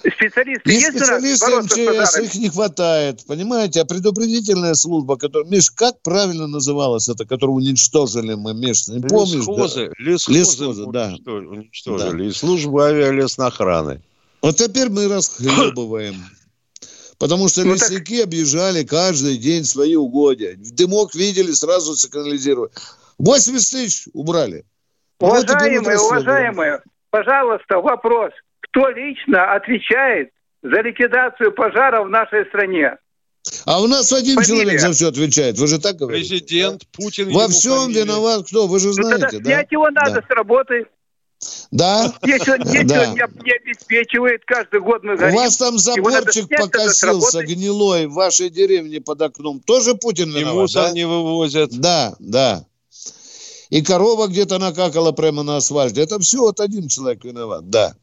Специалисты 0.00 0.72
есть, 0.72 0.84
есть 0.84 0.98
специалисты 0.98 1.62
МЧС, 1.62 2.18
их 2.18 2.34
не 2.34 2.48
хватает, 2.48 3.24
понимаете? 3.26 3.82
А 3.82 3.84
предупредительная 3.84 4.74
служба, 4.74 5.16
которая... 5.16 5.48
Миш, 5.48 5.70
как 5.70 6.02
правильно 6.02 6.48
называлась 6.48 7.08
это, 7.08 7.24
которую 7.24 7.56
уничтожили 7.56 8.34
мы, 8.34 8.52
Миш, 8.52 8.88
не 8.88 9.00
помнишь? 9.00 9.34
Лесхозы, 9.34 9.86
да? 9.86 10.04
лесхозы, 10.04 10.38
лесхозы 10.38 10.86
да. 10.90 11.14
уничтожили. 11.24 12.18
Да. 12.18 12.24
И 12.24 12.30
служба 12.32 12.86
авиалесноохраны. 12.86 14.02
Вот 14.42 14.56
теперь 14.56 14.88
мы 14.88 15.06
расхлебываем. 15.14 16.16
Потому 17.18 17.48
что 17.48 17.64
ну, 17.64 17.74
лесники 17.74 18.18
так... 18.18 18.26
объезжали 18.26 18.84
каждый 18.84 19.38
день 19.38 19.64
свои 19.64 19.96
угодья. 19.96 20.54
Дымок 20.56 21.14
видели, 21.14 21.52
сразу 21.52 21.96
сигнализировали. 21.96 22.70
80 23.18 23.70
тысяч 23.70 24.08
убрали. 24.12 24.64
Уважаемые, 25.18 25.96
вот 25.96 26.10
уважаемые, 26.10 26.82
пожалуйста, 27.10 27.78
вопрос 27.78 28.32
кто 28.76 28.90
лично 28.90 29.54
отвечает 29.54 30.30
за 30.62 30.80
ликвидацию 30.82 31.52
пожара 31.52 32.02
в 32.02 32.10
нашей 32.10 32.44
стране? 32.46 32.96
А 33.64 33.80
у 33.80 33.86
нас 33.86 34.12
один 34.12 34.34
Фамилия. 34.34 34.62
человек 34.62 34.80
за 34.80 34.92
все 34.92 35.08
отвечает. 35.08 35.58
Вы 35.58 35.66
же 35.68 35.80
так 35.80 35.96
говорите? 35.96 36.28
Президент 36.28 36.82
Путин. 36.88 37.30
Во 37.32 37.48
всем 37.48 37.84
фамилия. 37.84 38.02
виноват 38.02 38.46
кто? 38.46 38.66
Вы 38.66 38.80
же 38.80 38.92
знаете, 38.92 39.24
ну, 39.24 39.30
тогда 39.30 39.50
да? 39.50 39.66
его 39.70 39.90
надо 39.90 40.20
да. 40.20 40.22
с 40.22 40.30
работы. 40.30 40.86
Да? 41.70 42.12
Если 42.24 42.56
да. 42.84 43.06
не, 43.06 43.18
не 43.44 43.52
обеспечивает, 43.52 44.42
каждый 44.46 44.80
год 44.80 45.02
мы 45.02 45.16
горим. 45.16 45.34
У 45.34 45.38
вас 45.38 45.56
там 45.56 45.78
заборчик 45.78 46.48
покосился 46.48 47.42
гнилой 47.42 48.06
в 48.06 48.14
вашей 48.14 48.50
деревне 48.50 49.00
под 49.00 49.22
окном. 49.22 49.60
Тоже 49.60 49.94
Путин 49.94 50.30
виноват, 50.30 50.54
И 50.54 50.58
мусор 50.58 50.84
да? 50.84 50.92
не 50.92 51.06
вывозят. 51.06 51.70
Да, 51.78 52.14
да. 52.18 52.64
И 53.70 53.82
корова 53.82 54.28
где-то 54.28 54.58
накакала 54.58 55.12
прямо 55.12 55.42
на 55.42 55.56
асфальте. 55.56 56.00
Это 56.00 56.18
все 56.20 56.38
вот 56.38 56.60
один 56.60 56.88
человек 56.88 57.24
виноват, 57.24 57.68
да. 57.68 57.94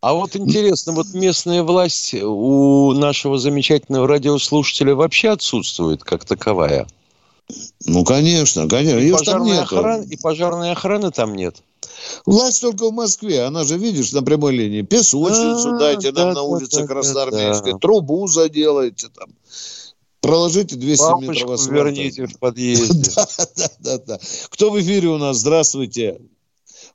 А 0.00 0.14
вот 0.14 0.34
интересно, 0.34 0.92
вот 0.92 1.14
местная 1.14 1.62
власть 1.62 2.12
у 2.14 2.92
нашего 2.92 3.38
замечательного 3.38 4.08
радиослушателя 4.08 4.96
вообще 4.96 5.30
отсутствует 5.30 6.02
как 6.02 6.24
таковая? 6.24 6.88
Ну, 7.84 8.04
конечно, 8.04 8.68
конечно. 8.68 8.98
И 8.98 9.12
пожарной, 9.12 9.60
охраны, 9.60 10.04
и 10.04 10.16
пожарной 10.16 10.72
охраны 10.72 11.10
там 11.12 11.34
нет. 11.34 11.62
Власть 12.26 12.60
только 12.60 12.88
в 12.88 12.92
Москве. 12.92 13.44
Она 13.44 13.64
же, 13.64 13.78
видишь, 13.78 14.12
на 14.12 14.22
прямой 14.22 14.56
линии. 14.56 14.82
Песочницу 14.82 15.74
а, 15.74 15.78
дайте 15.78 16.12
да, 16.12 16.26
нам 16.26 16.34
да, 16.34 16.40
на 16.40 16.42
улице 16.42 16.80
да, 16.80 16.86
Красноармейской. 16.86 17.72
Да. 17.72 17.78
Трубу 17.78 18.26
заделайте 18.26 19.08
там. 19.08 19.30
Проложите 20.20 20.76
200 20.76 21.02
Папочку 21.02 21.32
метров 21.32 21.50
асфальта. 21.50 21.74
верните 21.74 22.26
в 22.26 22.38
подъезде. 22.38 23.10
да, 23.16 23.26
да, 23.56 23.68
да, 23.80 23.98
да. 23.98 24.18
Кто 24.50 24.70
в 24.70 24.80
эфире 24.80 25.08
у 25.08 25.18
нас? 25.18 25.38
Здравствуйте. 25.38 26.20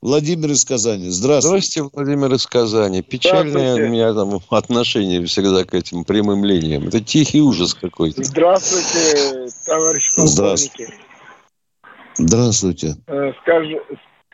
Владимир 0.02 0.52
из 0.52 0.64
Казани. 0.64 1.10
Здравствуйте. 1.10 1.68
Здравствуйте, 1.68 1.90
Владимир 1.94 2.34
из 2.34 2.46
Казани. 2.46 3.02
Печальное 3.02 3.76
у 3.76 3.90
меня 3.90 4.14
там 4.14 4.40
отношение 4.50 5.26
всегда 5.26 5.66
к 5.66 5.74
этим 5.74 6.04
прямым 6.04 6.46
линиям. 6.46 6.88
Это 6.88 7.02
тихий 7.02 7.42
ужас 7.42 7.74
какой-то. 7.74 8.24
Здравствуйте, 8.24 9.48
товарищ 9.66 10.16
полковники. 10.16 10.88
Здравствуйте. 12.20 12.96
Э, 13.08 13.32
скажи, 13.42 13.80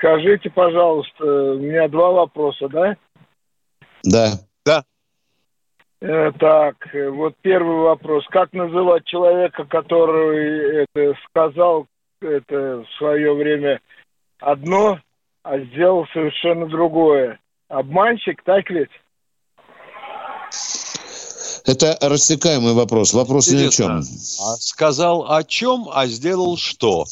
скажите, 0.04 0.50
пожалуйста, 0.50 1.24
у 1.24 1.60
меня 1.60 1.88
два 1.88 2.12
вопроса, 2.12 2.68
да? 2.68 2.98
Да. 4.04 4.34
Да. 4.66 4.84
Э, 6.02 6.32
так, 6.38 6.76
вот 6.94 7.36
первый 7.42 7.78
вопрос. 7.78 8.26
Как 8.28 8.52
называть 8.52 9.06
человека, 9.06 9.64
который 9.64 10.84
это 10.84 11.18
сказал 11.30 11.88
это 12.22 12.84
в 12.84 12.98
свое 12.98 13.34
время 13.34 13.80
одно, 14.40 15.00
а 15.44 15.60
сделал 15.60 16.06
совершенно 16.14 16.68
другое. 16.68 17.40
Обманщик, 17.70 18.44
так 18.44 18.70
ведь? 18.70 18.92
Это 21.66 21.98
рассекаемый 22.02 22.74
вопрос. 22.74 23.14
Вопрос 23.14 23.48
Интересно. 23.48 23.64
ни 23.64 23.68
о 23.68 23.72
чем. 23.72 24.00
А 24.42 24.56
сказал 24.58 25.32
о 25.32 25.44
чем, 25.44 25.88
а 25.92 26.08
сделал 26.08 26.58
что? 26.58 27.06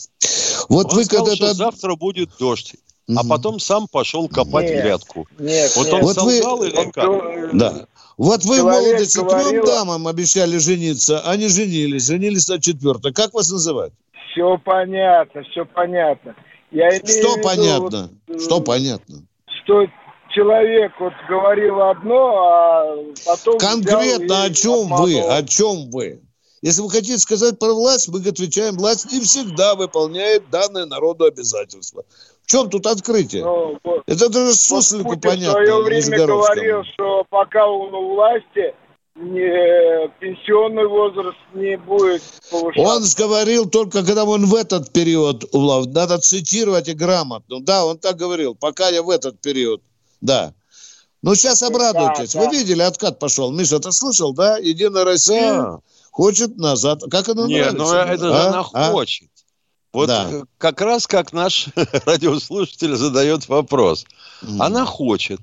Вот 0.67 0.91
он 0.91 0.95
вы 0.97 1.05
сказал, 1.05 1.25
когда 1.25 1.47
что 1.47 1.53
завтра 1.53 1.95
будет 1.95 2.29
дождь. 2.37 2.75
Mm-hmm. 3.07 3.15
А 3.17 3.27
потом 3.27 3.59
сам 3.59 3.87
пошел 3.87 4.27
копать 4.27 4.69
нет, 4.69 4.83
грядку. 4.83 5.27
Нет, 5.39 5.73
вот 5.75 5.85
нет. 5.85 5.93
он 5.93 6.01
вот 6.01 6.15
солгал 6.15 6.57
вы... 6.57 6.67
или 6.67 6.91
как? 6.91 7.57
Да. 7.57 7.85
Вот 8.17 8.45
вы 8.45 8.57
Человек 8.57 8.81
в 8.81 8.85
молодости 8.85 9.17
говорил... 9.17 9.49
трем 9.49 9.65
дамам 9.65 10.07
обещали 10.07 10.57
жениться, 10.57 11.21
они 11.21 11.47
женились, 11.47 12.05
женились 12.05 12.47
на 12.47 12.61
четвертой. 12.61 13.13
Как 13.13 13.33
вас 13.33 13.49
называть? 13.49 13.93
Все 14.31 14.57
понятно, 14.63 15.43
все 15.49 15.65
понятно. 15.65 16.35
Я 16.71 16.91
что 16.91 17.07
виду, 17.07 17.41
понятно? 17.41 18.09
Вот, 18.27 18.41
что 18.41 18.61
понятно? 18.61 19.23
Что 19.63 19.85
человек 20.33 20.91
вот 20.99 21.13
говорил 21.29 21.81
одно, 21.81 22.33
а 22.35 22.95
потом... 23.25 23.57
Конкретно 23.57 24.43
о 24.43 24.49
чем 24.49 24.87
вы? 24.89 25.19
О 25.19 25.43
чем 25.43 25.89
вы? 25.91 26.21
Если 26.61 26.81
вы 26.81 26.91
хотите 26.91 27.17
сказать 27.17 27.57
про 27.57 27.73
власть, 27.73 28.07
мы 28.09 28.19
отвечаем, 28.19 28.77
власть 28.77 29.11
не 29.11 29.19
всегда 29.21 29.73
выполняет 29.75 30.49
данное 30.51 30.85
народу 30.85 31.25
обязательства. 31.25 32.03
В 32.43 32.47
чем 32.47 32.69
тут 32.69 32.85
открытие? 32.85 33.43
Ну, 33.43 33.79
вот, 33.83 34.03
Это 34.05 34.29
даже 34.29 34.53
суслику 34.53 35.09
вот 35.09 35.21
понятно. 35.21 35.59
в 35.59 35.65
свое 35.65 35.83
время 35.83 36.27
говорил, 36.27 36.83
что 36.93 37.25
пока 37.29 37.67
он 37.67 37.93
у 37.95 38.13
власти, 38.13 38.75
не, 39.15 40.07
пенсионный 40.19 40.87
возраст 40.87 41.37
не 41.55 41.77
будет 41.77 42.21
повышаться. 42.51 42.81
Он 42.81 43.03
говорил 43.17 43.69
только, 43.69 44.05
когда 44.05 44.23
он 44.25 44.45
в 44.45 44.53
этот 44.53 44.93
период, 44.93 45.43
надо 45.53 46.19
цитировать 46.19 46.87
и 46.89 46.93
грамотно. 46.93 47.59
Да, 47.61 47.85
он 47.85 47.97
так 47.97 48.17
говорил, 48.17 48.53
пока 48.53 48.89
я 48.89 49.01
в 49.01 49.09
этот 49.09 49.41
период, 49.41 49.81
да. 50.21 50.53
Ну, 51.21 51.35
сейчас 51.35 51.61
обрадуйтесь. 51.61 52.33
Да, 52.33 52.39
да. 52.39 52.45
Вы 52.49 52.57
видели, 52.57 52.81
откат 52.81 53.19
пошел. 53.19 53.51
Миша, 53.51 53.79
ты 53.79 53.91
слышал, 53.91 54.33
да? 54.33 54.57
Единая 54.57 55.03
Россия 55.03 55.53
да. 55.53 55.79
хочет 56.11 56.57
назад. 56.57 57.03
Как 57.11 57.29
она 57.29 57.45
Нет, 57.45 57.73
нравится? 57.73 57.83
ну 57.83 57.93
это 57.93 58.13
а? 58.13 58.17
же 58.17 58.47
она 58.47 58.59
а? 58.73 58.91
хочет. 58.91 59.29
Вот 59.93 60.07
да. 60.07 60.29
как 60.57 60.81
раз 60.81 61.05
как 61.05 61.33
наш 61.33 61.67
радиослушатель 62.05 62.95
задает 62.95 63.47
вопрос. 63.49 64.05
Mm. 64.41 64.57
Она 64.59 64.85
хочет. 64.85 65.41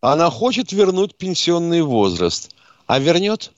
Она 0.00 0.30
хочет 0.30 0.72
вернуть 0.72 1.16
пенсионный 1.16 1.82
возраст. 1.82 2.54
А 2.86 2.98
вернет? 2.98 3.52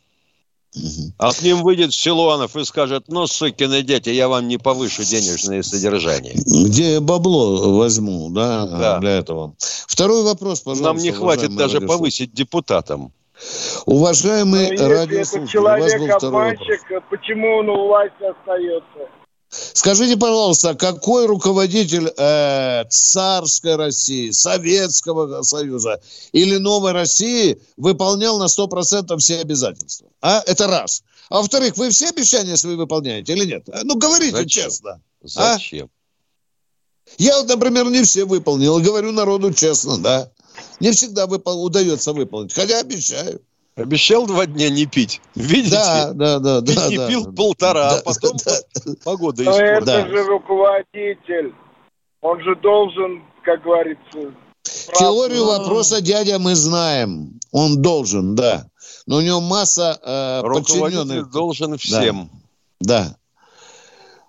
А 1.18 1.32
к 1.32 1.42
ним 1.42 1.62
выйдет 1.62 1.92
Силуанов 1.92 2.56
и 2.56 2.64
скажет, 2.64 3.04
ну, 3.08 3.26
сукины 3.26 3.82
дети, 3.82 4.08
я 4.08 4.28
вам 4.28 4.48
не 4.48 4.56
повышу 4.56 5.04
денежное 5.04 5.62
содержание. 5.62 6.34
Где 6.34 6.94
я 6.94 7.00
бабло 7.00 7.76
возьму, 7.76 8.30
да, 8.30 8.66
да. 8.66 8.98
для 8.98 9.18
этого. 9.18 9.54
Второй 9.86 10.22
вопрос, 10.22 10.60
пожалуйста. 10.60 10.84
Нам 10.84 10.96
не 10.96 11.12
хватит 11.12 11.54
даже 11.54 11.74
радиослуш... 11.74 11.98
повысить 11.98 12.32
депутатам. 12.32 13.12
Уважаемый 13.86 14.76
радиослушатель, 14.76 15.48
человек 15.48 16.22
обманщик, 16.22 16.80
почему 17.10 17.58
он 17.58 17.68
у 17.68 17.88
власти 17.88 18.24
остается? 18.24 19.10
Скажите, 19.74 20.16
пожалуйста, 20.16 20.74
какой 20.74 21.26
руководитель 21.26 22.11
э, 22.16 22.84
царской 22.88 23.76
России, 23.76 24.30
Советского 24.30 25.42
Союза 25.42 26.00
или 26.32 26.57
Новой 26.57 26.92
России 26.92 27.61
выполнял 27.76 28.38
на 28.38 28.46
100% 28.46 29.16
все 29.18 29.40
обязательства? 29.40 30.09
А? 30.22 30.42
Это 30.46 30.66
раз. 30.66 31.03
А 31.28 31.38
во-вторых, 31.38 31.76
вы 31.76 31.90
все 31.90 32.09
обещания 32.09 32.57
свои 32.57 32.76
выполняете 32.76 33.34
или 33.34 33.44
нет? 33.44 33.68
Ну, 33.84 33.96
говорите 33.96 34.32
Зачем? 34.36 34.64
честно. 34.64 35.03
А? 35.36 35.55
Зачем? 35.55 35.86
А? 35.86 36.03
Я 37.18 37.36
вот, 37.38 37.48
например, 37.48 37.90
не 37.90 38.03
все 38.05 38.24
выполнил. 38.24 38.80
Говорю 38.80 39.12
народу 39.12 39.53
честно, 39.53 39.98
да. 39.98 40.30
Не 40.80 40.92
всегда 40.92 41.26
выпол- 41.26 41.62
удается 41.62 42.12
выполнить, 42.12 42.55
хотя 42.55 42.78
обещаю. 42.80 43.42
Обещал 43.74 44.26
два 44.26 44.44
дня 44.46 44.68
не 44.68 44.84
пить. 44.84 45.20
Видите? 45.34 45.70
Да, 45.70 46.12
да, 46.12 46.38
да. 46.38 46.60
Пить 46.60 46.76
да, 46.76 46.88
не 46.88 46.96
да, 46.98 47.08
пил 47.08 47.24
да, 47.24 47.32
полтора, 47.32 47.90
да, 47.90 47.98
а 47.98 48.02
потом 48.02 48.36
да, 48.44 48.92
погода 49.02 49.42
Но 49.44 49.58
это 49.58 49.86
да. 49.86 50.08
же 50.08 50.24
руководитель. 50.24 51.54
Он 52.20 52.40
же 52.42 52.54
должен, 52.56 53.22
как 53.44 53.62
говорится... 53.62 54.34
Теорию 54.94 55.46
вопроса, 55.46 56.00
дядя, 56.02 56.38
мы 56.38 56.54
знаем. 56.54 57.40
Он 57.50 57.80
должен, 57.80 58.34
да. 58.34 58.66
Но 59.06 59.16
у 59.16 59.20
него 59.20 59.40
масса 59.40 59.98
э, 60.02 60.42
подчиненных. 60.42 61.30
должен 61.30 61.76
всем. 61.78 62.30
Да. 62.78 63.04
да. 63.04 63.16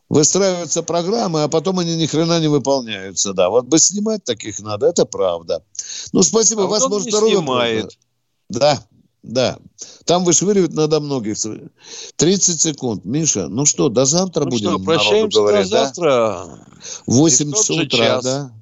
Выстраиваются 0.09 0.83
программы, 0.83 1.43
а 1.43 1.47
потом 1.49 1.79
они 1.79 1.95
ни 1.95 2.05
хрена 2.05 2.39
не 2.39 2.47
выполняются. 2.47 3.33
Да, 3.33 3.49
вот 3.49 3.65
бы 3.65 3.77
снимать 3.77 4.23
таких 4.23 4.59
надо, 4.59 4.87
это 4.87 5.05
правда. 5.05 5.63
Ну, 6.13 6.23
спасибо. 6.23 6.63
А 6.63 6.67
Вас 6.67 6.83
вот 6.83 6.91
может 6.91 7.07
не 7.07 7.11
снимает. 7.11 7.97
Да, 8.49 8.79
да. 9.23 9.57
Там 10.05 10.25
вышвыривают 10.25 10.73
надо 10.73 10.99
многих. 10.99 11.37
30 12.17 12.61
секунд. 12.61 13.05
Миша, 13.05 13.47
ну 13.47 13.65
что, 13.65 13.89
до 13.89 14.05
завтра 14.05 14.43
ну 14.43 14.51
будем 14.51 14.69
что, 14.71 14.79
прощаемся 14.79 15.39
говорить, 15.39 15.69
до 15.69 15.77
завтра. 15.77 16.09
Да? 16.09 16.65
8 17.07 17.51
утра, 17.51 18.21
да? 18.21 18.53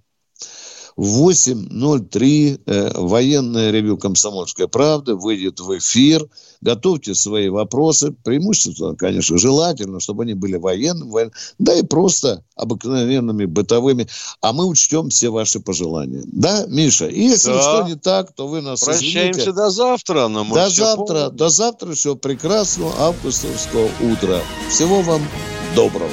В 0.95 1.29
8.03 1.29 2.61
э, 2.65 2.91
военное 2.93 3.71
ревю 3.71 3.97
«Комсомольской 3.97 4.67
правды» 4.67 5.15
выйдет 5.15 5.59
в 5.59 5.77
эфир. 5.77 6.27
Готовьте 6.61 7.15
свои 7.15 7.49
вопросы. 7.49 8.11
Преимущественно, 8.11 8.95
конечно, 8.95 9.37
желательно, 9.37 9.99
чтобы 9.99 10.23
они 10.23 10.33
были 10.33 10.57
военными, 10.57 11.09
воен... 11.09 11.31
да 11.59 11.73
и 11.73 11.83
просто 11.83 12.43
обыкновенными, 12.55 13.45
бытовыми. 13.45 14.07
А 14.41 14.53
мы 14.53 14.65
учтем 14.65 15.09
все 15.09 15.29
ваши 15.29 15.59
пожелания. 15.59 16.23
Да, 16.25 16.65
Миша? 16.67 17.07
И 17.07 17.21
если 17.21 17.51
да. 17.51 17.61
что 17.61 17.87
не 17.87 17.95
так, 17.95 18.31
то 18.33 18.47
вы 18.47 18.61
нас 18.61 18.81
Прощаемся 18.83 19.41
извините. 19.41 19.51
до 19.51 19.69
завтра. 19.69 20.27
Но 20.27 20.43
мы 20.43 20.55
до 20.55 20.69
завтра. 20.69 21.05
Помним. 21.05 21.35
До 21.35 21.49
завтра. 21.49 21.93
Всего 21.93 22.15
прекрасного 22.15 22.93
августовского 22.99 23.89
утра. 24.01 24.39
Всего 24.69 25.01
вам 25.01 25.21
доброго. 25.75 26.11